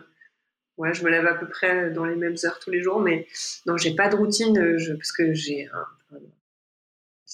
ouais, 0.77 0.93
je 0.93 1.03
me 1.03 1.09
lève 1.09 1.25
à 1.25 1.33
peu 1.35 1.47
près 1.47 1.89
dans 1.91 2.05
les 2.05 2.15
mêmes 2.15 2.35
heures 2.43 2.59
tous 2.59 2.71
les 2.71 2.81
jours, 2.81 2.99
mais 2.99 3.27
non, 3.65 3.77
j'ai 3.77 3.95
pas 3.95 4.09
de 4.09 4.15
routine 4.15 4.77
parce 4.97 5.11
que 5.11 5.33
j'ai 5.33 5.67
un 5.73 5.85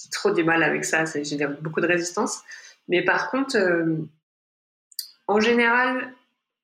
trop 0.08 0.30
du 0.30 0.44
mal 0.44 0.62
avec 0.62 0.84
ça, 0.84 1.04
j'ai 1.04 1.46
beaucoup 1.60 1.80
de 1.80 1.86
résistance. 1.86 2.40
Mais 2.88 3.04
par 3.04 3.30
contre, 3.30 3.56
euh, 3.56 3.96
en 5.26 5.40
général, 5.40 6.12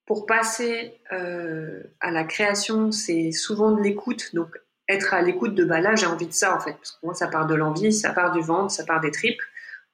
pour 0.06 0.26
passer 0.26 0.94
euh, 1.12 1.82
à 2.00 2.10
la 2.10 2.24
création, 2.24 2.92
c'est 2.92 3.32
souvent 3.32 3.72
de 3.72 3.82
l'écoute. 3.82 4.34
Donc, 4.34 4.56
être 4.88 5.14
à 5.14 5.22
l'écoute 5.22 5.54
de 5.54 5.64
bah 5.64 5.80
là 5.80 5.94
j'ai 5.96 6.06
envie 6.06 6.26
de 6.26 6.32
ça 6.32 6.54
en 6.54 6.60
fait 6.60 6.74
parce 6.74 6.92
que 6.92 7.06
moi 7.06 7.14
ça 7.14 7.26
part 7.26 7.46
de 7.46 7.54
l'envie 7.54 7.92
ça 7.92 8.12
part 8.12 8.32
du 8.32 8.40
ventre 8.40 8.70
ça 8.70 8.84
part 8.84 9.00
des 9.00 9.10
tripes 9.10 9.42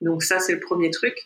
donc 0.01 0.23
ça 0.23 0.39
c'est 0.39 0.53
le 0.53 0.61
premier 0.61 0.91
truc 0.91 1.17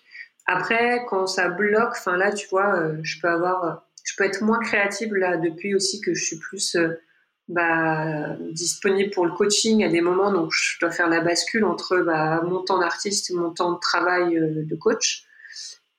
après 0.47 1.05
quand 1.09 1.27
ça 1.27 1.49
bloque 1.49 1.95
enfin 1.97 2.17
là 2.17 2.33
tu 2.33 2.47
vois 2.49 2.77
euh, 2.77 2.97
je 3.03 3.21
peux 3.21 3.29
avoir 3.29 3.85
je 4.05 4.15
peux 4.17 4.25
être 4.25 4.43
moins 4.43 4.61
créative 4.61 5.15
là 5.15 5.37
depuis 5.37 5.75
aussi 5.75 6.01
que 6.01 6.15
je 6.15 6.25
suis 6.25 6.39
plus 6.39 6.77
bah, 7.49 8.37
disponible 8.51 9.11
pour 9.11 9.25
le 9.25 9.33
coaching 9.33 9.85
à 9.85 9.89
des 9.89 10.01
moments 10.01 10.33
donc 10.33 10.51
je 10.53 10.81
dois 10.81 10.91
faire 10.91 11.09
la 11.09 11.21
bascule 11.21 11.65
entre 11.65 11.99
bah, 11.99 12.43
mon 12.43 12.63
temps 12.63 12.79
d'artiste 12.79 13.31
et 13.31 13.35
mon 13.35 13.51
temps 13.51 13.73
de 13.73 13.79
travail 13.79 14.37
euh, 14.37 14.65
de 14.65 14.75
coach 14.75 15.25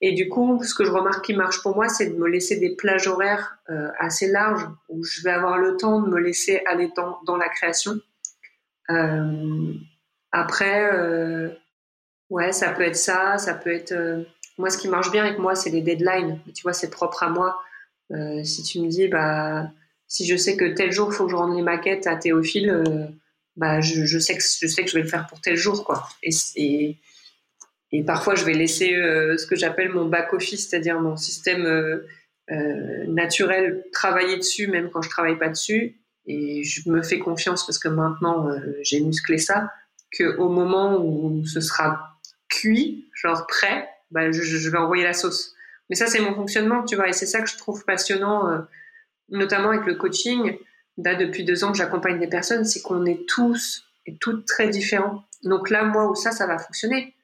et 0.00 0.12
du 0.12 0.28
coup, 0.28 0.62
ce 0.62 0.74
que 0.74 0.84
je 0.84 0.92
remarque 0.92 1.24
qui 1.24 1.34
marche 1.34 1.60
pour 1.60 1.74
moi, 1.74 1.88
c'est 1.88 2.10
de 2.10 2.16
me 2.16 2.28
laisser 2.28 2.60
des 2.60 2.76
plages 2.76 3.08
horaires 3.08 3.58
euh, 3.68 3.88
assez 3.98 4.28
larges 4.28 4.64
où 4.88 5.02
je 5.02 5.22
vais 5.22 5.32
avoir 5.32 5.58
le 5.58 5.76
temps 5.76 6.00
de 6.00 6.08
me 6.08 6.20
laisser 6.20 6.62
aller 6.66 6.92
dans, 6.94 7.36
la 7.36 7.48
création. 7.48 7.98
Euh, 8.90 9.72
après, 10.30 10.88
ouais, 12.30 12.52
ça 12.52 12.70
peut 12.70 12.84
être 12.84 12.94
ça, 12.94 13.38
ça 13.38 13.54
peut 13.54 13.72
être. 13.72 14.24
Moi, 14.56 14.70
ce 14.70 14.78
qui 14.78 14.86
marche 14.86 15.10
bien 15.10 15.24
avec 15.24 15.40
moi, 15.40 15.56
c'est 15.56 15.70
les 15.70 15.80
deadlines. 15.80 16.38
Tu 16.54 16.62
vois, 16.62 16.74
c'est 16.74 16.90
propre 16.90 17.24
à 17.24 17.30
moi. 17.30 17.60
Si 18.44 18.62
tu 18.62 18.80
me 18.80 18.86
dis, 18.86 19.08
bah, 19.08 19.68
si 20.08 20.26
je 20.26 20.36
sais 20.36 20.56
que 20.56 20.64
tel 20.74 20.90
jour, 20.90 21.10
il 21.12 21.14
faut 21.14 21.26
que 21.26 21.30
je 21.30 21.36
rende 21.36 21.54
les 21.54 21.62
maquettes 21.62 22.06
à 22.06 22.16
Théophile, 22.16 23.12
bah, 23.56 23.80
je, 23.80 24.18
sais 24.18 24.36
que 24.36 24.42
je 24.42 24.66
sais 24.66 24.84
que 24.84 24.88
je 24.90 24.94
vais 24.94 25.02
le 25.02 25.08
faire 25.08 25.26
pour 25.26 25.40
tel 25.40 25.56
jour, 25.56 25.84
quoi. 25.84 26.08
Et, 26.22 26.96
parfois, 28.06 28.34
je 28.34 28.44
vais 28.44 28.54
laisser 28.54 28.94
euh, 28.94 29.36
ce 29.36 29.46
que 29.46 29.56
j'appelle 29.56 29.90
mon 29.90 30.06
back-office, 30.06 30.68
c'est-à-dire 30.68 31.00
mon 31.00 31.16
système 31.16 31.64
euh, 31.64 32.06
euh, 32.50 33.04
naturel, 33.08 33.84
travailler 33.92 34.38
dessus, 34.38 34.68
même 34.68 34.90
quand 34.90 35.02
je 35.02 35.10
travaille 35.10 35.38
pas 35.38 35.48
dessus. 35.48 36.00
Et 36.26 36.62
je 36.62 36.88
me 36.88 37.02
fais 37.02 37.18
confiance 37.18 37.66
parce 37.66 37.78
que 37.78 37.88
maintenant, 37.88 38.48
euh, 38.48 38.58
j'ai 38.82 39.00
musclé 39.00 39.38
ça, 39.38 39.70
qu'au 40.16 40.48
moment 40.48 40.98
où 41.02 41.44
ce 41.44 41.60
sera 41.60 42.18
cuit, 42.48 43.10
genre 43.14 43.46
prêt, 43.46 43.88
bah, 44.10 44.30
je, 44.30 44.42
je, 44.42 44.70
vais 44.70 44.78
envoyer 44.78 45.04
la 45.04 45.12
sauce. 45.12 45.54
Mais 45.90 45.96
ça, 45.96 46.06
c'est 46.06 46.20
mon 46.20 46.34
fonctionnement, 46.34 46.84
tu 46.84 46.96
vois. 46.96 47.08
Et 47.08 47.12
c'est 47.12 47.26
ça 47.26 47.42
que 47.42 47.48
je 47.48 47.56
trouve 47.58 47.84
passionnant, 47.84 48.50
euh, 48.50 48.58
notamment 49.30 49.70
avec 49.70 49.86
le 49.86 49.94
coaching. 49.94 50.58
Là, 50.96 51.14
depuis 51.14 51.44
deux 51.44 51.64
ans 51.64 51.72
que 51.72 51.78
j'accompagne 51.78 52.18
des 52.18 52.26
personnes, 52.26 52.64
c'est 52.64 52.82
qu'on 52.82 53.04
est 53.06 53.26
tous 53.28 53.84
et 54.06 54.16
toutes 54.16 54.46
très 54.46 54.68
différents. 54.68 55.24
Donc 55.44 55.70
là, 55.70 55.84
moi, 55.84 56.10
où 56.10 56.14
ça, 56.14 56.32
ça 56.32 56.46
va 56.46 56.58
fonctionner 56.58 57.14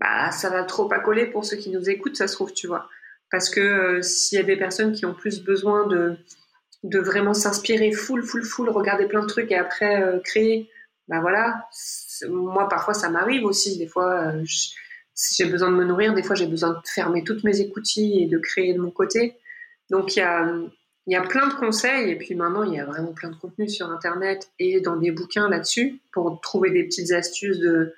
bah, 0.00 0.30
ça 0.32 0.50
va 0.50 0.64
trop 0.64 0.86
pas 0.86 0.98
coller 0.98 1.26
pour 1.26 1.44
ceux 1.44 1.56
qui 1.56 1.70
nous 1.70 1.88
écoutent, 1.90 2.16
ça 2.16 2.26
se 2.26 2.34
trouve, 2.34 2.52
tu 2.52 2.66
vois. 2.66 2.88
Parce 3.30 3.50
que 3.50 3.60
euh, 3.60 4.02
s'il 4.02 4.38
y 4.38 4.40
a 4.40 4.44
des 4.44 4.56
personnes 4.56 4.92
qui 4.92 5.06
ont 5.06 5.14
plus 5.14 5.42
besoin 5.44 5.86
de, 5.86 6.16
de 6.82 6.98
vraiment 6.98 7.34
s'inspirer 7.34 7.92
full, 7.92 8.22
full, 8.24 8.44
full, 8.44 8.70
regarder 8.70 9.06
plein 9.06 9.22
de 9.22 9.26
trucs 9.26 9.52
et 9.52 9.56
après 9.56 10.02
euh, 10.02 10.18
créer, 10.20 10.70
bah 11.06 11.20
voilà. 11.20 11.68
Moi, 12.28 12.68
parfois, 12.68 12.94
ça 12.94 13.10
m'arrive 13.10 13.44
aussi. 13.44 13.78
Des 13.78 13.86
fois, 13.86 14.32
euh, 14.32 14.42
si 15.14 15.42
j'ai 15.42 15.50
besoin 15.50 15.70
de 15.70 15.76
me 15.76 15.84
nourrir, 15.84 16.14
des 16.14 16.22
fois, 16.22 16.34
j'ai 16.34 16.46
besoin 16.46 16.70
de 16.70 16.78
fermer 16.86 17.22
toutes 17.24 17.44
mes 17.44 17.60
écoutilles 17.60 18.24
et 18.24 18.26
de 18.26 18.38
créer 18.38 18.74
de 18.74 18.80
mon 18.80 18.90
côté. 18.90 19.36
Donc, 19.90 20.16
il 20.16 20.20
y 20.20 20.22
a, 20.22 20.50
il 21.06 21.12
y 21.12 21.16
a 21.16 21.22
plein 21.22 21.48
de 21.48 21.54
conseils. 21.54 22.10
Et 22.10 22.16
puis 22.16 22.34
maintenant, 22.34 22.62
il 22.62 22.74
y 22.74 22.80
a 22.80 22.84
vraiment 22.84 23.12
plein 23.12 23.30
de 23.30 23.36
contenu 23.36 23.68
sur 23.68 23.90
Internet 23.90 24.50
et 24.58 24.80
dans 24.80 24.96
des 24.96 25.10
bouquins 25.10 25.48
là-dessus 25.48 26.00
pour 26.12 26.40
trouver 26.40 26.70
des 26.70 26.84
petites 26.84 27.12
astuces 27.12 27.58
de 27.58 27.94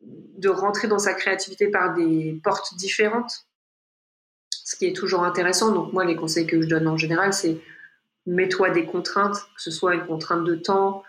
de 0.00 0.48
rentrer 0.48 0.88
dans 0.88 0.98
sa 0.98 1.12
créativité 1.12 1.68
par 1.68 1.94
des 1.94 2.40
portes 2.42 2.74
différentes, 2.76 3.46
ce 4.50 4.74
qui 4.76 4.86
est 4.86 4.96
toujours 4.96 5.22
intéressant. 5.22 5.72
Donc 5.72 5.92
moi, 5.92 6.04
les 6.04 6.16
conseils 6.16 6.46
que 6.46 6.60
je 6.62 6.66
donne 6.66 6.88
en 6.88 6.96
général, 6.96 7.34
c'est 7.34 7.58
mets-toi 8.26 8.70
des 8.70 8.86
contraintes, 8.86 9.36
que 9.36 9.62
ce 9.62 9.70
soit 9.70 9.94
une 9.94 10.06
contrainte 10.06 10.44
de 10.44 10.54
temps, 10.54 11.02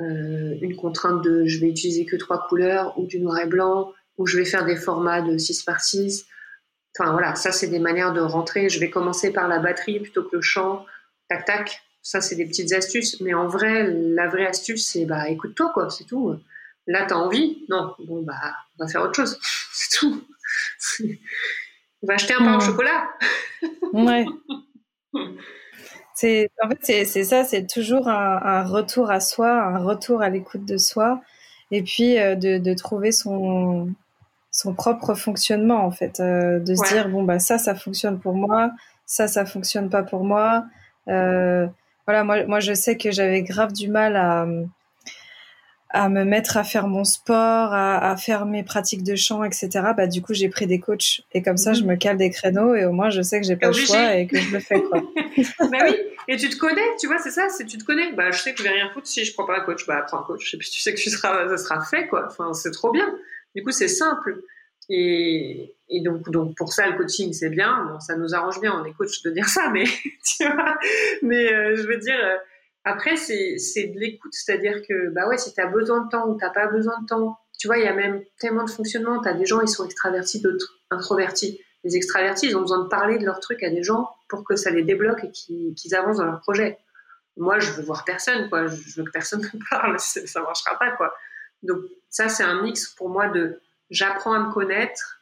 euh, 0.00 0.54
une 0.60 0.76
contrainte 0.76 1.22
de 1.22 1.46
je 1.46 1.58
vais 1.58 1.68
utiliser 1.68 2.06
que 2.06 2.16
trois 2.16 2.46
couleurs, 2.46 2.96
ou 2.98 3.06
du 3.06 3.18
noir 3.18 3.38
et 3.40 3.46
blanc, 3.46 3.92
ou 4.18 4.26
je 4.26 4.36
vais 4.36 4.44
faire 4.44 4.64
des 4.64 4.76
formats 4.76 5.22
de 5.22 5.36
6 5.36 5.62
par 5.64 5.80
6. 5.80 6.26
Enfin 6.98 7.12
voilà, 7.12 7.34
ça 7.34 7.52
c'est 7.52 7.68
des 7.68 7.78
manières 7.78 8.12
de 8.12 8.20
rentrer. 8.20 8.68
Je 8.68 8.80
vais 8.80 8.90
commencer 8.90 9.32
par 9.32 9.48
la 9.48 9.58
batterie 9.58 10.00
plutôt 10.00 10.24
que 10.24 10.36
le 10.36 10.42
chant, 10.42 10.86
tac 11.28 11.44
tac. 11.44 11.82
Ça 12.02 12.20
c'est 12.20 12.36
des 12.36 12.46
petites 12.46 12.72
astuces, 12.72 13.20
mais 13.20 13.34
en 13.34 13.48
vrai, 13.48 13.90
la 13.90 14.28
vraie 14.28 14.46
astuce 14.46 14.86
c'est 14.86 15.04
bah 15.04 15.28
écoute-toi 15.28 15.70
quoi, 15.74 15.90
c'est 15.90 16.04
tout. 16.04 16.38
Là, 16.86 17.04
t'as 17.06 17.16
envie? 17.16 17.64
Non. 17.68 17.94
Bon, 18.06 18.22
bah, 18.22 18.34
on 18.78 18.84
va 18.84 18.90
faire 18.90 19.02
autre 19.02 19.16
chose. 19.16 19.38
C'est 19.72 19.98
tout. 19.98 20.22
on 22.02 22.06
va 22.06 22.14
acheter 22.14 22.34
un 22.34 22.38
pain 22.38 22.52
mmh. 22.52 22.56
au 22.56 22.60
chocolat. 22.60 23.08
ouais. 23.92 24.24
C'est, 26.14 26.48
en 26.62 26.68
fait, 26.68 27.04
c'est, 27.04 27.24
ça, 27.24 27.44
c'est 27.44 27.66
toujours 27.66 28.08
un, 28.08 28.40
un, 28.42 28.64
retour 28.64 29.10
à 29.10 29.20
soi, 29.20 29.52
un 29.52 29.78
retour 29.78 30.22
à 30.22 30.30
l'écoute 30.30 30.64
de 30.64 30.78
soi, 30.78 31.20
et 31.70 31.82
puis 31.82 32.18
euh, 32.18 32.36
de, 32.36 32.56
de, 32.56 32.74
trouver 32.74 33.12
son, 33.12 33.92
son 34.56 34.72
propre 34.72 35.14
fonctionnement, 35.14 35.84
en 35.84 35.90
fait. 35.90 36.18
Euh, 36.18 36.58
de 36.58 36.74
se 36.74 36.80
ouais. 36.80 36.88
dire, 36.88 37.08
bon, 37.10 37.22
bah, 37.22 37.38
ça, 37.38 37.58
ça 37.58 37.74
fonctionne 37.74 38.18
pour 38.18 38.34
moi, 38.34 38.70
ça, 39.04 39.28
ça 39.28 39.44
fonctionne 39.44 39.90
pas 39.90 40.02
pour 40.02 40.24
moi. 40.24 40.64
Euh, 41.08 41.66
voilà, 42.06 42.24
moi, 42.24 42.46
moi, 42.46 42.60
je 42.60 42.72
sais 42.72 42.96
que 42.96 43.10
j'avais 43.10 43.42
grave 43.42 43.74
du 43.74 43.88
mal 43.88 44.16
à 44.16 44.46
à 45.90 46.08
me 46.08 46.24
mettre 46.24 46.56
à 46.56 46.64
faire 46.64 46.88
mon 46.88 47.04
sport, 47.04 47.72
à, 47.72 48.10
à, 48.10 48.16
faire 48.16 48.44
mes 48.44 48.64
pratiques 48.64 49.04
de 49.04 49.14
chant, 49.14 49.44
etc. 49.44 49.68
Bah 49.96 50.08
du 50.08 50.20
coup 50.20 50.34
j'ai 50.34 50.48
pris 50.48 50.66
des 50.66 50.80
coachs 50.80 51.22
et 51.32 51.42
comme 51.42 51.56
ça 51.56 51.74
je 51.74 51.84
me 51.84 51.94
cale 51.94 52.18
des 52.18 52.28
créneaux 52.28 52.74
et 52.74 52.84
au 52.84 52.92
moins 52.92 53.08
je 53.08 53.22
sais 53.22 53.40
que 53.40 53.46
j'ai 53.46 53.56
pas 53.56 53.68
le 53.68 53.72
choix 53.72 54.14
et 54.16 54.26
que 54.26 54.36
je 54.36 54.52
le 54.52 54.58
fais 54.58 54.82
quoi. 54.82 55.00
bah 55.70 55.78
oui, 55.84 55.94
et 56.28 56.36
tu 56.36 56.50
te 56.50 56.56
connais, 56.56 56.82
tu 57.00 57.06
vois 57.06 57.18
c'est 57.18 57.30
ça, 57.30 57.48
c'est 57.48 57.64
tu 57.64 57.78
te 57.78 57.84
connais. 57.84 58.12
Bah 58.12 58.32
je 58.32 58.38
sais 58.38 58.52
que 58.52 58.58
je 58.58 58.64
vais 58.64 58.70
rien 58.74 58.90
foutre 58.92 59.06
si 59.06 59.24
je 59.24 59.32
prends 59.32 59.46
pas 59.46 59.58
un 59.58 59.60
coach, 59.60 59.86
bah 59.86 60.04
prends 60.06 60.18
un 60.18 60.24
coach 60.24 60.52
et 60.52 60.58
puis 60.58 60.68
tu 60.68 60.80
sais 60.80 60.92
que 60.92 60.98
tu 60.98 61.08
seras, 61.08 61.48
ça 61.48 61.56
sera 61.56 61.84
fait 61.84 62.08
quoi. 62.08 62.26
Enfin 62.26 62.52
c'est 62.52 62.72
trop 62.72 62.90
bien. 62.90 63.14
Du 63.56 63.64
coup 63.64 63.72
c'est 63.72 63.88
simple 63.88 64.40
et, 64.88 65.74
donc 66.04 66.22
pour 66.56 66.72
ça 66.72 66.88
le 66.88 66.96
coaching 66.96 67.32
c'est 67.32 67.50
bien. 67.50 67.88
Bon 67.90 67.98
ça 67.98 68.16
nous 68.16 68.34
arrange 68.34 68.60
bien, 68.60 68.72
on 68.80 68.84
est 68.84 68.92
coach 68.92 69.22
de 69.22 69.30
dire 69.30 69.48
ça, 69.48 69.70
mais 69.70 69.84
tu 70.24 70.44
vois, 70.44 70.78
mais 71.22 71.52
euh, 71.52 71.74
je 71.74 71.88
veux 71.88 71.96
dire. 71.98 72.18
Euh, 72.22 72.36
après, 72.88 73.16
c'est 73.16 73.56
de 73.56 73.98
l'écoute, 73.98 74.32
c'est-à-dire 74.32 74.80
que, 74.88 75.10
bah 75.10 75.26
ouais, 75.26 75.38
si 75.38 75.52
tu 75.52 75.60
as 75.60 75.66
besoin 75.66 76.04
de 76.04 76.08
temps 76.08 76.28
ou 76.28 76.38
tu 76.38 76.46
pas 76.54 76.68
besoin 76.68 76.94
de 77.00 77.06
temps, 77.06 77.36
tu 77.58 77.66
vois, 77.66 77.78
il 77.78 77.84
y 77.84 77.88
a 77.88 77.92
même 77.92 78.22
tellement 78.38 78.62
de 78.62 78.70
fonctionnement. 78.70 79.20
Tu 79.20 79.28
as 79.28 79.34
des 79.34 79.44
gens, 79.44 79.60
ils 79.60 79.68
sont 79.68 79.84
extravertis, 79.84 80.40
d'autres 80.40 80.78
introvertis. 80.90 81.60
Les 81.82 81.96
extravertis, 81.96 82.46
ils 82.46 82.56
ont 82.56 82.60
besoin 82.60 82.84
de 82.84 82.88
parler 82.88 83.18
de 83.18 83.24
leur 83.24 83.40
truc 83.40 83.64
à 83.64 83.70
des 83.70 83.82
gens 83.82 84.08
pour 84.28 84.44
que 84.44 84.54
ça 84.54 84.70
les 84.70 84.84
débloque 84.84 85.24
et 85.24 85.32
qu'ils 85.32 85.74
qu 85.74 85.94
avancent 85.96 86.18
dans 86.18 86.26
leur 86.26 86.40
projet. 86.40 86.78
Moi, 87.36 87.58
je 87.58 87.72
veux 87.72 87.82
voir 87.82 88.04
personne, 88.04 88.48
quoi. 88.48 88.68
Je 88.68 89.00
veux 89.00 89.04
que 89.04 89.10
personne 89.10 89.40
me 89.52 89.68
parle, 89.68 89.98
ça 89.98 90.40
marchera 90.42 90.78
pas, 90.78 90.92
quoi. 90.92 91.12
Donc, 91.62 91.78
ça, 92.08 92.28
c'est 92.28 92.44
un 92.44 92.62
mix 92.62 92.88
pour 92.88 93.08
moi 93.08 93.28
de 93.28 93.60
j'apprends 93.90 94.32
à 94.32 94.40
me 94.40 94.52
connaître, 94.52 95.20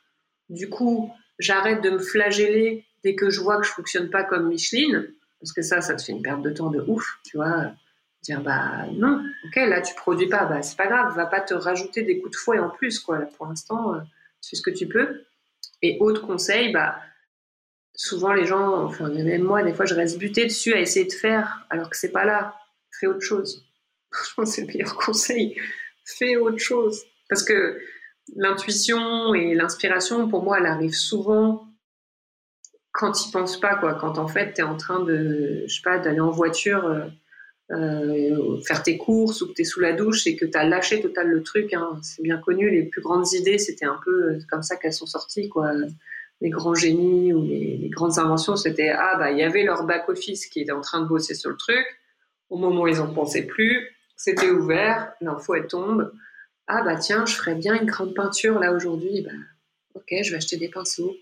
du 0.49 0.69
coup, 0.69 1.13
j'arrête 1.39 1.83
de 1.83 1.91
me 1.91 1.99
flageller 1.99 2.85
dès 3.03 3.15
que 3.15 3.31
je 3.31 3.41
vois 3.41 3.59
que 3.61 3.67
je 3.67 3.73
fonctionne 3.73 4.11
pas 4.11 4.25
comme 4.25 4.49
Micheline 4.49 5.13
parce 5.41 5.53
que 5.53 5.63
ça, 5.63 5.83
ça 5.83 5.95
te 5.95 6.03
fait 6.03 6.13
une 6.13 6.23
perte 6.23 6.41
de 6.41 6.51
temps 6.51 6.71
de 6.71 6.83
ouf, 6.87 7.19
tu 7.25 7.37
vois. 7.37 7.73
Dire, 8.23 8.41
bah 8.41 8.87
non, 8.93 9.23
ok, 9.45 9.57
là 9.57 9.83
tu 9.83 9.95
produis 9.95 10.29
pas, 10.29 10.47
bah 10.47 10.63
c'est 10.63 10.79
pas 10.79 10.87
grave, 10.87 11.15
va 11.15 11.27
pas 11.27 11.43
te 11.43 11.53
rajouter 11.53 12.03
des 12.03 12.19
coups 12.19 12.33
de 12.33 12.37
fouet 12.37 12.59
en 12.59 12.71
plus, 12.71 12.99
quoi. 12.99 13.19
Là, 13.19 13.27
pour 13.27 13.47
l'instant, 13.47 13.95
euh, 13.95 13.99
fais 14.43 14.57
ce 14.57 14.63
que 14.63 14.71
tu 14.71 14.89
peux. 14.89 15.25
Et 15.83 15.99
autre 16.01 16.27
conseil, 16.27 16.73
bah 16.73 16.99
souvent 17.95 18.33
les 18.33 18.47
gens, 18.47 18.85
enfin 18.85 19.11
même 19.11 19.43
moi, 19.43 19.63
des 19.63 19.75
fois 19.75 19.85
je 19.85 19.95
reste 19.95 20.17
buté 20.17 20.45
dessus 20.47 20.73
à 20.73 20.81
essayer 20.81 21.05
de 21.05 21.13
faire, 21.13 21.67
alors 21.69 21.91
que 21.91 21.97
c'est 21.99 22.13
pas 22.13 22.25
là. 22.25 22.55
Fais 22.99 23.07
autre 23.07 23.21
chose. 23.21 23.67
C'est 24.45 24.63
le 24.63 24.69
meilleur 24.69 24.95
conseil. 24.97 25.61
Fais 26.05 26.37
autre 26.37 26.59
chose. 26.59 27.03
Parce 27.29 27.43
que 27.43 27.79
l'intuition 28.37 29.35
et 29.35 29.55
l'inspiration, 29.55 30.29
pour 30.29 30.43
moi, 30.43 30.59
elle 30.59 30.67
arrive 30.67 30.95
souvent 30.95 31.69
quand 32.95 33.27
ils 33.27 33.33
pensent 33.33 33.61
pas 33.61 33.75
quoi 33.75 33.95
quand 33.95 34.19
en 34.19 34.29
fait 34.29 34.55
tu 34.55 34.61
es 34.61 34.65
en 34.65 34.77
train 34.77 35.03
de 35.03 35.65
je 35.67 35.75
sais 35.75 35.83
pas 35.83 35.99
d'aller 35.99 36.21
en 36.21 36.31
voiture 36.31 36.87
euh, 36.87 37.07
euh, 37.73 38.61
faire 38.61 38.83
tes 38.83 38.97
courses 38.97 39.43
ou 39.43 39.49
que 39.49 39.55
tu 39.55 39.63
es 39.63 39.65
sous 39.65 39.81
la 39.81 39.93
douche 39.93 40.27
et 40.29 40.37
que 40.37 40.47
tu 40.47 40.57
as 40.57 40.65
lâché 40.65 41.01
total 41.01 41.29
le 41.29 41.43
truc 41.43 41.75
hein. 41.75 41.99
c'est 42.03 42.23
bien 42.23 42.39
connu 42.39 42.71
les 42.71 42.85
plus 42.85 43.03
grandes 43.03 43.31
idées 43.33 43.59
c'était 43.59 43.85
un 43.85 43.99
peu 44.05 44.31
euh, 44.31 44.39
comme 44.49 44.63
ça 44.63 44.77
qu'elles 44.77 44.93
sont 44.93 45.07
sorties 45.07 45.49
quoi 45.49 45.73
les 46.41 46.51
grands 46.51 46.75
génies 46.75 47.33
ou 47.33 47.45
les, 47.45 47.79
les 47.79 47.89
grandes 47.89 48.19
inventions 48.19 48.55
c'était 48.55 48.91
ah 48.91 49.17
bah 49.19 49.33
il 49.33 49.39
y 49.39 49.43
avait 49.43 49.65
leur 49.65 49.85
back 49.85 50.09
office 50.09 50.47
qui 50.47 50.61
était 50.61 50.73
en 50.73 50.81
train 50.81 51.01
de 51.01 51.09
bosser 51.09 51.35
sur 51.35 51.51
le 51.51 51.57
truc 51.57 51.85
au 52.49 52.59
moment 52.59 52.83
où 52.83 52.89
ils 52.89 53.01
en 53.01 53.13
pensaient 53.13 53.47
plus 53.47 53.89
c'était 54.17 54.51
ouvert 54.51 55.13
l'info 55.21 55.55
elle 55.55 55.67
tombe 55.67 56.13
ah 56.67 56.83
bah 56.83 56.97
tiens 56.97 57.27
je 57.27 57.35
ferais 57.35 57.55
bien 57.55 57.75
une 57.75 57.87
grande 57.87 58.15
peinture 58.15 58.59
là 58.59 58.73
aujourd'hui 58.73 59.23
bah 59.23 59.37
ok 59.95 60.15
je 60.23 60.31
vais 60.31 60.37
acheter 60.37 60.57
des 60.57 60.69
pinceaux 60.69 61.15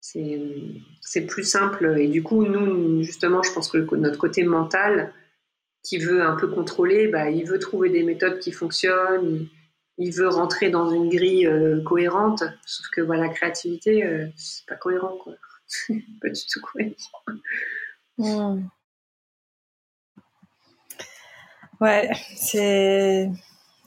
c'est 0.00 1.26
plus 1.26 1.44
simple. 1.44 1.96
Et 1.98 2.08
du 2.08 2.22
coup, 2.22 2.44
nous, 2.44 3.02
justement, 3.02 3.42
je 3.42 3.52
pense 3.52 3.70
que 3.70 3.94
notre 3.96 4.18
côté 4.18 4.44
mental, 4.44 5.12
qui 5.82 5.98
veut 5.98 6.22
un 6.22 6.36
peu 6.36 6.48
contrôler, 6.48 7.08
bah, 7.08 7.30
il 7.30 7.46
veut 7.46 7.58
trouver 7.58 7.90
des 7.90 8.02
méthodes 8.02 8.38
qui 8.40 8.52
fonctionnent, 8.52 9.48
il, 9.98 10.12
veut 10.12 10.28
rentrer 10.28 10.70
dans 10.70 10.90
une 10.90 11.08
grille 11.08 11.46
euh, 11.46 11.82
cohérente. 11.82 12.44
Sauf 12.66 12.86
que 12.90 13.00
voilà, 13.00 13.26
la 13.26 13.28
créativité, 13.32 14.04
euh, 14.04 14.26
c'est 14.36 14.66
pas 14.66 14.76
cohérent, 14.76 15.16
quoi. 15.16 15.34
pas 16.20 16.30
du 16.30 16.42
tout 16.50 16.60
cohérent. 16.60 16.94
Ouais, 21.80 22.10
c'est 22.36 23.30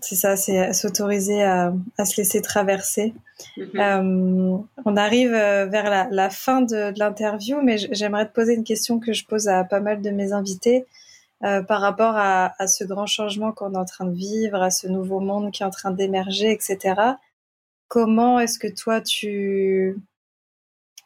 c'est 0.01 0.15
ça, 0.15 0.35
c'est 0.35 0.73
s'autoriser 0.73 1.43
à, 1.43 1.73
à, 1.97 2.05
se 2.05 2.17
laisser 2.17 2.41
traverser. 2.41 3.13
Mm-hmm. 3.57 3.79
Euh, 3.79 4.57
on 4.85 4.97
arrive 4.97 5.33
euh, 5.33 5.67
vers 5.67 5.89
la, 5.89 6.07
la 6.09 6.29
fin 6.31 6.61
de, 6.61 6.91
de 6.91 6.99
l'interview, 6.99 7.61
mais 7.61 7.77
j'aimerais 7.77 8.27
te 8.27 8.33
poser 8.33 8.55
une 8.55 8.63
question 8.63 8.99
que 8.99 9.13
je 9.13 9.25
pose 9.25 9.47
à 9.47 9.63
pas 9.63 9.79
mal 9.79 10.01
de 10.01 10.09
mes 10.09 10.33
invités 10.33 10.85
euh, 11.43 11.61
par 11.61 11.81
rapport 11.81 12.15
à, 12.17 12.53
à, 12.59 12.67
ce 12.67 12.83
grand 12.83 13.05
changement 13.05 13.51
qu'on 13.51 13.73
est 13.73 13.77
en 13.77 13.85
train 13.85 14.05
de 14.05 14.15
vivre, 14.15 14.61
à 14.61 14.71
ce 14.71 14.87
nouveau 14.87 15.19
monde 15.19 15.51
qui 15.51 15.63
est 15.63 15.65
en 15.65 15.71
train 15.71 15.91
d'émerger, 15.91 16.51
etc. 16.51 16.95
Comment 17.87 18.39
est-ce 18.39 18.57
que 18.57 18.67
toi 18.67 19.01
tu 19.01 19.97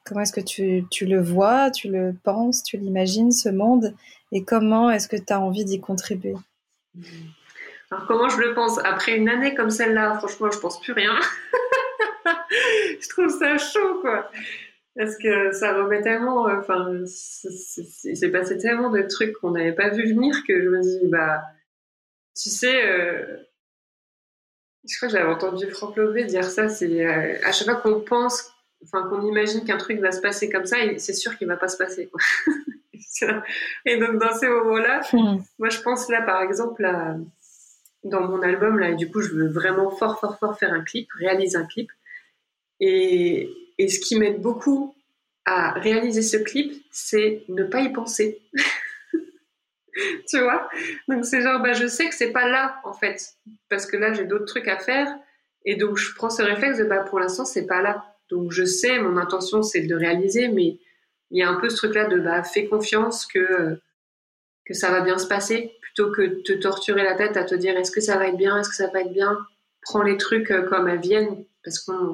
comment 0.06 0.22
est-ce 0.22 0.34
que 0.34 0.42
tu, 0.42 0.86
tu 0.92 1.06
le 1.06 1.22
vois, 1.22 1.72
tu 1.72 1.90
le 1.90 2.16
penses, 2.24 2.64
tu 2.64 2.78
l'imagines 2.78 3.32
ce 3.32 3.50
monde 3.50 3.94
et 4.32 4.44
comment 4.44 4.90
est-ce 4.90 5.08
que 5.08 5.18
tu 5.18 5.34
as 5.34 5.42
envie 5.42 5.66
d'y 5.66 5.80
contribuer? 5.80 6.36
Alors 7.92 8.08
comment 8.08 8.30
je 8.30 8.40
le 8.40 8.54
pense 8.54 8.80
Après 8.84 9.16
une 9.16 9.30
année 9.30 9.56
comme 9.56 9.70
celle-là, 9.70 10.16
franchement, 10.16 10.50
je 10.52 10.60
pense 10.60 10.82
plus 10.82 10.94
rien. 10.94 11.18
je 13.02 13.10
trouve 13.10 13.30
ça 13.30 13.58
chaud, 13.58 14.00
quoi. 14.02 14.30
Parce 14.96 15.18
que 15.18 15.52
ça 15.52 15.74
remet 15.74 16.02
tellement, 16.02 16.48
euh, 16.48 16.60
enfin, 16.60 16.90
il 16.94 17.08
s'est 17.08 18.32
passé 18.32 18.58
tellement 18.58 18.90
de 18.90 19.02
trucs 19.02 19.34
qu'on 19.34 19.52
n'avait 19.52 19.74
pas 19.74 19.90
vu 19.90 20.08
venir 20.08 20.36
que 20.48 20.62
je 20.62 20.70
me 20.70 20.82
dis, 20.82 21.08
bah, 21.08 21.44
tu 22.36 22.50
sais, 22.50 22.86
euh, 22.86 23.38
je 24.88 24.96
crois 24.98 25.10
que 25.10 25.16
j'avais 25.16 25.30
entendu 25.30 25.70
Franck 25.70 25.98
Lové 25.98 26.24
dire 26.24 26.46
ça, 26.46 26.70
c'est 26.70 27.06
euh, 27.06 27.38
à 27.44 27.52
chaque 27.52 27.66
fois 27.66 27.76
qu'on 27.76 28.00
pense, 28.02 28.54
enfin, 28.84 29.08
qu'on 29.10 29.22
imagine 29.28 29.66
qu'un 29.66 29.78
truc 29.78 30.00
va 30.00 30.12
se 30.12 30.22
passer 30.22 30.50
comme 30.50 30.66
ça, 30.66 30.78
c'est 30.98 31.14
sûr 31.14 31.38
qu'il 31.38 31.48
va 31.48 31.58
pas 31.58 31.68
se 31.68 31.78
passer, 31.78 32.08
quoi. 32.08 32.22
Et 33.86 33.98
donc, 33.98 34.18
dans 34.20 34.34
ces 34.34 34.48
moments-là, 34.48 35.02
mmh. 35.14 35.38
moi, 35.60 35.70
je 35.70 35.82
pense 35.82 36.10
là, 36.10 36.22
par 36.22 36.42
exemple, 36.42 36.84
à, 36.86 37.16
dans 38.06 38.22
mon 38.22 38.42
album 38.44 38.78
là 38.78 38.94
du 38.94 39.10
coup 39.10 39.20
je 39.22 39.34
veux 39.34 39.48
vraiment 39.50 39.90
fort 39.90 40.20
fort 40.20 40.38
fort 40.38 40.58
faire 40.58 40.72
un 40.72 40.84
clip, 40.84 41.10
réaliser 41.18 41.58
un 41.58 41.66
clip 41.66 41.92
et, 42.80 43.50
et 43.78 43.88
ce 43.88 44.00
qui 44.00 44.18
m'aide 44.18 44.42
beaucoup 44.42 44.96
à 45.46 45.72
réaliser 45.74 46.22
ce 46.24 46.38
clip, 46.38 46.74
c'est 46.92 47.44
ne 47.50 47.64
pas 47.64 47.82
y 47.82 47.94
penser. 47.94 48.42
tu 50.28 50.40
vois? 50.40 50.68
Donc 51.08 51.26
c'est 51.26 51.42
genre 51.42 51.62
bah 51.62 51.74
je 51.74 51.88
sais 51.88 52.10
que 52.10 52.16
c'est 52.16 52.32
pas 52.32 52.48
là 52.48 52.80
en 52.84 52.94
fait 52.94 53.36
parce 53.70 53.86
que 53.86 53.98
là 53.98 54.14
j'ai 54.14 54.26
d'autres 54.26 54.46
trucs 54.46 54.68
à 54.68 54.78
faire 54.78 55.08
et 55.66 55.76
donc 55.76 55.98
je 55.98 56.14
prends 56.16 56.30
ce 56.30 56.42
réflexe 56.42 56.78
de 56.78 56.84
bah 56.84 57.04
pour 57.04 57.20
l'instant 57.20 57.46
c'est 57.46 57.68
pas 57.68 57.82
là. 57.82 58.16
Donc 58.30 58.52
je 58.52 58.66
sais 58.66 59.00
mon 59.00 59.18
intention 59.18 59.64
c'est 59.64 59.82
de 59.82 59.96
réaliser 59.96 60.48
mais 60.48 60.78
il 61.32 61.40
y 61.40 61.44
a 61.44 61.50
un 61.50 61.56
peu 61.56 61.70
ce 61.70 61.78
truc 61.78 61.96
là 61.96 62.06
de 62.06 62.20
bah 62.20 62.44
fais 62.44 62.68
confiance 62.68 63.26
que 63.26 63.80
que 64.66 64.74
ça 64.74 64.92
va 64.92 65.02
bien 65.02 65.18
se 65.18 65.28
passer 65.28 65.74
plutôt 65.82 66.12
que 66.12 66.22
de 66.22 66.42
te 66.42 66.54
torturer 66.54 67.04
la 67.04 67.16
tête 67.16 67.38
à 67.38 67.44
te 67.44 67.56
dire 67.56 67.78
est-ce 67.78 67.92
que 67.92 68.02
ça 68.02 68.18
va 68.18 68.28
être 68.28 68.38
bien, 68.38 68.58
est-ce 68.60 68.70
que 68.70 68.76
ça 68.76 68.88
va 68.88 69.02
être 69.02 69.14
bien. 69.14 69.38
Prends 69.82 70.02
les 70.02 70.18
trucs 70.18 70.52
euh, 70.52 70.64
comme 70.64 70.88
elles 70.88 71.00
viennent 71.00 71.46
parce 71.64 71.80
qu'on, 71.80 72.14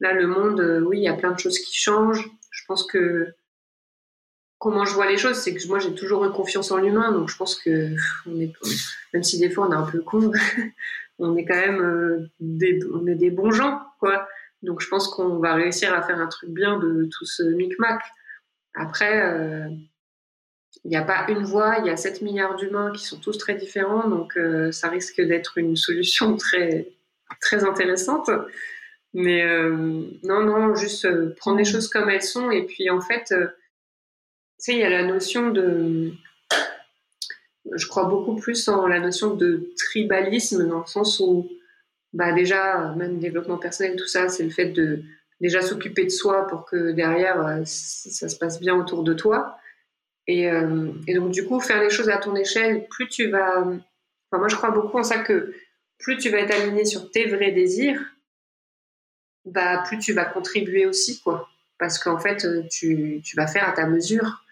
là 0.00 0.12
le 0.12 0.26
monde, 0.26 0.60
euh, 0.60 0.80
oui, 0.80 0.98
il 0.98 1.04
y 1.04 1.08
a 1.08 1.14
plein 1.14 1.32
de 1.32 1.38
choses 1.38 1.58
qui 1.58 1.76
changent. 1.76 2.30
Je 2.50 2.64
pense 2.66 2.86
que 2.86 3.34
comment 4.58 4.84
je 4.84 4.94
vois 4.94 5.06
les 5.06 5.18
choses, 5.18 5.36
c'est 5.36 5.54
que 5.54 5.66
moi 5.68 5.78
j'ai 5.78 5.94
toujours 5.94 6.24
eu 6.24 6.30
confiance 6.30 6.70
en 6.70 6.78
l'humain, 6.78 7.12
donc 7.12 7.28
je 7.28 7.36
pense 7.36 7.56
que 7.56 7.90
même 9.12 9.22
si 9.22 9.38
des 9.38 9.50
fois 9.50 9.68
on 9.68 9.72
est 9.72 9.76
un 9.76 9.86
peu 9.90 10.00
con, 10.00 10.32
on 11.18 11.36
est 11.36 11.44
quand 11.44 11.56
même 11.56 11.82
euh, 11.82 12.30
des, 12.40 12.80
on 12.92 13.06
est 13.06 13.14
des 13.14 13.30
bons 13.30 13.50
gens, 13.50 13.82
quoi. 13.98 14.26
Donc 14.62 14.80
je 14.80 14.88
pense 14.88 15.08
qu'on 15.08 15.38
va 15.38 15.54
réussir 15.54 15.92
à 15.92 16.02
faire 16.02 16.18
un 16.18 16.26
truc 16.26 16.50
bien 16.50 16.78
de 16.78 17.08
tout 17.12 17.26
ce 17.26 17.42
micmac. 17.42 18.00
Après, 18.74 19.68
il 20.84 20.90
n'y 20.90 20.96
a 20.96 21.02
pas 21.02 21.26
une 21.28 21.44
voix, 21.44 21.76
il 21.78 21.86
y 21.86 21.90
a 21.90 21.96
7 21.96 22.22
milliards 22.22 22.56
d'humains 22.56 22.92
qui 22.92 23.04
sont 23.04 23.18
tous 23.18 23.38
très 23.38 23.54
différents, 23.54 24.08
donc 24.08 24.36
euh, 24.36 24.72
ça 24.72 24.88
risque 24.88 25.20
d'être 25.20 25.58
une 25.58 25.76
solution 25.76 26.36
très, 26.36 26.88
très 27.40 27.64
intéressante. 27.64 28.30
Mais 29.14 29.42
euh, 29.42 30.02
non, 30.24 30.44
non, 30.44 30.74
juste 30.74 31.04
euh, 31.04 31.34
prendre 31.36 31.58
les 31.58 31.64
choses 31.64 31.88
comme 31.88 32.10
elles 32.10 32.22
sont. 32.22 32.50
Et 32.50 32.64
puis 32.64 32.90
en 32.90 33.00
fait, 33.00 33.26
tu 33.28 33.34
sais, 34.58 34.72
il 34.72 34.78
y 34.78 34.84
a 34.84 34.90
la 34.90 35.04
notion 35.04 35.50
de. 35.50 36.12
Je 37.72 37.86
crois 37.86 38.04
beaucoup 38.04 38.36
plus 38.36 38.68
en 38.68 38.86
la 38.86 39.00
notion 39.00 39.34
de 39.34 39.70
tribalisme, 39.76 40.68
dans 40.68 40.80
le 40.80 40.86
sens 40.86 41.18
où, 41.20 41.48
bah 42.12 42.32
déjà, 42.32 42.92
même 42.96 43.20
développement 43.20 43.56
personnel, 43.56 43.96
tout 43.96 44.06
ça, 44.06 44.28
c'est 44.28 44.44
le 44.44 44.50
fait 44.50 44.68
de 44.68 45.02
déjà 45.44 45.60
s'occuper 45.60 46.04
de 46.04 46.10
soi 46.10 46.46
pour 46.46 46.64
que 46.64 46.92
derrière, 46.92 47.60
ça 47.66 48.28
se 48.30 48.36
passe 48.36 48.60
bien 48.60 48.74
autour 48.74 49.04
de 49.04 49.12
toi. 49.12 49.58
Et, 50.26 50.50
euh, 50.50 50.90
et, 51.06 51.14
donc, 51.14 51.32
du 51.32 51.44
coup, 51.44 51.60
faire 51.60 51.82
les 51.82 51.90
choses 51.90 52.08
à 52.08 52.16
ton 52.16 52.34
échelle, 52.34 52.86
plus 52.88 53.08
tu 53.08 53.28
vas. 53.28 53.62
Moi, 54.32 54.48
je 54.48 54.56
crois 54.56 54.70
beaucoup 54.70 54.98
en 54.98 55.02
ça 55.02 55.18
que 55.18 55.54
plus 55.98 56.16
tu 56.16 56.30
vas 56.30 56.38
être 56.38 56.54
aligné 56.54 56.86
sur 56.86 57.10
tes 57.10 57.26
vrais 57.26 57.52
désirs, 57.52 58.00
bah, 59.44 59.82
plus 59.86 59.98
tu 59.98 60.14
vas 60.14 60.24
contribuer 60.24 60.86
aussi, 60.86 61.20
quoi. 61.20 61.48
Parce 61.78 61.98
qu'en 61.98 62.18
fait, 62.18 62.46
tu, 62.70 63.20
tu, 63.22 63.36
vas 63.36 63.46
faire 63.46 63.68
à 63.68 63.72
ta 63.72 63.86
mesure. 63.86 64.44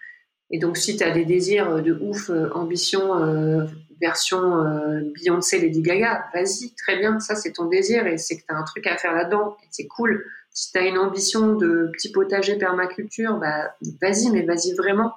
Et 0.50 0.58
donc, 0.58 0.76
si 0.76 0.98
tu 0.98 1.04
as 1.04 1.10
des 1.10 1.24
désirs 1.24 1.82
de 1.82 1.94
ouf, 2.02 2.28
euh, 2.28 2.50
ambition, 2.52 3.16
euh, 3.16 3.64
version 4.02 4.66
euh, 4.66 5.00
Beyoncé, 5.14 5.58
Lady 5.58 5.80
Gaga, 5.80 6.26
vas-y, 6.34 6.74
très 6.74 6.98
bien, 6.98 7.20
ça 7.20 7.36
c'est 7.36 7.52
ton 7.52 7.66
désir 7.66 8.06
et 8.06 8.18
c'est 8.18 8.36
que 8.36 8.42
tu 8.46 8.52
as 8.52 8.58
un 8.58 8.64
truc 8.64 8.86
à 8.86 8.98
faire 8.98 9.14
là-dedans, 9.14 9.56
et 9.62 9.66
c'est 9.70 9.86
cool. 9.86 10.26
Si 10.52 10.70
tu 10.72 10.78
as 10.78 10.86
une 10.86 10.98
ambition 10.98 11.54
de 11.54 11.90
petit 11.92 12.12
potager 12.12 12.56
permaculture, 12.56 13.36
bah, 13.36 13.74
vas-y, 14.00 14.30
mais 14.30 14.42
vas-y 14.42 14.74
vraiment. 14.74 15.14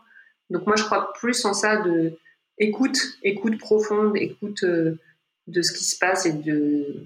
Donc 0.50 0.66
moi, 0.66 0.76
je 0.76 0.84
crois 0.84 1.14
plus 1.14 1.44
en 1.46 1.54
ça 1.54 1.78
de 1.78 2.18
écoute, 2.58 2.98
écoute 3.24 3.58
profonde, 3.58 4.16
écoute 4.16 4.64
euh, 4.64 4.98
de 5.48 5.62
ce 5.62 5.74
qui 5.74 5.84
se 5.84 5.98
passe 5.98 6.26
et 6.26 6.34
de 6.34 7.04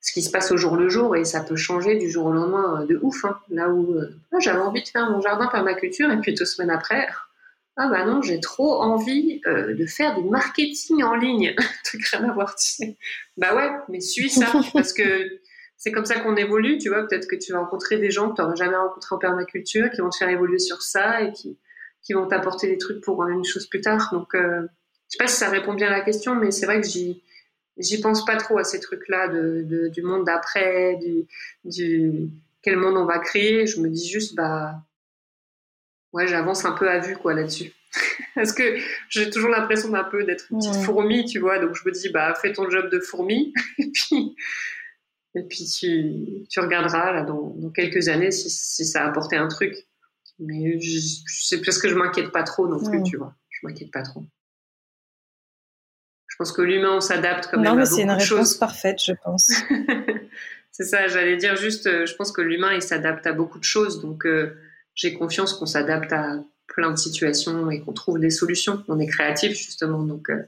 ce 0.00 0.12
qui 0.12 0.22
se 0.22 0.30
passe 0.30 0.50
au 0.50 0.56
jour 0.56 0.76
le 0.76 0.88
jour 0.88 1.14
et 1.14 1.24
ça 1.24 1.42
peut 1.42 1.56
changer 1.56 1.98
du 1.98 2.10
jour 2.10 2.26
au 2.26 2.32
lendemain 2.32 2.82
euh, 2.82 2.86
de 2.86 2.98
ouf. 3.02 3.24
Hein. 3.24 3.38
Là 3.50 3.68
où 3.68 3.94
euh, 3.94 4.10
j'avais 4.38 4.60
envie 4.60 4.82
de 4.82 4.88
faire 4.88 5.10
mon 5.10 5.20
jardin 5.20 5.46
permaculture 5.46 6.10
et 6.10 6.18
puis 6.20 6.34
deux 6.34 6.44
semaines 6.44 6.70
après, 6.70 7.06
ah 7.76 7.88
bah 7.88 8.04
non, 8.04 8.20
j'ai 8.20 8.40
trop 8.40 8.82
envie 8.82 9.40
de 9.46 9.86
faire 9.86 10.20
du 10.20 10.28
marketing 10.28 11.02
en 11.02 11.14
ligne. 11.14 11.54
Truc 11.84 12.04
rien 12.06 12.28
à 12.28 12.32
voir. 12.32 12.54
Bah 13.38 13.54
ouais, 13.54 13.70
mais 13.88 14.00
suis 14.00 14.28
ça 14.28 14.52
parce 14.74 14.92
que 14.92 15.40
c'est 15.80 15.92
comme 15.92 16.04
ça 16.04 16.20
qu'on 16.20 16.36
évolue, 16.36 16.76
tu 16.76 16.90
vois. 16.90 17.08
Peut-être 17.08 17.26
que 17.26 17.36
tu 17.36 17.52
vas 17.52 17.60
rencontrer 17.60 17.96
des 17.96 18.10
gens 18.10 18.28
que 18.28 18.36
tu 18.36 18.42
n'auras 18.42 18.54
jamais 18.54 18.76
rencontrés 18.76 19.14
en 19.14 19.18
permaculture 19.18 19.88
qui 19.90 20.02
vont 20.02 20.10
te 20.10 20.16
faire 20.16 20.28
évoluer 20.28 20.58
sur 20.58 20.82
ça 20.82 21.22
et 21.22 21.32
qui 21.32 21.58
qui 22.02 22.12
vont 22.12 22.26
t'apporter 22.26 22.66
des 22.66 22.76
trucs 22.76 23.02
pour 23.02 23.26
une 23.26 23.44
chose 23.44 23.66
plus 23.66 23.80
tard. 23.80 24.10
Donc, 24.12 24.34
euh, 24.34 24.62
je 25.08 25.16
sais 25.16 25.18
pas 25.18 25.26
si 25.26 25.36
ça 25.36 25.48
répond 25.48 25.72
bien 25.72 25.88
à 25.88 25.90
la 25.90 26.02
question, 26.02 26.34
mais 26.34 26.50
c'est 26.50 26.66
vrai 26.66 26.82
que 26.82 26.86
j'y 26.86 27.22
j'y 27.78 27.98
pense 27.98 28.26
pas 28.26 28.36
trop 28.36 28.58
à 28.58 28.64
ces 28.64 28.78
trucs-là 28.78 29.28
de, 29.28 29.88
du 29.88 30.02
monde 30.02 30.26
d'après, 30.26 30.96
du, 30.96 31.26
du 31.64 32.28
quel 32.60 32.76
monde 32.76 32.98
on 32.98 33.06
va 33.06 33.18
créer. 33.18 33.66
Je 33.66 33.80
me 33.80 33.88
dis 33.88 34.06
juste 34.06 34.34
bah 34.34 34.74
ouais, 36.12 36.26
j'avance 36.26 36.66
un 36.66 36.72
peu 36.72 36.90
à 36.90 36.98
vue 36.98 37.16
quoi 37.16 37.32
là-dessus. 37.32 37.72
Parce 38.34 38.52
que 38.52 38.76
j'ai 39.08 39.30
toujours 39.30 39.48
l'impression 39.48 39.88
d'un 39.88 40.04
peu 40.04 40.24
d'être 40.24 40.44
une 40.50 40.58
petite 40.58 40.84
fourmi, 40.84 41.24
tu 41.24 41.38
vois. 41.38 41.58
Donc 41.58 41.74
je 41.74 41.88
me 41.88 41.92
dis 41.92 42.10
bah 42.10 42.34
fais 42.34 42.52
ton 42.52 42.68
job 42.68 42.90
de 42.90 43.00
fourmi 43.00 43.54
et 43.78 43.90
puis 43.90 44.36
et 45.34 45.42
puis 45.42 45.64
tu, 45.64 46.44
tu 46.48 46.60
regarderas 46.60 47.12
là 47.12 47.22
dans, 47.22 47.54
dans 47.56 47.70
quelques 47.70 48.08
années 48.08 48.30
si, 48.30 48.50
si 48.50 48.84
ça 48.84 49.04
a 49.04 49.08
apporté 49.08 49.36
un 49.36 49.48
truc. 49.48 49.74
Mais 50.38 50.78
c'est 51.26 51.60
parce 51.62 51.78
que 51.78 51.88
je 51.88 51.94
m'inquiète 51.94 52.32
pas 52.32 52.42
trop 52.42 52.66
non 52.66 52.82
plus, 52.82 53.02
tu 53.02 53.16
vois. 53.18 53.34
Je 53.50 53.66
m'inquiète 53.66 53.90
pas 53.90 54.02
trop. 54.02 54.24
Je 56.26 56.36
pense 56.36 56.52
que 56.52 56.62
l'humain, 56.62 56.96
on 56.96 57.00
s'adapte 57.00 57.48
quand 57.50 57.58
même 57.58 57.72
non, 57.72 57.76
mais 57.76 57.84
c'est 57.84 58.02
une 58.02 58.10
réponse 58.10 58.54
parfaite, 58.54 58.98
je 59.04 59.12
pense. 59.22 59.52
c'est 60.70 60.84
ça, 60.84 61.06
j'allais 61.08 61.36
dire 61.36 61.56
juste, 61.56 61.86
euh, 61.86 62.06
je 62.06 62.14
pense 62.14 62.32
que 62.32 62.40
l'humain, 62.40 62.72
il 62.72 62.80
s'adapte 62.80 63.26
à 63.26 63.32
beaucoup 63.32 63.58
de 63.58 63.64
choses. 63.64 64.00
Donc, 64.00 64.24
euh, 64.24 64.56
j'ai 64.94 65.12
confiance 65.12 65.52
qu'on 65.52 65.66
s'adapte 65.66 66.12
à 66.12 66.42
plein 66.66 66.90
de 66.90 66.96
situations 66.96 67.70
et 67.70 67.82
qu'on 67.82 67.92
trouve 67.92 68.18
des 68.18 68.30
solutions. 68.30 68.82
On 68.88 68.98
est 68.98 69.08
créatif, 69.08 69.52
justement. 69.52 70.02
Donc, 70.02 70.30
euh, 70.30 70.42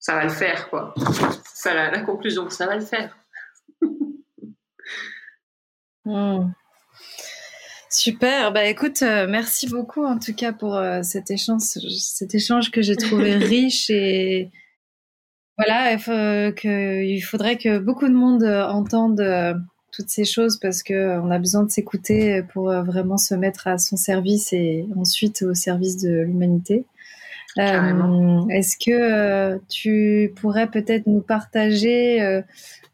ça 0.00 0.16
va 0.16 0.24
le 0.24 0.30
faire, 0.30 0.68
quoi. 0.68 0.94
C'est 1.44 1.62
ça 1.62 1.74
la, 1.74 1.92
la, 1.92 2.00
conclusion, 2.00 2.50
ça 2.50 2.66
va 2.66 2.76
le 2.76 2.84
faire. 2.84 3.16
Mmh. 6.04 6.50
Super, 7.98 8.52
bah 8.52 8.66
écoute, 8.66 9.00
euh, 9.00 9.26
merci 9.26 9.68
beaucoup 9.68 10.04
en 10.04 10.18
tout 10.18 10.34
cas 10.34 10.52
pour 10.52 10.76
euh, 10.76 11.00
cet 11.02 11.30
échange, 11.30 11.62
cet 11.62 12.34
échange 12.34 12.70
que 12.70 12.82
j'ai 12.82 12.94
trouvé 12.94 13.36
riche 13.36 13.88
et 13.88 14.50
voilà, 15.56 15.94
il, 15.94 15.98
que, 15.98 17.02
il 17.02 17.20
faudrait 17.22 17.56
que 17.56 17.78
beaucoup 17.78 18.06
de 18.06 18.12
monde 18.12 18.42
euh, 18.42 18.66
entende 18.66 19.22
toutes 19.92 20.10
ces 20.10 20.26
choses 20.26 20.58
parce 20.60 20.82
que 20.82 21.18
on 21.20 21.30
a 21.30 21.38
besoin 21.38 21.62
de 21.62 21.70
s'écouter 21.70 22.42
pour 22.52 22.70
vraiment 22.70 23.16
se 23.16 23.34
mettre 23.34 23.66
à 23.66 23.78
son 23.78 23.96
service 23.96 24.52
et 24.52 24.86
ensuite 24.94 25.40
au 25.40 25.54
service 25.54 25.96
de 25.96 26.20
l'humanité. 26.20 26.84
Est-ce 27.58 28.76
que 28.76 29.58
tu 29.68 30.32
pourrais 30.40 30.66
peut-être 30.66 31.06
nous 31.06 31.20
partager 31.20 32.42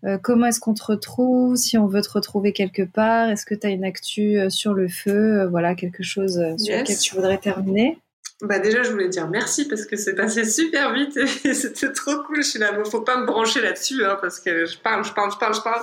euh, 0.05 0.19
comment 0.21 0.47
est-ce 0.47 0.61
qu'on 0.61 0.75
te 0.75 0.85
retrouve 0.85 1.57
Si 1.57 1.79
on 1.79 1.87
veut 1.87 2.03
te 2.03 2.11
retrouver 2.11 2.53
quelque 2.53 2.83
part, 2.83 3.29
est-ce 3.31 3.47
que 3.47 3.55
tu 3.55 3.67
as 3.67 3.71
une 3.71 3.85
actu 3.85 4.39
euh, 4.39 4.51
sur 4.51 4.75
le 4.75 4.89
feu? 4.89 5.43
Euh, 5.43 5.49
Voilà, 5.49 5.75
quelque 5.75 6.03
chose 6.03 6.43
sur 6.59 6.77
lequel 6.77 6.99
tu 6.99 7.15
voudrais 7.15 7.39
terminer? 7.39 7.99
Bah 8.43 8.59
déjà, 8.59 8.83
je 8.83 8.91
voulais 8.91 9.09
dire 9.09 9.29
merci 9.29 9.69
parce 9.69 9.87
que 9.87 9.95
c'est 9.95 10.17
passé 10.17 10.45
super 10.45 10.93
vite 10.93 11.17
et 11.17 11.27
c'était 11.55 11.93
trop 11.93 12.17
cool. 12.27 12.43
Je 12.43 12.49
suis 12.49 12.59
là, 12.59 12.73
bon, 12.73 12.85
faut 12.85 13.03
pas 13.03 13.17
me 13.17 13.27
brancher 13.27 13.61
là-dessus 13.61 14.05
hein, 14.05 14.19
parce 14.21 14.41
que 14.41 14.67
je 14.67 14.79
parle, 14.79 15.05
je 15.05 15.13
parle, 15.13 15.31
je 15.31 15.39
parle, 15.39 15.55
je 15.55 15.61
parle. 15.61 15.83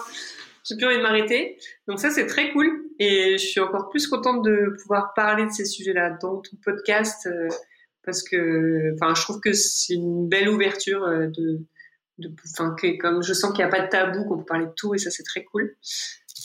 J'ai 0.65 0.75
plus 0.75 0.85
envie 0.85 0.97
de 0.97 1.01
m'arrêter. 1.01 1.57
Donc 1.87 1.99
ça, 1.99 2.11
c'est 2.11 2.27
très 2.27 2.51
cool 2.51 2.67
et 2.99 3.37
je 3.37 3.45
suis 3.45 3.61
encore 3.61 3.89
plus 3.89 4.07
contente 4.07 4.43
de 4.43 4.75
pouvoir 4.81 5.13
parler 5.13 5.45
de 5.45 5.51
ces 5.51 5.63
sujets-là 5.63 6.17
dans 6.21 6.41
ton 6.41 6.57
podcast 6.65 7.27
euh, 7.27 7.47
parce 8.03 8.23
que, 8.23 8.93
enfin, 8.95 9.13
je 9.15 9.21
trouve 9.21 9.39
que 9.39 9.53
c'est 9.53 9.93
une 9.93 10.27
belle 10.27 10.49
ouverture 10.49 11.03
euh, 11.03 11.27
de, 11.27 11.59
enfin, 12.51 12.75
que 12.79 12.97
comme 12.97 13.23
je 13.23 13.33
sens 13.33 13.51
qu'il 13.51 13.65
n'y 13.65 13.71
a 13.71 13.75
pas 13.75 13.81
de 13.81 13.89
tabou, 13.89 14.25
qu'on 14.25 14.37
peut 14.37 14.45
parler 14.45 14.65
de 14.65 14.73
tout 14.75 14.93
et 14.95 14.97
ça, 14.97 15.09
c'est 15.11 15.23
très 15.23 15.43
cool. 15.43 15.75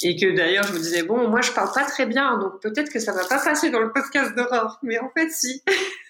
Et 0.03 0.17
que 0.17 0.35
d'ailleurs, 0.35 0.65
je 0.65 0.73
me 0.73 0.79
disais, 0.79 1.03
bon, 1.05 1.29
moi, 1.29 1.41
je 1.41 1.53
parle 1.53 1.73
pas 1.73 1.85
très 1.85 2.07
bien, 2.07 2.37
donc 2.39 2.61
peut-être 2.61 2.91
que 2.91 2.99
ça 2.99 3.13
va 3.13 3.25
pas 3.25 3.43
passer 3.43 3.71
dans 3.71 3.81
le 3.81 3.93
podcast 3.93 4.35
d'Aurore. 4.35 4.79
Mais 4.83 4.99
en 4.99 5.11
fait, 5.11 5.31
si. 5.31 5.63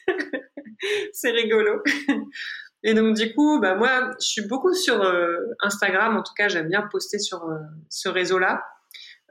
c'est 1.12 1.30
rigolo. 1.30 1.82
Et 2.82 2.94
donc, 2.94 3.16
du 3.16 3.34
coup, 3.34 3.60
bah, 3.60 3.74
moi, 3.74 4.10
je 4.20 4.26
suis 4.26 4.46
beaucoup 4.46 4.74
sur 4.74 5.02
euh, 5.02 5.38
Instagram. 5.60 6.16
En 6.16 6.22
tout 6.22 6.34
cas, 6.36 6.48
j'aime 6.48 6.68
bien 6.68 6.82
poster 6.82 7.18
sur 7.18 7.44
euh, 7.44 7.56
ce 7.88 8.08
réseau-là. 8.08 8.62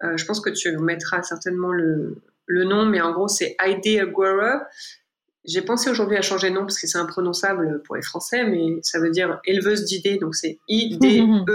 Euh, 0.04 0.18
je 0.18 0.26
pense 0.26 0.42
que 0.42 0.50
tu 0.50 0.76
mettras 0.78 1.22
certainement 1.22 1.72
le, 1.72 2.16
le 2.48 2.64
nom, 2.64 2.86
mais 2.86 3.00
en 3.02 3.12
gros, 3.12 3.28
c'est 3.28 3.56
Grower. 3.60 4.58
J'ai 5.46 5.62
pensé 5.62 5.90
aujourd'hui 5.90 6.16
à 6.18 6.22
changer 6.22 6.50
de 6.50 6.56
nom 6.56 6.62
parce 6.62 6.80
que 6.80 6.88
c'est 6.88 6.98
imprononçable 6.98 7.82
pour 7.84 7.96
les 7.98 8.02
Français, 8.02 8.46
mais 8.46 8.78
ça 8.82 9.00
veut 9.00 9.10
dire 9.12 9.42
éleveuse 9.46 9.84
d'idées, 9.84 10.18
donc 10.18 10.36
c'est 10.36 10.60
I-D-E-A-G-R-O-W-E-R, 10.70 11.48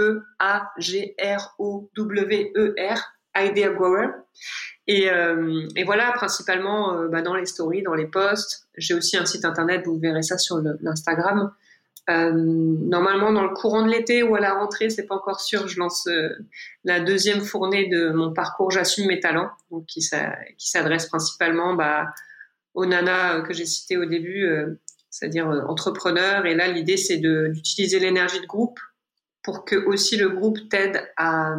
Idea 3.35 3.69
Grower. 3.69 4.09
Et, 4.85 5.09
voilà, 5.85 6.11
principalement 6.13 6.97
euh, 6.97 7.07
bah, 7.07 7.21
dans 7.21 7.35
les 7.35 7.45
stories, 7.45 7.83
dans 7.83 7.93
les 7.93 8.07
posts. 8.07 8.67
J'ai 8.75 8.93
aussi 8.93 9.17
un 9.17 9.25
site 9.25 9.45
internet, 9.45 9.83
vous 9.85 9.99
verrez 9.99 10.23
ça 10.23 10.37
sur 10.37 10.61
l'Instagram. 10.81 11.51
Euh, 12.09 12.31
normalement, 12.33 13.31
dans 13.31 13.43
le 13.43 13.53
courant 13.53 13.83
de 13.83 13.91
l'été 13.91 14.23
ou 14.23 14.35
à 14.35 14.39
la 14.39 14.55
rentrée, 14.55 14.89
c'est 14.89 15.05
pas 15.05 15.13
encore 15.15 15.39
sûr, 15.39 15.67
je 15.67 15.79
lance 15.79 16.07
euh, 16.07 16.29
la 16.83 16.99
deuxième 16.99 17.41
fournée 17.41 17.87
de 17.87 18.09
mon 18.09 18.33
parcours 18.33 18.71
J'assume 18.71 19.07
mes 19.07 19.19
talents, 19.19 19.51
qui 19.87 20.01
s'adresse 20.01 21.05
principalement 21.05 21.75
bah, 21.75 22.07
aux 22.73 22.85
nanas 22.85 23.41
que 23.41 23.53
j'ai 23.53 23.65
citées 23.65 23.97
au 23.97 24.05
début, 24.05 24.45
euh, 24.45 24.79
c'est-à-dire 25.09 25.49
euh, 25.49 25.61
entrepreneurs. 25.67 26.45
Et 26.45 26.55
là, 26.55 26.67
l'idée, 26.67 26.97
c'est 26.97 27.17
d'utiliser 27.17 27.99
l'énergie 27.99 28.39
de 28.39 28.45
groupe 28.45 28.79
pour 29.43 29.65
que 29.65 29.75
aussi 29.75 30.17
le 30.17 30.29
groupe 30.29 30.57
t'aide 30.69 31.01
à, 31.17 31.55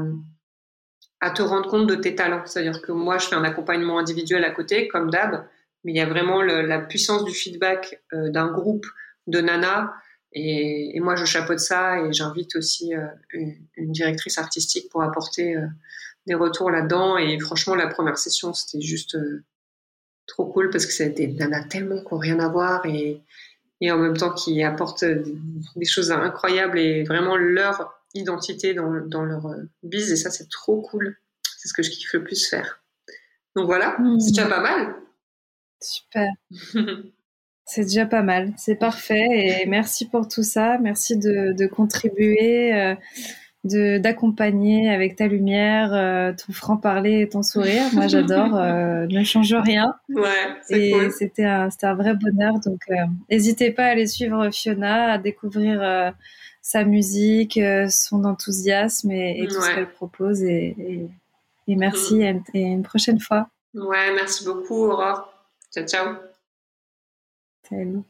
te 1.34 1.42
rendre 1.42 1.68
compte 1.68 1.86
de 1.86 1.94
tes 1.94 2.14
talents. 2.14 2.44
C'est-à-dire 2.46 2.82
que 2.82 2.92
moi, 2.92 3.18
je 3.18 3.26
fais 3.26 3.36
un 3.36 3.44
accompagnement 3.44 3.98
individuel 3.98 4.44
à 4.44 4.50
côté, 4.50 4.88
comme 4.88 5.10
d'hab, 5.10 5.46
mais 5.84 5.92
il 5.92 5.96
y 5.96 6.00
a 6.00 6.06
vraiment 6.06 6.42
la 6.42 6.78
puissance 6.78 7.24
du 7.24 7.32
feedback 7.32 8.02
euh, 8.12 8.30
d'un 8.30 8.48
groupe 8.48 8.86
de 9.26 9.40
nanas. 9.40 9.90
Et, 10.32 10.96
et, 10.96 11.00
moi, 11.00 11.16
je 11.16 11.24
chapeaute 11.24 11.58
ça 11.58 11.98
et 12.00 12.12
j'invite 12.12 12.54
aussi 12.54 12.94
euh, 12.94 13.06
une, 13.32 13.92
directrice 13.92 14.38
artistique 14.38 14.88
pour 14.90 15.02
apporter 15.02 15.56
euh, 15.56 15.66
des 16.26 16.34
retours 16.34 16.70
là-dedans. 16.70 17.18
Et 17.18 17.38
franchement, 17.40 17.74
la 17.74 17.88
première 17.88 18.18
session, 18.18 18.52
c'était 18.52 18.80
juste 18.80 19.16
trop 20.30 20.46
cool 20.46 20.70
parce 20.70 20.86
que 20.86 20.92
c'est 20.92 21.10
des 21.10 21.28
nanas 21.28 21.64
tellement 21.64 21.98
qui 22.02 22.14
n'ont 22.14 22.18
rien 22.18 22.38
à 22.40 22.48
voir 22.48 22.86
et, 22.86 23.20
et 23.80 23.90
en 23.90 23.98
même 23.98 24.16
temps 24.16 24.32
qui 24.32 24.62
apportent 24.62 25.04
des 25.04 25.84
choses 25.84 26.10
incroyables 26.10 26.78
et 26.78 27.04
vraiment 27.04 27.36
leur 27.36 27.92
identité 28.14 28.74
dans, 28.74 29.06
dans 29.06 29.24
leur 29.24 29.54
bise 29.82 30.10
et 30.12 30.16
ça 30.16 30.30
c'est 30.30 30.48
trop 30.48 30.80
cool. 30.80 31.16
C'est 31.58 31.68
ce 31.68 31.74
que 31.74 31.82
je 31.82 31.90
kiffe 31.90 32.12
le 32.14 32.24
plus 32.24 32.48
faire. 32.48 32.82
Donc 33.54 33.66
voilà, 33.66 33.98
mmh. 33.98 34.20
c'est 34.20 34.30
déjà 34.30 34.46
pas 34.46 34.60
mal. 34.60 34.94
Super. 35.80 36.28
c'est 37.64 37.82
déjà 37.82 38.06
pas 38.06 38.22
mal, 38.22 38.52
c'est 38.56 38.76
parfait 38.76 39.28
et 39.30 39.66
merci 39.66 40.08
pour 40.08 40.28
tout 40.28 40.42
ça, 40.42 40.78
merci 40.78 41.16
de, 41.16 41.52
de 41.52 41.66
contribuer. 41.66 42.74
Euh, 42.74 42.94
d'accompagner 43.64 44.88
avec 44.88 45.16
ta 45.16 45.26
lumière, 45.26 45.92
euh, 45.92 46.32
ton 46.32 46.52
franc-parler 46.52 47.20
et 47.20 47.28
ton 47.28 47.42
sourire. 47.42 47.84
Moi, 47.92 48.06
j'adore. 48.06 48.56
Euh, 48.56 49.06
ne 49.10 49.22
change 49.22 49.54
rien. 49.54 49.94
Ouais, 50.08 50.56
et 50.70 50.92
cool. 50.92 51.12
c'était 51.12 51.44
un, 51.44 51.68
un, 51.82 51.94
vrai 51.94 52.14
bonheur. 52.14 52.54
Donc, 52.60 52.80
euh, 52.90 52.94
n'hésitez 53.30 53.70
pas 53.70 53.84
à 53.84 53.88
aller 53.88 54.06
suivre 54.06 54.50
Fiona, 54.50 55.12
à 55.12 55.18
découvrir 55.18 55.82
euh, 55.82 56.10
sa 56.62 56.84
musique, 56.84 57.58
euh, 57.58 57.86
son 57.90 58.24
enthousiasme 58.24 59.10
et, 59.10 59.42
et 59.42 59.46
tout 59.46 59.56
ouais. 59.56 59.60
ce 59.60 59.74
qu'elle 59.74 59.90
propose. 59.90 60.42
Et, 60.42 60.74
et, 60.78 61.08
et 61.68 61.76
merci 61.76 62.16
mmh. 62.16 62.42
et, 62.54 62.60
une 62.60 62.82
prochaine 62.82 63.20
fois. 63.20 63.48
Ouais, 63.74 64.12
merci 64.14 64.44
beaucoup, 64.44 64.84
Aurore. 64.86 65.32
Ciao, 65.72 65.86
ciao. 65.86 66.14
Salut. 67.68 68.02